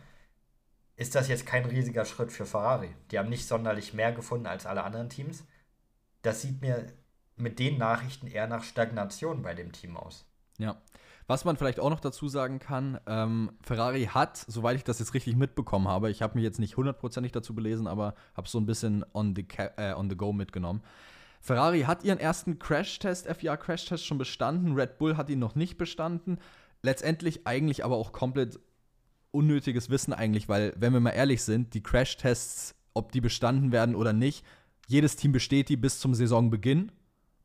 ist 0.95 1.13
das 1.13 1.27
jetzt 1.27 1.45
kein 1.45 1.65
riesiger 1.65 2.05
Schritt 2.05 2.31
für 2.31 2.45
Ferrari. 2.45 2.89
Die 3.11 3.19
haben 3.19 3.29
nicht 3.29 3.47
sonderlich 3.47 3.93
mehr 3.93 4.11
gefunden 4.11 4.47
als 4.47 4.65
alle 4.65 4.83
anderen 4.83 5.09
Teams. 5.09 5.43
Das 6.23 6.41
sieht 6.41 6.61
mir 6.61 6.91
mit 7.35 7.59
den 7.59 7.77
Nachrichten 7.77 8.27
eher 8.27 8.47
nach 8.47 8.63
Stagnation 8.63 9.41
bei 9.41 9.53
dem 9.53 9.71
Team 9.71 9.97
aus. 9.97 10.25
Ja. 10.57 10.77
Was 11.25 11.45
man 11.45 11.55
vielleicht 11.55 11.79
auch 11.79 11.89
noch 11.89 12.01
dazu 12.01 12.27
sagen 12.27 12.59
kann, 12.59 12.99
ähm, 13.07 13.51
Ferrari 13.61 14.09
hat, 14.13 14.37
soweit 14.37 14.75
ich 14.75 14.83
das 14.83 14.99
jetzt 14.99 15.13
richtig 15.13 15.37
mitbekommen 15.37 15.87
habe, 15.87 16.11
ich 16.11 16.21
habe 16.21 16.35
mich 16.35 16.43
jetzt 16.43 16.59
nicht 16.59 16.75
hundertprozentig 16.75 17.31
dazu 17.31 17.55
belesen, 17.55 17.87
aber 17.87 18.13
habe 18.35 18.49
so 18.49 18.59
ein 18.59 18.65
bisschen 18.65 19.05
on 19.13 19.33
the, 19.33 19.45
äh, 19.77 19.93
on 19.93 20.09
the 20.09 20.17
go 20.17 20.33
mitgenommen. 20.33 20.81
Ferrari 21.39 21.81
hat 21.81 22.03
ihren 22.03 22.19
ersten 22.19 22.59
Crash-Test, 22.59 23.27
FIA-Crash-Test 23.27 24.05
schon 24.05 24.17
bestanden, 24.17 24.75
Red 24.75 24.97
Bull 24.97 25.15
hat 25.15 25.29
ihn 25.29 25.39
noch 25.39 25.55
nicht 25.55 25.77
bestanden. 25.77 26.39
Letztendlich 26.81 27.47
eigentlich 27.47 27.85
aber 27.85 27.95
auch 27.95 28.11
komplett 28.11 28.59
unnötiges 29.31 29.89
Wissen 29.89 30.13
eigentlich, 30.13 30.49
weil, 30.49 30.73
wenn 30.77 30.93
wir 30.93 30.99
mal 30.99 31.11
ehrlich 31.11 31.43
sind, 31.43 31.73
die 31.73 31.83
Crash-Tests, 31.83 32.75
ob 32.93 33.11
die 33.13 33.21
bestanden 33.21 33.71
werden 33.71 33.95
oder 33.95 34.13
nicht, 34.13 34.45
jedes 34.87 35.15
Team 35.15 35.31
besteht 35.31 35.69
die 35.69 35.77
bis 35.77 35.99
zum 35.99 36.13
Saisonbeginn 36.13 36.91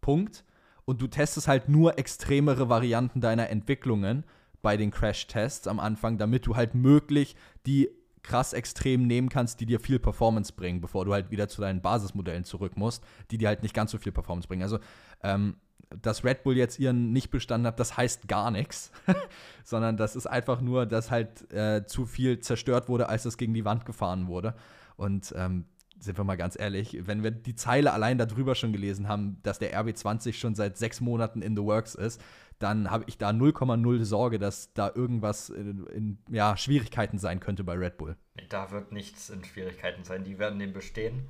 Punkt. 0.08 0.42
Und 0.86 1.02
du 1.02 1.06
testest 1.06 1.48
halt 1.48 1.68
nur 1.68 1.98
extremere 1.98 2.70
Varianten 2.70 3.20
deiner 3.20 3.50
Entwicklungen 3.50 4.24
bei 4.62 4.78
den 4.78 4.90
Crash-Tests 4.90 5.68
am 5.68 5.78
Anfang, 5.78 6.16
damit 6.16 6.46
du 6.46 6.56
halt 6.56 6.74
möglich 6.74 7.36
die 7.66 7.90
krass 8.22 8.54
extrem 8.54 9.06
nehmen 9.06 9.28
kannst, 9.28 9.60
die 9.60 9.66
dir 9.66 9.80
viel 9.80 9.98
Performance 9.98 10.54
bringen, 10.54 10.80
bevor 10.80 11.04
du 11.04 11.12
halt 11.12 11.30
wieder 11.30 11.46
zu 11.48 11.60
deinen 11.60 11.82
Basismodellen 11.82 12.44
zurück 12.44 12.78
musst, 12.78 13.04
die 13.30 13.36
dir 13.36 13.48
halt 13.48 13.62
nicht 13.62 13.74
ganz 13.74 13.90
so 13.90 13.98
viel 13.98 14.10
Performance 14.10 14.48
bringen. 14.48 14.62
Also, 14.62 14.78
ähm, 15.22 15.56
dass 16.00 16.24
Red 16.24 16.42
Bull 16.42 16.56
jetzt 16.56 16.78
ihren 16.78 17.12
nicht 17.12 17.30
bestanden 17.30 17.66
hat, 17.66 17.78
das 17.78 17.98
heißt 17.98 18.26
gar 18.26 18.50
nichts, 18.50 18.90
sondern 19.64 19.98
das 19.98 20.16
ist 20.16 20.26
einfach 20.26 20.62
nur, 20.62 20.86
dass 20.86 21.10
halt 21.10 21.52
äh, 21.52 21.84
zu 21.84 22.06
viel 22.06 22.40
zerstört 22.40 22.88
wurde, 22.88 23.10
als 23.10 23.26
es 23.26 23.36
gegen 23.36 23.52
die 23.52 23.66
Wand 23.66 23.84
gefahren 23.84 24.26
wurde. 24.26 24.54
Und 24.96 25.34
ähm, 25.36 25.66
sind 26.00 26.18
wir 26.18 26.24
mal 26.24 26.36
ganz 26.36 26.58
ehrlich, 26.58 27.06
wenn 27.06 27.22
wir 27.22 27.30
die 27.30 27.54
Zeile 27.54 27.92
allein 27.92 28.18
darüber 28.18 28.54
schon 28.54 28.72
gelesen 28.72 29.08
haben, 29.08 29.38
dass 29.42 29.58
der 29.58 29.74
RB20 29.74 30.34
schon 30.34 30.54
seit 30.54 30.76
sechs 30.76 31.00
Monaten 31.00 31.42
in 31.42 31.56
the 31.56 31.62
works 31.62 31.94
ist, 31.94 32.20
dann 32.58 32.90
habe 32.90 33.04
ich 33.06 33.18
da 33.18 33.30
0,0 33.30 34.04
Sorge, 34.04 34.38
dass 34.38 34.72
da 34.74 34.90
irgendwas 34.94 35.48
in, 35.48 35.86
in, 35.86 36.18
ja, 36.28 36.56
Schwierigkeiten 36.56 37.18
sein 37.18 37.40
könnte 37.40 37.64
bei 37.64 37.74
Red 37.74 37.98
Bull. 37.98 38.16
Da 38.48 38.70
wird 38.70 38.92
nichts 38.92 39.30
in 39.30 39.44
Schwierigkeiten 39.44 40.04
sein. 40.04 40.24
Die 40.24 40.38
werden 40.38 40.58
den 40.58 40.72
bestehen 40.72 41.28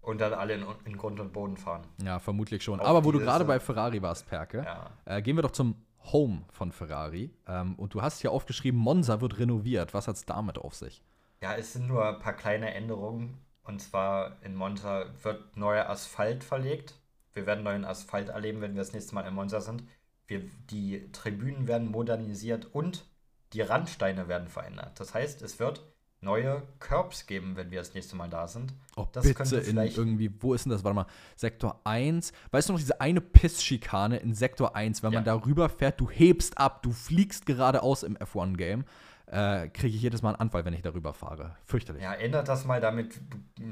und 0.00 0.20
dann 0.20 0.32
alle 0.32 0.54
in, 0.54 0.64
in 0.84 0.96
Grund 0.96 1.18
und 1.20 1.32
Boden 1.32 1.56
fahren. 1.56 1.82
Ja, 2.02 2.18
vermutlich 2.18 2.62
schon. 2.62 2.80
Auch 2.80 2.86
Aber 2.86 3.04
wo 3.04 3.12
du 3.12 3.18
gerade 3.18 3.44
bei 3.44 3.58
Ferrari 3.58 4.00
warst, 4.02 4.26
Perke, 4.26 4.64
ja. 4.64 4.90
äh, 5.04 5.20
gehen 5.22 5.36
wir 5.36 5.42
doch 5.42 5.50
zum 5.50 5.74
Home 6.12 6.42
von 6.50 6.70
Ferrari. 6.72 7.30
Ähm, 7.46 7.74
und 7.74 7.94
du 7.94 8.02
hast 8.02 8.20
hier 8.20 8.30
aufgeschrieben, 8.30 8.78
Monza 8.78 9.20
wird 9.20 9.38
renoviert. 9.38 9.94
Was 9.94 10.06
hat 10.06 10.16
es 10.16 10.24
damit 10.24 10.58
auf 10.58 10.74
sich? 10.74 11.02
Ja, 11.42 11.54
es 11.54 11.72
sind 11.72 11.88
nur 11.88 12.06
ein 12.06 12.18
paar 12.18 12.32
kleine 12.34 12.72
Änderungen 12.74 13.38
und 13.68 13.80
zwar 13.80 14.36
in 14.42 14.54
Monza 14.56 15.06
wird 15.22 15.56
neuer 15.56 15.88
Asphalt 15.88 16.42
verlegt. 16.42 16.94
Wir 17.34 17.46
werden 17.46 17.62
neuen 17.62 17.84
Asphalt 17.84 18.30
erleben, 18.30 18.60
wenn 18.60 18.74
wir 18.74 18.82
das 18.82 18.92
nächste 18.92 19.14
Mal 19.14 19.26
in 19.28 19.34
Monza 19.34 19.60
sind. 19.60 19.84
Wir, 20.26 20.42
die 20.70 21.10
Tribünen 21.12 21.68
werden 21.68 21.90
modernisiert 21.90 22.66
und 22.74 23.04
die 23.52 23.60
Randsteine 23.60 24.26
werden 24.28 24.48
verändert. 24.48 24.98
Das 24.98 25.14
heißt, 25.14 25.40
es 25.42 25.58
wird 25.60 25.84
neue 26.20 26.62
Curbs 26.80 27.26
geben, 27.26 27.54
wenn 27.56 27.70
wir 27.70 27.78
das 27.78 27.94
nächste 27.94 28.16
Mal 28.16 28.28
da 28.28 28.48
sind. 28.48 28.74
Oh, 28.96 29.06
das 29.12 29.22
bitte 29.22 29.34
könnte 29.36 29.56
in 29.58 29.64
vielleicht- 29.64 29.96
irgendwie, 29.96 30.30
wo 30.40 30.52
ist 30.52 30.64
denn 30.64 30.72
das? 30.72 30.82
Warte 30.82 30.96
mal, 30.96 31.06
Sektor 31.36 31.80
1. 31.84 32.32
Weißt 32.50 32.68
du 32.68 32.72
noch, 32.72 32.80
diese 32.80 33.00
eine 33.00 33.20
Pissschikane 33.20 34.16
in 34.18 34.34
Sektor 34.34 34.74
1, 34.74 35.02
wenn 35.04 35.12
man 35.14 35.24
Ja. 35.24 35.36
da 35.36 35.44
rüber 35.46 35.68
fährt, 35.68 36.00
du 36.00 36.10
hebst 36.10 36.58
ab, 36.58 36.82
du 36.82 36.90
fliegst 36.90 37.46
geradeaus 37.46 38.02
im 38.02 38.16
F1-Game, 38.16 38.84
äh, 39.30 39.68
kriege 39.68 39.94
ich 39.94 40.02
jedes 40.02 40.22
Mal 40.22 40.30
einen 40.30 40.40
Anfall, 40.40 40.64
wenn 40.64 40.74
ich 40.74 40.82
darüber 40.82 41.12
fahre. 41.12 41.56
Fürchterlich. 41.64 42.02
Ja, 42.02 42.14
ändert 42.14 42.48
das 42.48 42.64
mal, 42.64 42.80
damit, 42.80 43.20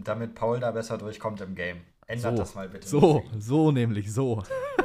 damit 0.04 0.34
Paul 0.34 0.60
da 0.60 0.70
besser 0.70 0.98
durchkommt 0.98 1.40
im 1.40 1.54
Game. 1.54 1.82
Ändert 2.06 2.32
so, 2.32 2.38
das 2.38 2.54
mal 2.54 2.68
bitte. 2.68 2.86
so, 2.86 3.24
so 3.38 3.72
nämlich, 3.72 4.12
so. 4.12 4.42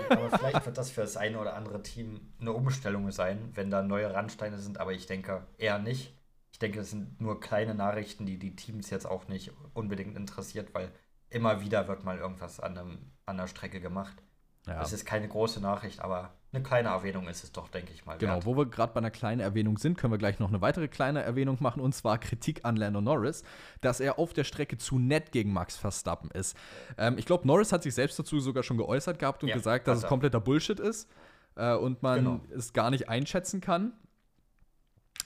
Aber 0.09 0.29
vielleicht 0.37 0.65
wird 0.65 0.77
das 0.77 0.89
für 0.89 1.01
das 1.01 1.17
eine 1.17 1.39
oder 1.39 1.55
andere 1.55 1.81
Team 1.83 2.19
eine 2.39 2.51
Umstellung 2.51 3.11
sein, 3.11 3.51
wenn 3.53 3.69
da 3.69 3.83
neue 3.83 4.13
Randsteine 4.13 4.57
sind, 4.57 4.79
aber 4.79 4.93
ich 4.93 5.05
denke 5.05 5.45
eher 5.57 5.77
nicht. 5.79 6.15
Ich 6.51 6.59
denke, 6.59 6.79
es 6.79 6.89
sind 6.89 7.21
nur 7.21 7.39
kleine 7.39 7.75
Nachrichten, 7.75 8.25
die 8.25 8.37
die 8.37 8.55
Teams 8.55 8.89
jetzt 8.89 9.05
auch 9.05 9.27
nicht 9.27 9.51
unbedingt 9.73 10.17
interessiert, 10.17 10.73
weil 10.73 10.91
immer 11.29 11.61
wieder 11.61 11.87
wird 11.87 12.03
mal 12.03 12.17
irgendwas 12.17 12.59
an, 12.59 12.77
einem, 12.77 12.97
an 13.25 13.37
der 13.37 13.47
Strecke 13.47 13.79
gemacht. 13.79 14.21
Ja. 14.67 14.81
Es 14.81 14.91
ist 14.91 15.05
keine 15.05 15.27
große 15.27 15.61
Nachricht, 15.61 16.01
aber 16.01 16.33
eine 16.53 16.63
kleine 16.63 16.89
Erwähnung 16.89 17.27
ist 17.29 17.43
es 17.45 17.51
doch, 17.53 17.69
denke 17.69 17.93
ich 17.93 18.05
mal. 18.05 18.17
Genau, 18.17 18.33
wert. 18.35 18.45
wo 18.45 18.57
wir 18.57 18.65
gerade 18.65 18.91
bei 18.93 18.97
einer 18.99 19.11
kleinen 19.11 19.39
Erwähnung 19.39 19.77
sind, 19.77 19.97
können 19.97 20.11
wir 20.11 20.17
gleich 20.17 20.39
noch 20.39 20.49
eine 20.49 20.59
weitere 20.61 20.87
kleine 20.89 21.21
Erwähnung 21.23 21.57
machen 21.61 21.81
und 21.81 21.95
zwar 21.95 22.17
Kritik 22.17 22.65
an 22.65 22.75
Lando 22.75 22.99
Norris, 22.99 23.43
dass 23.79 23.99
er 24.01 24.19
auf 24.19 24.33
der 24.33 24.43
Strecke 24.43 24.77
zu 24.77 24.99
nett 24.99 25.31
gegen 25.31 25.53
Max 25.53 25.77
Verstappen 25.77 26.29
ist. 26.31 26.57
Ähm, 26.97 27.17
ich 27.17 27.25
glaube, 27.25 27.47
Norris 27.47 27.71
hat 27.71 27.83
sich 27.83 27.93
selbst 27.93 28.19
dazu 28.19 28.39
sogar 28.41 28.63
schon 28.63 28.77
geäußert 28.77 29.17
gehabt 29.19 29.43
und 29.43 29.49
Ja, 29.49 29.55
gesagt, 29.55 29.87
dass 29.87 29.99
es 29.99 30.03
er. 30.03 30.09
kompletter 30.09 30.41
Bullshit 30.41 30.79
ist 30.79 31.09
äh, 31.55 31.73
und 31.73 32.03
man 32.03 32.17
Genau. 32.23 32.41
es 32.55 32.73
gar 32.73 32.91
nicht 32.91 33.07
einschätzen 33.07 33.61
kann. 33.61 33.93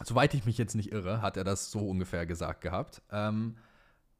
Soweit 0.03 0.33
ich 0.33 0.45
mich 0.45 0.57
jetzt 0.57 0.75
nicht 0.75 0.91
irre, 0.91 1.21
hat 1.21 1.37
er 1.37 1.43
das 1.43 1.71
so 1.71 1.79
ungefähr 1.79 2.25
gesagt 2.25 2.61
gehabt. 2.61 3.01
Ähm, 3.11 3.57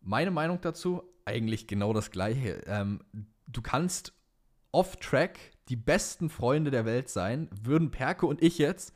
meine 0.01 0.32
Meinung 0.32 0.60
dazu, 0.62 1.03
eigentlich 1.26 1.68
genau 1.68 1.91
das 1.93 2.12
gleiche. 2.12 2.62
Ähm, 2.66 3.01
du 3.47 3.62
kannst 3.62 4.14
off-track 4.72 5.38
die 5.70 5.76
besten 5.76 6.30
Freunde 6.30 6.72
der 6.72 6.86
Welt 6.86 7.09
sein, 7.09 7.49
würden 7.51 7.91
Perke 7.91 8.26
und 8.26 8.41
ich 8.41 8.57
jetzt 8.57 8.93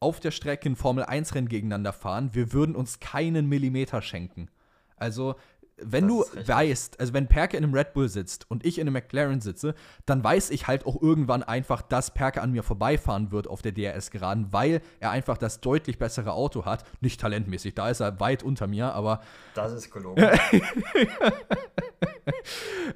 auf 0.00 0.20
der 0.20 0.30
Strecke 0.30 0.68
ein 0.68 0.76
Formel-1-Rennen 0.76 1.48
gegeneinander 1.48 1.92
fahren, 1.92 2.30
wir 2.32 2.52
würden 2.52 2.74
uns 2.74 3.00
keinen 3.00 3.48
Millimeter 3.48 4.00
schenken. 4.00 4.48
Also, 4.96 5.36
wenn 5.82 6.08
Das 6.08 6.30
du 6.30 6.46
weißt, 6.46 7.00
also 7.00 7.12
wenn 7.14 7.26
Perke 7.26 7.56
in 7.56 7.64
einem 7.64 7.74
Red 7.74 7.94
Bull 7.94 8.08
sitzt 8.08 8.50
und 8.50 8.66
ich 8.66 8.78
in 8.78 8.86
einem 8.86 8.92
McLaren 8.92 9.40
sitze, 9.40 9.74
dann 10.04 10.22
weiß 10.22 10.50
ich 10.50 10.66
halt 10.66 10.84
auch 10.86 11.00
irgendwann 11.00 11.42
einfach, 11.42 11.82
dass 11.82 12.12
Perke 12.12 12.42
an 12.42 12.52
mir 12.52 12.62
vorbeifahren 12.62 13.30
wird 13.30 13.48
auf 13.48 13.62
der 13.62 13.72
DRS 13.72 14.10
geraden, 14.10 14.48
weil 14.50 14.82
er 15.00 15.10
einfach 15.10 15.38
das 15.38 15.60
deutlich 15.60 15.98
bessere 15.98 16.32
Auto 16.32 16.64
hat. 16.64 16.84
Nicht 17.00 17.20
talentmäßig, 17.20 17.74
da 17.74 17.88
ist 17.88 18.00
er 18.00 18.20
weit 18.20 18.42
unter 18.42 18.66
mir, 18.66 18.92
aber 18.92 19.20
Das 19.54 19.72
ist 19.72 19.90
gelogen. 19.90 20.22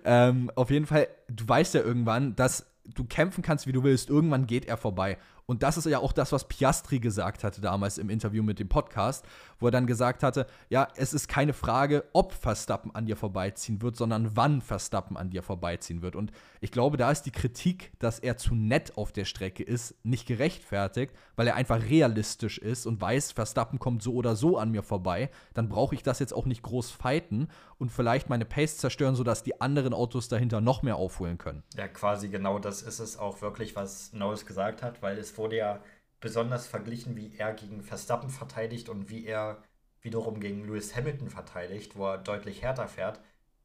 ähm, 0.04 0.50
auf 0.54 0.70
jeden 0.70 0.86
Fall, 0.86 1.08
du 1.28 1.48
weißt 1.48 1.74
ja 1.74 1.80
irgendwann, 1.80 2.36
dass 2.36 2.66
du 2.84 3.04
kämpfen 3.04 3.42
kannst, 3.42 3.66
wie 3.66 3.72
du 3.72 3.82
willst. 3.82 4.10
Irgendwann 4.10 4.46
geht 4.46 4.66
er 4.66 4.76
vorbei. 4.76 5.18
Und 5.46 5.62
das 5.62 5.76
ist 5.76 5.86
ja 5.86 5.98
auch 5.98 6.12
das, 6.12 6.32
was 6.32 6.48
Piastri 6.48 6.98
gesagt 6.98 7.44
hatte 7.44 7.60
damals 7.60 7.98
im 7.98 8.08
Interview 8.08 8.42
mit 8.42 8.58
dem 8.58 8.68
Podcast, 8.68 9.26
wo 9.58 9.68
er 9.68 9.70
dann 9.70 9.86
gesagt 9.86 10.22
hatte, 10.22 10.46
ja, 10.70 10.88
es 10.96 11.12
ist 11.12 11.28
keine 11.28 11.52
Frage, 11.52 12.04
ob 12.12 12.32
Verstappen 12.32 12.94
an 12.94 13.06
dir 13.06 13.16
vorbeiziehen 13.16 13.82
wird, 13.82 13.96
sondern 13.96 14.36
wann 14.36 14.62
Verstappen 14.62 15.16
an 15.16 15.30
dir 15.30 15.42
vorbeiziehen 15.42 16.00
wird. 16.00 16.16
Und 16.16 16.32
ich 16.60 16.72
glaube, 16.72 16.96
da 16.96 17.10
ist 17.10 17.22
die 17.22 17.30
Kritik, 17.30 17.92
dass 17.98 18.18
er 18.18 18.38
zu 18.38 18.54
nett 18.54 18.96
auf 18.96 19.12
der 19.12 19.26
Strecke 19.26 19.62
ist, 19.62 19.94
nicht 20.02 20.26
gerechtfertigt, 20.26 21.12
weil 21.36 21.46
er 21.46 21.56
einfach 21.56 21.82
realistisch 21.82 22.58
ist 22.58 22.86
und 22.86 23.00
weiß, 23.00 23.32
Verstappen 23.32 23.78
kommt 23.78 24.02
so 24.02 24.14
oder 24.14 24.36
so 24.36 24.56
an 24.56 24.70
mir 24.70 24.82
vorbei. 24.82 25.30
Dann 25.52 25.68
brauche 25.68 25.94
ich 25.94 26.02
das 26.02 26.20
jetzt 26.20 26.32
auch 26.32 26.46
nicht 26.46 26.62
groß 26.62 26.90
fighten 26.90 27.48
und 27.78 27.90
vielleicht 27.90 28.30
meine 28.30 28.46
Pace 28.46 28.78
zerstören, 28.78 29.14
sodass 29.14 29.42
die 29.42 29.60
anderen 29.60 29.92
Autos 29.92 30.28
dahinter 30.28 30.62
noch 30.62 30.82
mehr 30.82 30.96
aufholen 30.96 31.36
können. 31.36 31.62
Ja, 31.76 31.88
quasi 31.88 32.28
genau 32.28 32.58
das 32.58 32.82
ist 32.82 32.98
es 32.98 33.18
auch 33.18 33.42
wirklich, 33.42 33.76
was 33.76 34.12
Norris 34.12 34.46
gesagt 34.46 34.82
hat, 34.82 35.02
weil 35.02 35.18
es 35.18 35.33
wurde 35.38 35.56
ja 35.56 35.80
besonders 36.20 36.66
verglichen, 36.66 37.16
wie 37.16 37.36
er 37.36 37.52
gegen 37.52 37.82
Verstappen 37.82 38.30
verteidigt 38.30 38.88
und 38.88 39.10
wie 39.10 39.26
er 39.26 39.62
wiederum 40.00 40.40
gegen 40.40 40.66
Lewis 40.66 40.94
Hamilton 40.96 41.30
verteidigt, 41.30 41.96
wo 41.96 42.06
er 42.06 42.18
deutlich 42.18 42.62
härter 42.62 42.88
fährt. 42.88 43.20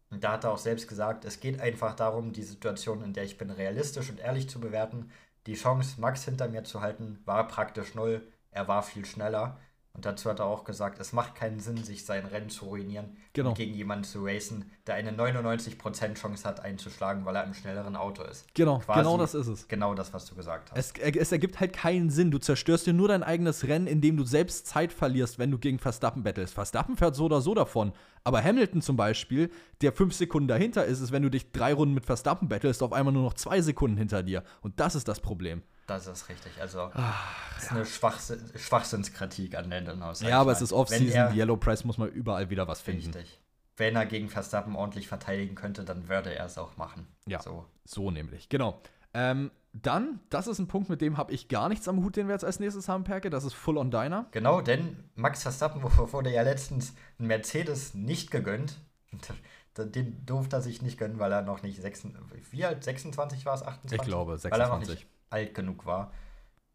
Und 0.09 0.23
da 0.23 0.33
hat 0.33 0.43
er 0.43 0.51
auch 0.51 0.57
selbst 0.57 0.87
gesagt, 0.87 1.25
es 1.25 1.39
geht 1.39 1.61
einfach 1.61 1.95
darum, 1.95 2.33
die 2.33 2.43
Situation, 2.43 3.03
in 3.03 3.13
der 3.13 3.23
ich 3.23 3.37
bin, 3.37 3.51
realistisch 3.51 4.09
und 4.09 4.19
ehrlich 4.19 4.49
zu 4.49 4.59
bewerten. 4.59 5.11
Die 5.45 5.55
Chance, 5.55 6.01
Max 6.01 6.25
hinter 6.25 6.47
mir 6.47 6.63
zu 6.63 6.81
halten, 6.81 7.19
war 7.25 7.47
praktisch 7.47 7.95
null. 7.95 8.27
Er 8.51 8.67
war 8.67 8.83
viel 8.83 9.05
schneller. 9.05 9.59
Und 9.93 10.05
dazu 10.05 10.29
hat 10.29 10.39
er 10.39 10.45
auch 10.45 10.63
gesagt, 10.63 10.99
es 10.99 11.13
macht 11.13 11.35
keinen 11.35 11.59
Sinn, 11.59 11.83
sich 11.83 12.05
sein 12.05 12.25
Rennen 12.25 12.49
zu 12.49 12.65
ruinieren 12.65 13.17
Genau. 13.33 13.49
und 13.49 13.55
gegen 13.57 13.73
jemanden 13.73 14.03
zu 14.05 14.23
racen, 14.23 14.71
der 14.87 14.95
eine 14.95 15.11
99% 15.11 16.13
Chance 16.13 16.47
hat 16.47 16.59
einzuschlagen, 16.61 17.25
weil 17.25 17.35
er 17.35 17.43
im 17.43 17.53
schnelleren 17.53 17.95
Auto 17.95 18.23
ist. 18.23 18.45
Genau, 18.53 18.79
Quasi 18.79 18.99
genau 18.99 19.17
das 19.17 19.33
ist 19.33 19.47
es. 19.47 19.67
Genau 19.67 19.95
das, 19.95 20.13
was 20.13 20.25
du 20.25 20.35
gesagt 20.35 20.71
hast. 20.71 20.77
Es, 20.99 21.15
es 21.15 21.31
ergibt 21.31 21.59
halt 21.59 21.73
keinen 21.73 22.09
Sinn. 22.09 22.31
Du 22.31 22.37
zerstörst 22.37 22.87
dir 22.87 22.93
nur 22.93 23.07
dein 23.07 23.23
eigenes 23.23 23.67
Rennen, 23.67 23.87
indem 23.87 24.15
du 24.15 24.23
selbst 24.23 24.67
Zeit 24.67 24.93
verlierst, 24.93 25.39
wenn 25.39 25.51
du 25.51 25.57
gegen 25.57 25.79
Verstappen 25.79 26.23
battlest. 26.23 26.53
Verstappen 26.53 26.95
fährt 26.95 27.15
so 27.15 27.25
oder 27.25 27.41
so 27.41 27.53
davon. 27.53 27.91
Aber 28.23 28.43
Hamilton 28.43 28.81
zum 28.81 28.95
Beispiel, 28.95 29.49
der 29.81 29.91
fünf 29.91 30.13
Sekunden 30.13 30.47
dahinter 30.47 30.85
ist, 30.85 30.99
ist, 31.01 31.11
wenn 31.11 31.23
du 31.23 31.29
dich 31.29 31.51
drei 31.51 31.73
Runden 31.73 31.95
mit 31.95 32.05
Verstappen 32.05 32.47
battlest, 32.47 32.83
auf 32.83 32.93
einmal 32.93 33.13
nur 33.13 33.23
noch 33.23 33.33
zwei 33.33 33.61
Sekunden 33.61 33.97
hinter 33.97 34.23
dir. 34.23 34.43
Und 34.61 34.79
das 34.79 34.95
ist 34.95 35.07
das 35.07 35.19
Problem. 35.19 35.63
Das 35.89 36.05
ist 36.05 36.29
richtig. 36.29 36.61
Also, 36.61 36.91
das 36.93 37.63
ist 37.63 37.71
eine 37.71 37.85
Schwachsinn 37.85 38.51
Schwachsinnskritik 38.55 39.57
an 39.57 39.71
Landon 39.71 40.03
House. 40.03 40.21
Ja, 40.21 40.39
aber 40.39 40.51
es 40.51 40.61
ist 40.61 40.71
Off-Season, 40.71 41.35
Yellow 41.35 41.57
Press 41.57 41.83
muss 41.83 41.97
man 41.97 42.09
überall 42.09 42.51
wieder 42.51 42.67
was 42.67 42.79
finden. 42.79 43.11
Richtig. 43.11 43.41
Wenn 43.75 43.95
er 43.95 44.05
gegen 44.05 44.29
Verstappen 44.29 44.75
ordentlich 44.75 45.07
verteidigen 45.07 45.55
könnte, 45.55 45.83
dann 45.85 46.07
würde 46.07 46.35
er 46.35 46.45
es 46.45 46.59
auch 46.59 46.77
machen. 46.77 47.07
Ja. 47.25 47.41
So. 47.41 47.65
So 47.85 48.11
nämlich, 48.11 48.49
genau. 48.49 48.81
Ähm, 49.15 49.49
dann, 49.73 50.19
das 50.29 50.45
ist 50.45 50.59
ein 50.59 50.67
Punkt, 50.67 50.89
mit 50.89 51.01
dem 51.01 51.17
habe 51.17 51.33
ich 51.33 51.47
gar 51.47 51.69
nichts 51.69 51.87
am 51.87 52.03
Hut, 52.03 52.15
den 52.15 52.27
wir 52.27 52.33
jetzt 52.35 52.45
als 52.45 52.59
nächstes 52.59 52.87
haben, 52.87 53.03
Perke. 53.03 53.31
Das 53.31 53.43
ist 53.43 53.53
Full 53.53 53.77
on 53.77 53.89
Diner. 53.89 54.27
Genau, 54.29 54.61
denn 54.61 55.09
Max 55.15 55.41
Verstappen 55.41 55.81
wurde 56.13 56.31
ja 56.31 56.43
letztens 56.43 56.93
ein 57.17 57.25
Mercedes 57.25 57.95
nicht 57.95 58.29
gegönnt. 58.29 58.77
Den 59.77 60.25
durfte 60.25 60.57
er 60.57 60.61
sich 60.61 60.81
nicht 60.81 60.97
gönnen, 60.97 61.19
weil 61.19 61.31
er 61.31 61.41
noch 61.41 61.63
nicht 61.63 61.81
26, 61.81 62.51
wie 62.51 62.65
alt? 62.65 62.83
26 62.83 63.45
war 63.45 63.53
es? 63.53 63.63
28? 63.63 63.97
Ich 63.97 64.05
glaube, 64.05 64.31
Weil 64.43 64.59
er 64.59 64.67
noch 64.67 64.79
26. 64.81 64.89
nicht 64.89 65.18
alt 65.29 65.53
genug 65.53 65.85
war. 65.85 66.11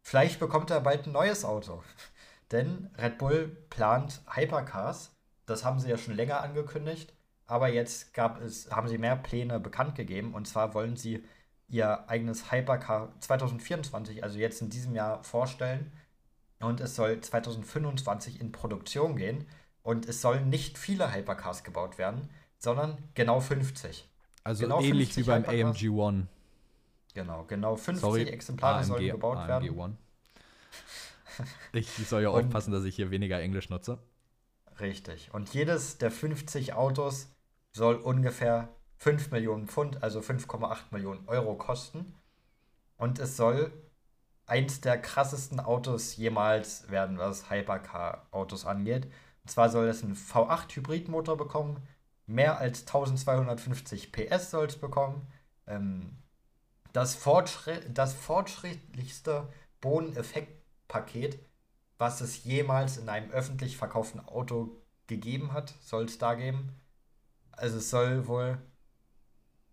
Vielleicht 0.01 0.39
bekommt 0.39 0.69
er 0.69 0.81
bald 0.81 1.07
ein 1.07 1.13
neues 1.13 1.43
Auto. 1.45 1.83
Denn 2.51 2.91
Red 2.97 3.17
Bull 3.17 3.47
plant 3.69 4.21
Hypercars. 4.33 5.11
Das 5.45 5.65
haben 5.65 5.79
sie 5.79 5.89
ja 5.89 5.97
schon 5.97 6.15
länger 6.15 6.41
angekündigt. 6.41 7.13
Aber 7.47 7.69
jetzt 7.69 8.13
gab 8.13 8.41
es, 8.41 8.69
haben 8.71 8.87
sie 8.87 8.97
mehr 8.97 9.15
Pläne 9.15 9.59
bekannt 9.59 9.95
gegeben. 9.95 10.33
Und 10.33 10.47
zwar 10.47 10.73
wollen 10.73 10.95
sie 10.95 11.23
ihr 11.67 12.07
eigenes 12.09 12.51
Hypercar 12.51 13.13
2024, 13.19 14.23
also 14.23 14.37
jetzt 14.37 14.61
in 14.61 14.69
diesem 14.69 14.95
Jahr, 14.95 15.23
vorstellen. 15.23 15.91
Und 16.59 16.79
es 16.79 16.95
soll 16.95 17.19
2025 17.19 18.39
in 18.39 18.51
Produktion 18.51 19.15
gehen. 19.15 19.45
Und 19.81 20.07
es 20.07 20.21
sollen 20.21 20.49
nicht 20.49 20.77
viele 20.77 21.13
Hypercars 21.13 21.63
gebaut 21.63 21.97
werden, 21.97 22.29
sondern 22.57 22.97
genau 23.13 23.39
50. 23.39 24.09
Also 24.43 24.63
Genau 24.63 24.81
ähnlich 24.81 25.13
50 25.13 25.23
wie 25.23 25.27
beim 25.27 25.43
Hypercars. 25.43 25.77
AMG 25.77 25.89
One. 25.89 26.27
Genau, 27.15 27.45
genau 27.45 27.75
50 27.77 28.01
Sorry, 28.01 28.23
Exemplare 28.29 28.83
sollen 28.83 28.99
AMG, 29.03 29.11
gebaut 29.13 29.37
AMG 29.37 29.47
werden. 29.47 29.79
One. 29.79 29.97
Ich 31.73 31.89
soll 32.07 32.21
ja 32.21 32.29
Und- 32.29 32.45
aufpassen, 32.45 32.71
dass 32.71 32.83
ich 32.83 32.95
hier 32.95 33.09
weniger 33.09 33.39
Englisch 33.41 33.69
nutze. 33.69 33.97
Richtig. 34.79 35.33
Und 35.33 35.53
jedes 35.53 35.97
der 35.97 36.11
50 36.11 36.73
Autos 36.73 37.29
soll 37.71 37.95
ungefähr 37.95 38.69
5 38.97 39.31
Millionen 39.31 39.67
Pfund, 39.67 40.03
also 40.03 40.21
5,8 40.21 40.91
Millionen 40.91 41.27
Euro 41.27 41.55
kosten. 41.55 42.13
Und 42.97 43.19
es 43.19 43.35
soll 43.37 43.71
eins 44.45 44.81
der 44.81 45.01
krassesten 45.01 45.59
Autos 45.59 46.15
jemals 46.17 46.89
werden, 46.91 47.17
was 47.17 47.49
Hypercar-Autos 47.49 48.65
angeht. 48.65 49.05
Und 49.43 49.49
zwar 49.49 49.69
soll 49.69 49.87
es 49.87 50.03
einen 50.03 50.15
V8-Hybridmotor 50.15 51.37
bekommen, 51.37 51.81
mehr 52.27 52.59
als 52.59 52.81
1250 52.85 54.11
PS 54.11 54.51
soll 54.51 54.67
es 54.67 54.77
bekommen. 54.77 55.27
Ähm, 55.67 56.17
das, 56.95 57.13
Fortschritt, 57.13 57.97
das 57.97 58.13
fortschrittlichste 58.13 59.49
Bodeneffektpaket, 59.81 61.39
was 61.97 62.21
es 62.21 62.45
jemals 62.45 62.97
in 62.97 63.09
einem 63.09 63.31
öffentlich 63.31 63.75
verkauften 63.75 64.25
Auto 64.25 64.77
gegeben 65.07 65.51
hat, 65.51 65.73
soll 65.81 66.05
es 66.05 66.17
da 66.17 66.35
geben. 66.35 66.69
Also 67.51 67.77
es 67.77 67.89
soll 67.89 68.27
wohl 68.27 68.57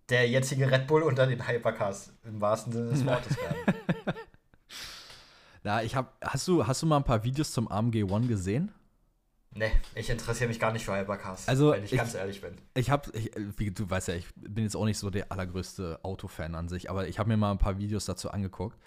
der 0.08 0.28
jetzige 0.28 0.68
Red 0.70 0.88
Bull 0.88 1.02
unter 1.02 1.28
den 1.28 1.46
Hypercars 1.46 2.12
im 2.24 2.40
wahrsten 2.40 2.72
Sinne 2.72 2.90
des 2.90 3.06
Wortes 3.06 3.36
werden. 3.36 3.74
Na, 5.62 5.82
ich 5.84 5.94
hab, 5.94 6.16
hast 6.22 6.48
du, 6.48 6.66
hast 6.66 6.82
du 6.82 6.86
mal 6.86 6.96
ein 6.96 7.04
paar 7.04 7.22
Videos 7.22 7.52
zum 7.52 7.68
AMG 7.68 8.02
One 8.02 8.26
gesehen? 8.26 8.72
Ne, 9.55 9.70
ich 9.94 10.09
interessiere 10.09 10.48
mich 10.48 10.59
gar 10.59 10.72
nicht 10.72 10.84
für 10.84 10.96
Hypercars, 10.96 11.46
Also, 11.46 11.72
wenn 11.72 11.84
ich, 11.84 11.92
ich- 11.92 11.98
ganz 11.98 12.14
ehrlich 12.14 12.40
bin. 12.40 12.55
Ich 12.74 12.88
habe, 12.90 13.11
wie 13.59 13.70
du 13.70 13.88
weißt 13.90 14.09
ja, 14.09 14.14
ich 14.14 14.26
bin 14.34 14.64
jetzt 14.64 14.74
auch 14.76 14.86
nicht 14.86 14.96
so 14.98 15.11
der 15.11 15.30
allergrößte 15.30 16.00
Autofan 16.03 16.55
an 16.55 16.68
sich, 16.68 16.88
aber 16.88 17.07
ich 17.09 17.18
habe 17.18 17.28
mir 17.28 17.36
mal 17.36 17.50
ein 17.53 17.59
paar 17.59 17.76
Videos 17.78 18.07
dazu 18.07 18.30
angeguckt. 18.30 18.78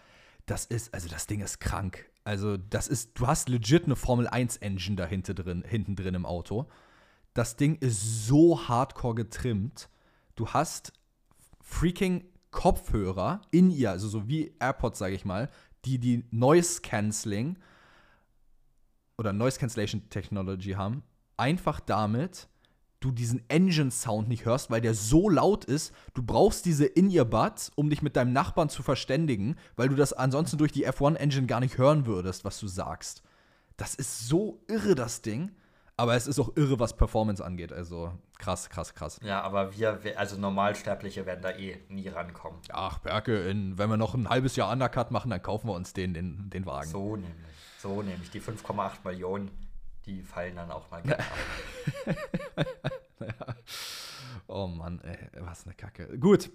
Das 0.47 0.66
ist, 0.66 0.93
also 0.93 1.07
das 1.07 1.28
Ding 1.28 1.41
ist 1.41 1.59
krank. 1.59 2.05
Also, 2.24 2.57
das 2.57 2.88
ist, 2.88 3.11
du 3.20 3.28
hast 3.28 3.47
legit 3.49 3.86
eine 3.86 3.95
Formel 3.95 4.28
1 4.28 4.57
Engine 4.57 4.95
dahinter 4.95 5.36
drin, 5.36 5.63
hinten 5.68 5.95
drin 5.95 6.16
im 6.16 6.26
Auto. 6.26 6.68
Das 7.36 7.55
Ding 7.57 7.76
ist 7.76 8.26
so 8.26 8.68
hardcore 8.68 9.13
getrimmt. 9.13 9.89
Du 10.36 10.47
hast 10.49 10.93
freaking 11.61 12.26
Kopfhörer 12.51 13.41
in 13.51 13.70
ihr, 13.70 13.91
also 13.91 14.07
so 14.07 14.28
wie 14.28 14.55
AirPods, 14.59 14.97
sage 14.97 15.13
ich 15.13 15.26
mal, 15.26 15.49
die 15.84 15.99
die 15.99 16.26
Noise 16.32 16.82
Cancelling 16.82 17.57
oder 19.18 19.34
Noise 19.34 19.59
Cancellation 19.59 20.09
Technology 20.09 20.72
haben, 20.72 21.03
einfach 21.38 21.80
damit 21.80 22.47
du 22.99 23.11
diesen 23.11 23.47
Engine-Sound 23.49 24.28
nicht 24.28 24.45
hörst, 24.45 24.72
weil 24.72 24.82
der 24.82 24.95
so 24.95 25.30
laut 25.30 25.66
ist. 25.66 25.93
Du 26.13 26.24
brauchst 26.24 26.66
diese 26.66 26.86
In-Ear-Buds, 26.86 27.72
um 27.76 27.89
dich 27.89 28.01
mit 28.01 28.16
deinem 28.16 28.34
Nachbarn 28.34 28.70
zu 28.70 28.82
verständigen, 28.84 29.57
weil 29.76 29.89
du 29.89 29.95
das 29.95 30.13
ansonsten 30.13 30.57
durch 30.57 30.72
die 30.72 30.88
F1-Engine 30.88 31.45
gar 31.45 31.59
nicht 31.59 31.78
hören 31.78 32.05
würdest, 32.07 32.45
was 32.45 32.59
du 32.59 32.68
sagst. 32.68 33.22
Das 33.78 33.93
ist 33.95 34.28
so 34.28 34.63
irre, 34.68 34.95
das 34.95 35.22
Ding. 35.22 35.51
Aber 35.97 36.15
es 36.15 36.27
ist 36.27 36.39
auch 36.39 36.55
irre, 36.57 36.77
was 36.79 36.97
Performance 36.97 37.43
angeht. 37.43 37.71
Also 37.71 38.11
krass, 38.37 38.69
krass, 38.69 38.93
krass. 38.93 39.19
Ja, 39.23 39.41
aber 39.41 39.77
wir, 39.77 39.99
also 40.17 40.37
Normalsterbliche 40.37 41.25
werden 41.25 41.41
da 41.41 41.51
eh 41.51 41.79
nie 41.87 42.09
rankommen. 42.09 42.59
Ach, 42.69 42.97
Berke, 42.99 43.47
in, 43.47 43.77
wenn 43.77 43.89
wir 43.89 43.95
noch 43.95 44.13
ein 44.13 44.27
halbes 44.27 44.57
Jahr 44.57 44.71
Undercut 44.71 45.11
machen, 45.11 45.29
dann 45.29 45.41
kaufen 45.41 45.69
wir 45.69 45.73
uns 45.73 45.93
den, 45.93 46.13
den, 46.13 46.49
den 46.49 46.65
Wagen. 46.65 46.89
So 46.89 47.15
nämlich. 47.15 47.33
So 47.77 48.01
nämlich. 48.01 48.29
Die 48.29 48.41
5,8 48.41 49.05
Millionen, 49.05 49.51
die 50.05 50.21
fallen 50.21 50.57
dann 50.57 50.69
auch 50.69 50.91
mal 50.91 51.01
gerne 51.03 51.23
ja. 53.21 53.55
Oh 54.47 54.67
Mann, 54.67 54.99
ey, 55.01 55.17
was 55.39 55.65
eine 55.65 55.75
Kacke. 55.75 56.19
Gut, 56.19 56.51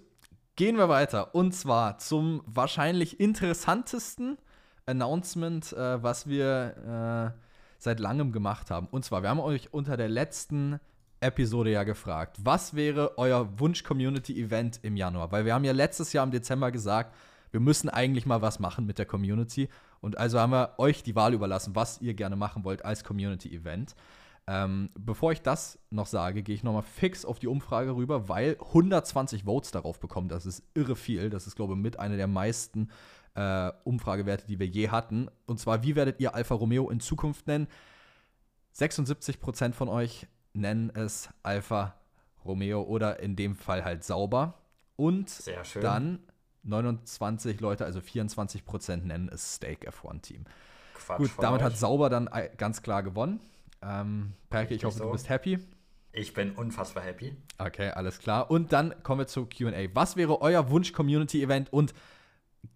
gehen 0.55 0.77
wir 0.77 0.87
weiter. 0.87 1.33
Und 1.33 1.53
zwar 1.53 1.97
zum 1.97 2.43
wahrscheinlich 2.45 3.19
interessantesten 3.19 4.37
Announcement, 4.85 5.73
äh, 5.73 6.03
was 6.03 6.27
wir. 6.27 7.33
Äh, 7.35 7.50
seit 7.81 7.99
langem 7.99 8.31
gemacht 8.31 8.69
haben. 8.69 8.87
Und 8.91 9.03
zwar, 9.03 9.23
wir 9.23 9.29
haben 9.29 9.39
euch 9.39 9.73
unter 9.73 9.97
der 9.97 10.09
letzten 10.09 10.79
Episode 11.19 11.71
ja 11.71 11.83
gefragt, 11.83 12.37
was 12.43 12.75
wäre 12.75 13.17
euer 13.17 13.59
Wunsch-Community-Event 13.59 14.79
im 14.83 14.95
Januar? 14.95 15.31
Weil 15.31 15.45
wir 15.45 15.53
haben 15.53 15.63
ja 15.63 15.71
letztes 15.71 16.13
Jahr 16.13 16.23
im 16.23 16.31
Dezember 16.31 16.71
gesagt, 16.71 17.15
wir 17.51 17.59
müssen 17.59 17.89
eigentlich 17.89 18.25
mal 18.25 18.41
was 18.41 18.59
machen 18.59 18.85
mit 18.85 18.97
der 18.97 19.05
Community. 19.05 19.69
Und 19.99 20.17
also 20.17 20.39
haben 20.39 20.51
wir 20.51 20.75
euch 20.77 21.03
die 21.03 21.15
Wahl 21.15 21.33
überlassen, 21.33 21.75
was 21.75 22.01
ihr 22.01 22.13
gerne 22.13 22.35
machen 22.35 22.63
wollt 22.63 22.85
als 22.85 23.03
Community-Event. 23.03 23.95
Ähm, 24.47 24.89
bevor 24.97 25.31
ich 25.31 25.41
das 25.41 25.77
noch 25.91 26.07
sage, 26.07 26.41
gehe 26.41 26.55
ich 26.55 26.63
nochmal 26.63 26.81
fix 26.81 27.25
auf 27.25 27.39
die 27.39 27.47
Umfrage 27.47 27.95
rüber, 27.95 28.27
weil 28.27 28.57
120 28.59 29.43
Votes 29.43 29.71
darauf 29.71 29.99
bekommen. 29.99 30.29
Das 30.29 30.45
ist 30.45 30.63
irre 30.73 30.95
viel. 30.95 31.29
Das 31.29 31.45
ist, 31.45 31.55
glaube 31.55 31.73
ich, 31.73 31.79
mit 31.79 31.99
einer 31.99 32.17
der 32.17 32.27
meisten 32.27 32.89
äh, 33.35 33.71
Umfragewerte, 33.83 34.47
die 34.47 34.59
wir 34.59 34.67
je 34.67 34.89
hatten. 34.89 35.29
Und 35.45 35.59
zwar, 35.59 35.83
wie 35.83 35.95
werdet 35.95 36.19
ihr 36.19 36.35
Alfa 36.35 36.55
Romeo 36.55 36.89
in 36.89 36.99
Zukunft 36.99 37.47
nennen? 37.47 37.67
76% 38.75 39.73
von 39.73 39.89
euch 39.89 40.27
nennen 40.53 40.89
es 40.93 41.29
Alfa 41.43 41.95
Romeo 42.45 42.81
oder 42.81 43.19
in 43.19 43.35
dem 43.35 43.55
Fall 43.55 43.83
halt 43.83 44.03
sauber. 44.03 44.55
Und 44.95 45.31
dann 45.81 46.19
29 46.63 47.59
Leute, 47.59 47.85
also 47.85 47.99
24% 47.99 48.97
nennen 48.97 49.29
es 49.29 49.55
Steak 49.55 49.87
F1 49.89 50.21
Team. 50.21 50.45
Quatsch 50.93 51.17
Gut, 51.17 51.31
damit 51.39 51.61
euch. 51.61 51.65
hat 51.65 51.77
sauber 51.77 52.09
dann 52.09 52.29
ganz 52.57 52.81
klar 52.81 53.03
gewonnen. 53.03 53.39
Ähm, 53.81 54.33
Perke, 54.49 54.75
ich 54.75 54.85
hoffe, 54.85 54.99
so. 54.99 55.05
du 55.05 55.11
bist 55.11 55.29
happy. 55.29 55.59
Ich 56.13 56.33
bin 56.33 56.51
unfassbar 56.51 57.03
happy. 57.03 57.35
Okay, 57.57 57.89
alles 57.89 58.19
klar. 58.19 58.51
Und 58.51 58.73
dann 58.73 59.01
kommen 59.01 59.19
wir 59.19 59.27
zu 59.27 59.45
QA. 59.45 59.71
Was 59.93 60.17
wäre 60.17 60.41
euer 60.41 60.69
Wunsch-Community-Event? 60.69 61.71
Und 61.71 61.93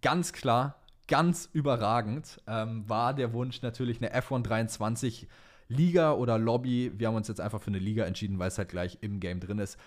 ganz 0.02 0.34
klar, 0.34 0.80
ganz 1.08 1.50
überragend 1.52 2.42
ähm, 2.48 2.88
war 2.88 3.14
der 3.14 3.34
Wunsch 3.34 3.62
natürlich 3.62 4.02
eine 4.02 4.16
F1 4.20 4.44
23 4.44 5.28
Liga 5.68 6.14
oder 6.14 6.38
Lobby. 6.38 6.92
Wir 6.96 7.08
haben 7.08 7.16
uns 7.16 7.28
jetzt 7.28 7.42
einfach 7.42 7.62
für 7.62 7.68
eine 7.68 7.80
Liga 7.80 8.06
entschieden, 8.06 8.40
weil 8.40 8.50
es 8.50 8.58
halt 8.58 8.70
gleich 8.70 8.98
im 9.02 9.20
Game 9.20 9.40
drin 9.40 9.60
ist. 9.60 9.78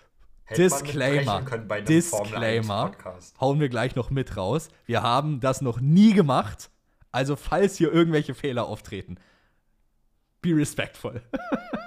Hätte 0.44 0.62
Disclaimer. 0.62 1.42
Disclaimer. 1.86 2.92
Hauen 3.40 3.60
wir 3.60 3.68
gleich 3.68 3.94
noch 3.94 4.10
mit 4.10 4.36
raus. 4.36 4.68
Wir 4.86 5.02
haben 5.02 5.40
das 5.40 5.60
noch 5.60 5.80
nie 5.80 6.14
gemacht. 6.14 6.70
Also, 7.12 7.36
falls 7.36 7.76
hier 7.76 7.92
irgendwelche 7.92 8.34
Fehler 8.34 8.66
auftreten, 8.66 9.16
be 10.40 10.54
respectful. 10.54 11.20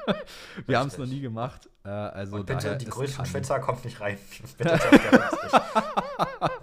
wir 0.68 0.80
haben 0.80 0.88
es 0.88 0.98
noch 0.98 1.06
nie 1.06 1.22
gemacht. 1.22 1.70
Äh, 1.84 1.90
also 1.90 2.38
Und 2.38 2.46
bitte, 2.46 2.78
die 2.78 2.86
größten 2.86 3.26
Schwitzer 3.26 3.60
kommt 3.60 3.86
nicht 3.86 4.00
rein. 4.00 4.18
bitte 4.58 4.80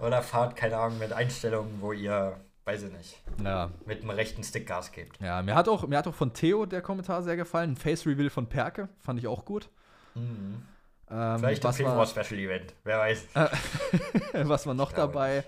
Oder 0.03 0.23
fahrt, 0.23 0.57
keine 0.57 0.77
Ahnung, 0.77 0.99
mit 0.99 1.13
Einstellungen, 1.13 1.81
wo 1.81 1.93
ihr, 1.93 2.39
weiß 2.65 2.85
ich 2.85 2.93
nicht, 2.93 3.23
ja. 3.43 3.71
mit 3.87 4.03
dem 4.03 4.11
rechten 4.11 4.45
Stick 4.45 4.67
Gas 4.67 4.93
gebt. 4.93 5.19
Ja, 5.21 5.43
mir 5.43 5.55
hat, 5.55 5.69
auch, 5.69 5.87
mir 5.87 5.99
hat 5.99 6.07
auch 6.07 6.15
von 6.15 6.33
Theo 6.33 6.67
der 6.67 6.83
Kommentar 6.83 7.23
sehr 7.23 7.37
gefallen. 7.37 7.73
Ein 7.73 7.77
Face 7.77 8.07
Reveal 8.07 8.31
von 8.31 8.49
Perke, 8.49 8.89
fand 9.01 9.19
ich 9.19 9.27
auch 9.27 9.45
gut. 9.45 9.69
Mhm. 10.15 10.63
Ähm, 11.11 11.39
Vielleicht 11.39 11.65
ein 11.65 11.73
Februar-Special-Event, 11.73 12.75
wer 12.85 12.99
weiß. 12.99 13.29
was 14.45 14.67
war 14.67 14.75
noch 14.75 14.93
dabei? 14.93 15.45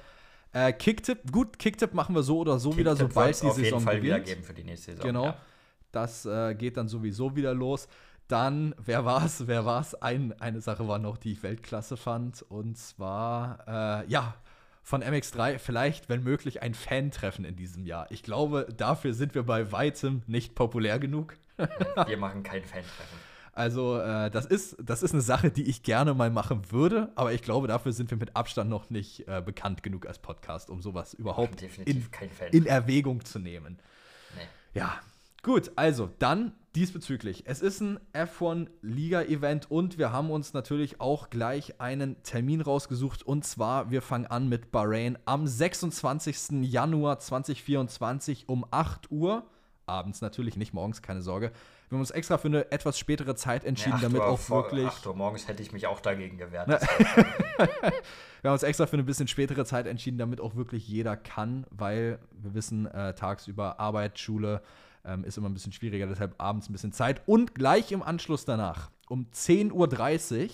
Äh, 0.52 0.72
Kicktip, 0.72 1.30
gut, 1.30 1.58
Kicktip 1.58 1.94
machen 1.94 2.14
wir 2.14 2.22
so 2.22 2.38
oder 2.38 2.58
so 2.58 2.70
Kicktip 2.70 2.80
wieder, 2.86 2.96
sobald 2.96 3.28
die 3.28 3.34
Saison 3.34 3.50
auf 3.50 3.58
jeden 3.58 3.80
Fall 3.80 3.96
beginnt. 3.96 4.16
wieder 4.16 4.20
geben 4.20 4.42
für 4.42 4.54
die 4.54 4.64
nächste 4.64 4.92
Saison. 4.92 5.06
Genau. 5.06 5.24
Ja. 5.26 5.36
Das 5.92 6.26
äh, 6.26 6.54
geht 6.54 6.76
dann 6.76 6.88
sowieso 6.88 7.36
wieder 7.36 7.54
los. 7.54 7.88
Dann, 8.28 8.74
wer 8.78 9.04
war's? 9.04 9.42
Wer 9.46 9.64
war's? 9.64 9.94
Ein, 9.94 10.38
eine 10.40 10.60
Sache 10.60 10.86
war 10.86 10.98
noch, 10.98 11.16
die 11.16 11.32
ich 11.32 11.42
Weltklasse 11.42 11.96
fand. 11.96 12.42
Und 12.42 12.78
zwar, 12.78 14.02
äh, 14.02 14.08
ja, 14.08 14.34
von 14.82 15.02
MX3 15.02 15.58
vielleicht, 15.58 16.08
wenn 16.08 16.22
möglich, 16.22 16.62
ein 16.62 16.74
Fan-Treffen 16.74 17.44
in 17.44 17.56
diesem 17.56 17.84
Jahr. 17.84 18.06
Ich 18.10 18.22
glaube, 18.22 18.68
dafür 18.76 19.14
sind 19.14 19.34
wir 19.34 19.42
bei 19.42 19.72
weitem 19.72 20.22
nicht 20.26 20.54
populär 20.54 20.98
genug. 20.98 21.36
wir 22.06 22.16
machen 22.16 22.42
kein 22.42 22.64
Fan-Treffen. 22.64 23.30
Also, 23.52 23.98
äh, 23.98 24.30
das, 24.30 24.46
ist, 24.46 24.76
das 24.80 25.02
ist 25.02 25.12
eine 25.12 25.22
Sache, 25.22 25.50
die 25.50 25.64
ich 25.64 25.82
gerne 25.82 26.14
mal 26.14 26.30
machen 26.30 26.70
würde, 26.70 27.10
aber 27.16 27.32
ich 27.32 27.42
glaube, 27.42 27.66
dafür 27.66 27.92
sind 27.92 28.10
wir 28.10 28.16
mit 28.16 28.36
Abstand 28.36 28.70
noch 28.70 28.90
nicht 28.90 29.26
äh, 29.26 29.42
bekannt 29.44 29.82
genug 29.82 30.06
als 30.06 30.18
Podcast, 30.18 30.70
um 30.70 30.80
sowas 30.80 31.14
überhaupt 31.14 31.60
in, 31.62 32.06
in, 32.52 32.66
Erwägung 32.66 33.24
zu 33.24 33.38
nehmen. 33.38 33.78
Nee. 34.36 34.42
Ja, 34.78 35.00
Gut, 35.42 35.72
also 35.74 36.10
dann 36.18 36.52
diesbezüglich. 36.74 37.44
Es 37.46 37.62
ist 37.62 37.80
ein 37.80 37.98
F1-Liga-Event 38.12 39.70
und 39.70 39.96
wir 39.96 40.12
haben 40.12 40.30
uns 40.30 40.52
natürlich 40.52 41.00
auch 41.00 41.30
gleich 41.30 41.80
einen 41.80 42.22
Termin 42.22 42.60
rausgesucht. 42.60 43.22
Und 43.22 43.46
zwar, 43.46 43.90
wir 43.90 44.02
fangen 44.02 44.26
an 44.26 44.50
mit 44.50 44.70
Bahrain 44.70 45.18
am 45.24 45.46
26. 45.46 46.62
Januar 46.70 47.18
2024 47.20 48.50
um 48.50 48.66
8 48.70 49.10
Uhr. 49.10 49.46
Abends 49.86 50.20
natürlich, 50.20 50.56
nicht 50.56 50.74
morgens, 50.74 51.00
keine 51.00 51.22
Sorge. 51.22 51.52
Wir 51.88 51.96
haben 51.96 52.02
uns 52.02 52.10
extra 52.10 52.36
für 52.36 52.48
eine 52.48 52.70
etwas 52.70 52.98
spätere 52.98 53.34
Zeit 53.34 53.64
entschieden, 53.64 53.96
ja, 53.96 54.02
damit 54.02 54.20
Uhr, 54.20 54.28
auch 54.28 54.50
wirklich. 54.50 54.86
8 54.86 55.06
Uhr 55.06 55.16
morgens 55.16 55.48
hätte 55.48 55.62
ich 55.62 55.72
mich 55.72 55.86
auch 55.86 56.00
dagegen 56.00 56.36
gewehrt. 56.36 56.68
wir 56.68 56.78
haben 58.44 58.52
uns 58.52 58.62
extra 58.62 58.86
für 58.86 58.92
eine 58.92 59.04
bisschen 59.04 59.26
spätere 59.26 59.64
Zeit 59.64 59.86
entschieden, 59.86 60.18
damit 60.18 60.40
auch 60.40 60.54
wirklich 60.54 60.86
jeder 60.86 61.16
kann, 61.16 61.66
weil 61.70 62.20
wir 62.30 62.54
wissen, 62.54 62.86
äh, 62.86 63.14
tagsüber 63.14 63.80
Arbeit, 63.80 64.18
Schule, 64.20 64.62
ähm, 65.04 65.24
ist 65.24 65.38
immer 65.38 65.48
ein 65.48 65.54
bisschen 65.54 65.72
schwieriger, 65.72 66.06
deshalb 66.06 66.34
abends 66.38 66.68
ein 66.68 66.72
bisschen 66.72 66.92
Zeit. 66.92 67.22
Und 67.26 67.54
gleich 67.54 67.92
im 67.92 68.02
Anschluss 68.02 68.44
danach, 68.44 68.90
um 69.08 69.26
10.30 69.32 69.72
Uhr 69.72 70.48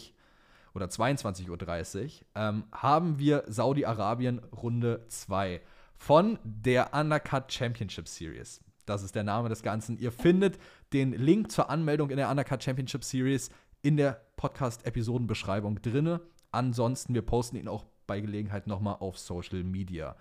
oder 0.75 0.87
22.30 0.87 2.05
Uhr, 2.05 2.11
ähm, 2.35 2.65
haben 2.73 3.19
wir 3.19 3.45
Saudi-Arabien 3.47 4.39
Runde 4.39 5.05
2 5.09 5.61
von 5.97 6.39
der 6.45 6.95
Undercut 6.95 7.53
Championship 7.53 8.09
Series. 8.09 8.61
Das 8.85 9.03
ist 9.03 9.15
der 9.15 9.25
Name 9.25 9.49
des 9.49 9.63
Ganzen. 9.63 9.99
Ihr 9.99 10.13
findet 10.13 10.59
den 10.93 11.13
Link 11.13 11.51
zur 11.51 11.71
Anmeldung 11.71 12.11
in 12.11 12.17
der 12.17 12.31
Undercut 12.31 12.63
Championship 12.63 13.03
Series 13.03 13.51
in 13.83 13.97
der 13.97 14.21
Podcast-Episodenbeschreibung 14.37 15.83
drinne. 15.83 16.21
Ansonsten, 16.53 17.15
wir 17.15 17.23
posten 17.23 17.57
ihn 17.57 17.69
auch 17.69 17.85
bei 18.07 18.21
Gelegenheit 18.21 18.67
nochmal 18.67 18.97
auf 19.01 19.19
Social 19.19 19.65
Media. 19.65 20.17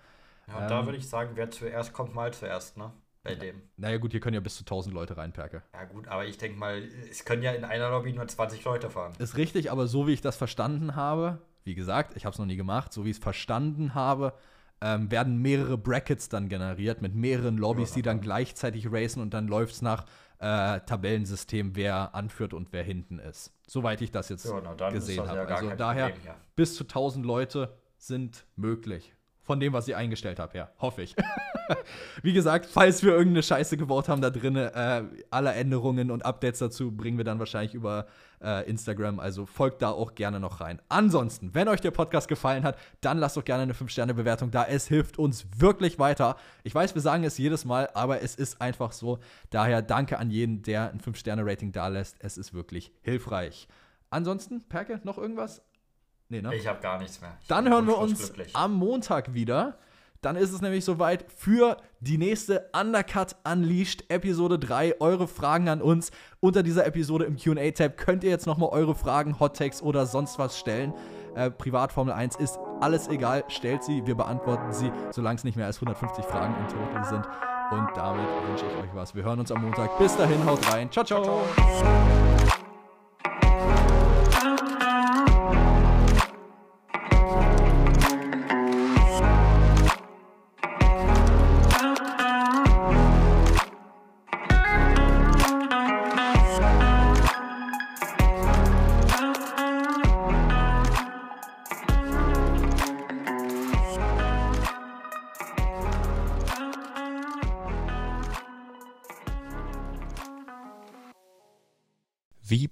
Ja, 0.48 0.62
ähm, 0.62 0.68
da 0.68 0.84
würde 0.84 0.98
ich 0.98 1.08
sagen, 1.08 1.32
wer 1.34 1.50
zuerst 1.50 1.92
kommt, 1.92 2.14
mal 2.14 2.32
zuerst, 2.32 2.76
ne? 2.76 2.92
Bei 3.26 3.34
dem. 3.34 3.62
Naja, 3.76 3.98
gut, 3.98 4.12
hier 4.12 4.20
können 4.20 4.34
ja 4.34 4.40
bis 4.40 4.56
zu 4.56 4.62
1000 4.62 4.94
Leute 4.94 5.16
rein, 5.16 5.32
Perke. 5.32 5.62
Ja, 5.72 5.84
gut, 5.84 6.08
aber 6.08 6.26
ich 6.26 6.38
denke 6.38 6.58
mal, 6.58 6.82
es 7.10 7.24
können 7.24 7.42
ja 7.42 7.52
in 7.52 7.64
einer 7.64 7.90
Lobby 7.90 8.12
nur 8.12 8.26
20 8.26 8.64
Leute 8.64 8.90
fahren. 8.90 9.12
Ist 9.18 9.36
richtig, 9.36 9.70
aber 9.70 9.86
so 9.86 10.06
wie 10.06 10.12
ich 10.12 10.20
das 10.20 10.36
verstanden 10.36 10.96
habe, 10.96 11.38
wie 11.64 11.74
gesagt, 11.74 12.16
ich 12.16 12.24
habe 12.24 12.32
es 12.32 12.38
noch 12.38 12.46
nie 12.46 12.56
gemacht, 12.56 12.92
so 12.92 13.04
wie 13.04 13.10
ich 13.10 13.16
es 13.16 13.22
verstanden 13.22 13.94
habe, 13.94 14.32
ähm, 14.80 15.10
werden 15.10 15.40
mehrere 15.40 15.78
Brackets 15.78 16.28
dann 16.28 16.48
generiert 16.48 17.02
mit 17.02 17.14
mehreren 17.14 17.56
Lobbys, 17.56 17.90
ja, 17.90 17.94
die 17.96 18.02
dann 18.02 18.20
gleichzeitig 18.20 18.92
racen 18.92 19.22
und 19.22 19.32
dann 19.34 19.48
läuft 19.48 19.74
es 19.74 19.82
nach 19.82 20.04
äh, 20.38 20.80
Tabellensystem, 20.80 21.74
wer 21.74 22.14
anführt 22.14 22.52
und 22.52 22.72
wer 22.72 22.82
hinten 22.82 23.18
ist. 23.18 23.52
Soweit 23.66 24.02
ich 24.02 24.10
das 24.10 24.28
jetzt 24.28 24.44
ja, 24.44 24.90
gesehen 24.90 25.26
habe. 25.26 25.38
Ja 25.38 25.44
also 25.46 25.70
daher, 25.76 26.10
Problem, 26.10 26.34
bis 26.54 26.76
zu 26.76 26.84
1000 26.84 27.24
Leute 27.24 27.74
sind 27.96 28.46
möglich 28.56 29.15
von 29.46 29.60
dem, 29.60 29.72
was 29.72 29.86
ich 29.86 29.94
eingestellt 29.94 30.40
habe, 30.40 30.58
ja. 30.58 30.68
Hoffe 30.80 31.02
ich. 31.02 31.14
Wie 32.22 32.32
gesagt, 32.32 32.66
falls 32.66 33.04
wir 33.04 33.12
irgendeine 33.12 33.44
Scheiße 33.44 33.76
gebaut 33.76 34.08
haben 34.08 34.20
da 34.20 34.30
drin, 34.30 34.56
äh, 34.56 35.04
alle 35.30 35.52
Änderungen 35.52 36.10
und 36.10 36.24
Updates 36.24 36.58
dazu 36.58 36.90
bringen 36.90 37.16
wir 37.16 37.24
dann 37.24 37.38
wahrscheinlich 37.38 37.72
über 37.72 38.06
äh, 38.42 38.68
Instagram. 38.68 39.20
Also 39.20 39.46
folgt 39.46 39.82
da 39.82 39.90
auch 39.90 40.16
gerne 40.16 40.40
noch 40.40 40.60
rein. 40.60 40.82
Ansonsten, 40.88 41.54
wenn 41.54 41.68
euch 41.68 41.80
der 41.80 41.92
Podcast 41.92 42.26
gefallen 42.26 42.64
hat, 42.64 42.76
dann 43.00 43.18
lasst 43.18 43.36
doch 43.36 43.44
gerne 43.44 43.62
eine 43.62 43.72
5-Sterne-Bewertung 43.72 44.50
da. 44.50 44.64
Es 44.64 44.88
hilft 44.88 45.16
uns 45.16 45.46
wirklich 45.56 46.00
weiter. 46.00 46.36
Ich 46.64 46.74
weiß, 46.74 46.96
wir 46.96 47.02
sagen 47.02 47.22
es 47.22 47.38
jedes 47.38 47.64
Mal, 47.64 47.88
aber 47.94 48.22
es 48.22 48.34
ist 48.34 48.60
einfach 48.60 48.90
so. 48.90 49.20
Daher 49.50 49.80
danke 49.80 50.18
an 50.18 50.30
jeden, 50.30 50.62
der 50.62 50.90
ein 50.90 51.00
5-Sterne-Rating 51.00 51.70
da 51.70 51.86
lässt. 51.86 52.16
Es 52.18 52.36
ist 52.36 52.52
wirklich 52.52 52.90
hilfreich. 53.02 53.68
Ansonsten, 54.10 54.66
Perke, 54.68 55.00
noch 55.04 55.18
irgendwas? 55.18 55.62
Nee, 56.28 56.42
ne? 56.42 56.54
Ich 56.54 56.66
habe 56.66 56.80
gar 56.80 56.98
nichts 56.98 57.20
mehr. 57.20 57.36
Ich 57.40 57.48
Dann 57.48 57.68
hören 57.68 57.86
wir 57.86 57.98
uns 57.98 58.32
am 58.52 58.74
Montag 58.74 59.34
wieder. 59.34 59.78
Dann 60.22 60.36
ist 60.36 60.52
es 60.52 60.60
nämlich 60.60 60.84
soweit 60.84 61.24
für 61.30 61.76
die 62.00 62.18
nächste 62.18 62.68
Undercut 62.72 63.36
Unleashed 63.44 64.10
Episode 64.10 64.58
3. 64.58 65.00
Eure 65.00 65.28
Fragen 65.28 65.68
an 65.68 65.80
uns. 65.80 66.10
Unter 66.40 66.62
dieser 66.62 66.86
Episode 66.86 67.26
im 67.26 67.36
QA-Tab 67.36 67.96
könnt 67.96 68.24
ihr 68.24 68.30
jetzt 68.30 68.46
nochmal 68.46 68.70
eure 68.70 68.94
Fragen, 68.94 69.38
Hottakes 69.38 69.82
oder 69.82 70.06
sonst 70.06 70.38
was 70.38 70.58
stellen. 70.58 70.92
Äh, 71.36 71.50
Privatformel 71.50 72.12
1 72.12 72.36
ist 72.36 72.58
alles 72.80 73.08
egal. 73.08 73.44
Stellt 73.48 73.84
sie, 73.84 74.04
wir 74.06 74.16
beantworten 74.16 74.72
sie, 74.72 74.90
solange 75.12 75.36
es 75.36 75.44
nicht 75.44 75.56
mehr 75.56 75.66
als 75.66 75.76
150 75.76 76.24
Fragen 76.24 76.54
im 76.58 76.68
Total 76.68 77.04
sind. 77.04 77.24
Und 77.70 77.96
damit 77.96 78.26
wünsche 78.48 78.64
ich 78.66 78.76
euch 78.82 78.94
was. 78.94 79.14
Wir 79.14 79.22
hören 79.22 79.40
uns 79.40 79.52
am 79.52 79.62
Montag. 79.62 79.98
Bis 79.98 80.16
dahin, 80.16 80.44
haut 80.46 80.72
rein. 80.72 80.90
ciao. 80.90 81.04
ciao. 81.04 81.22
ciao, 81.22 81.44
ciao. 81.54 82.35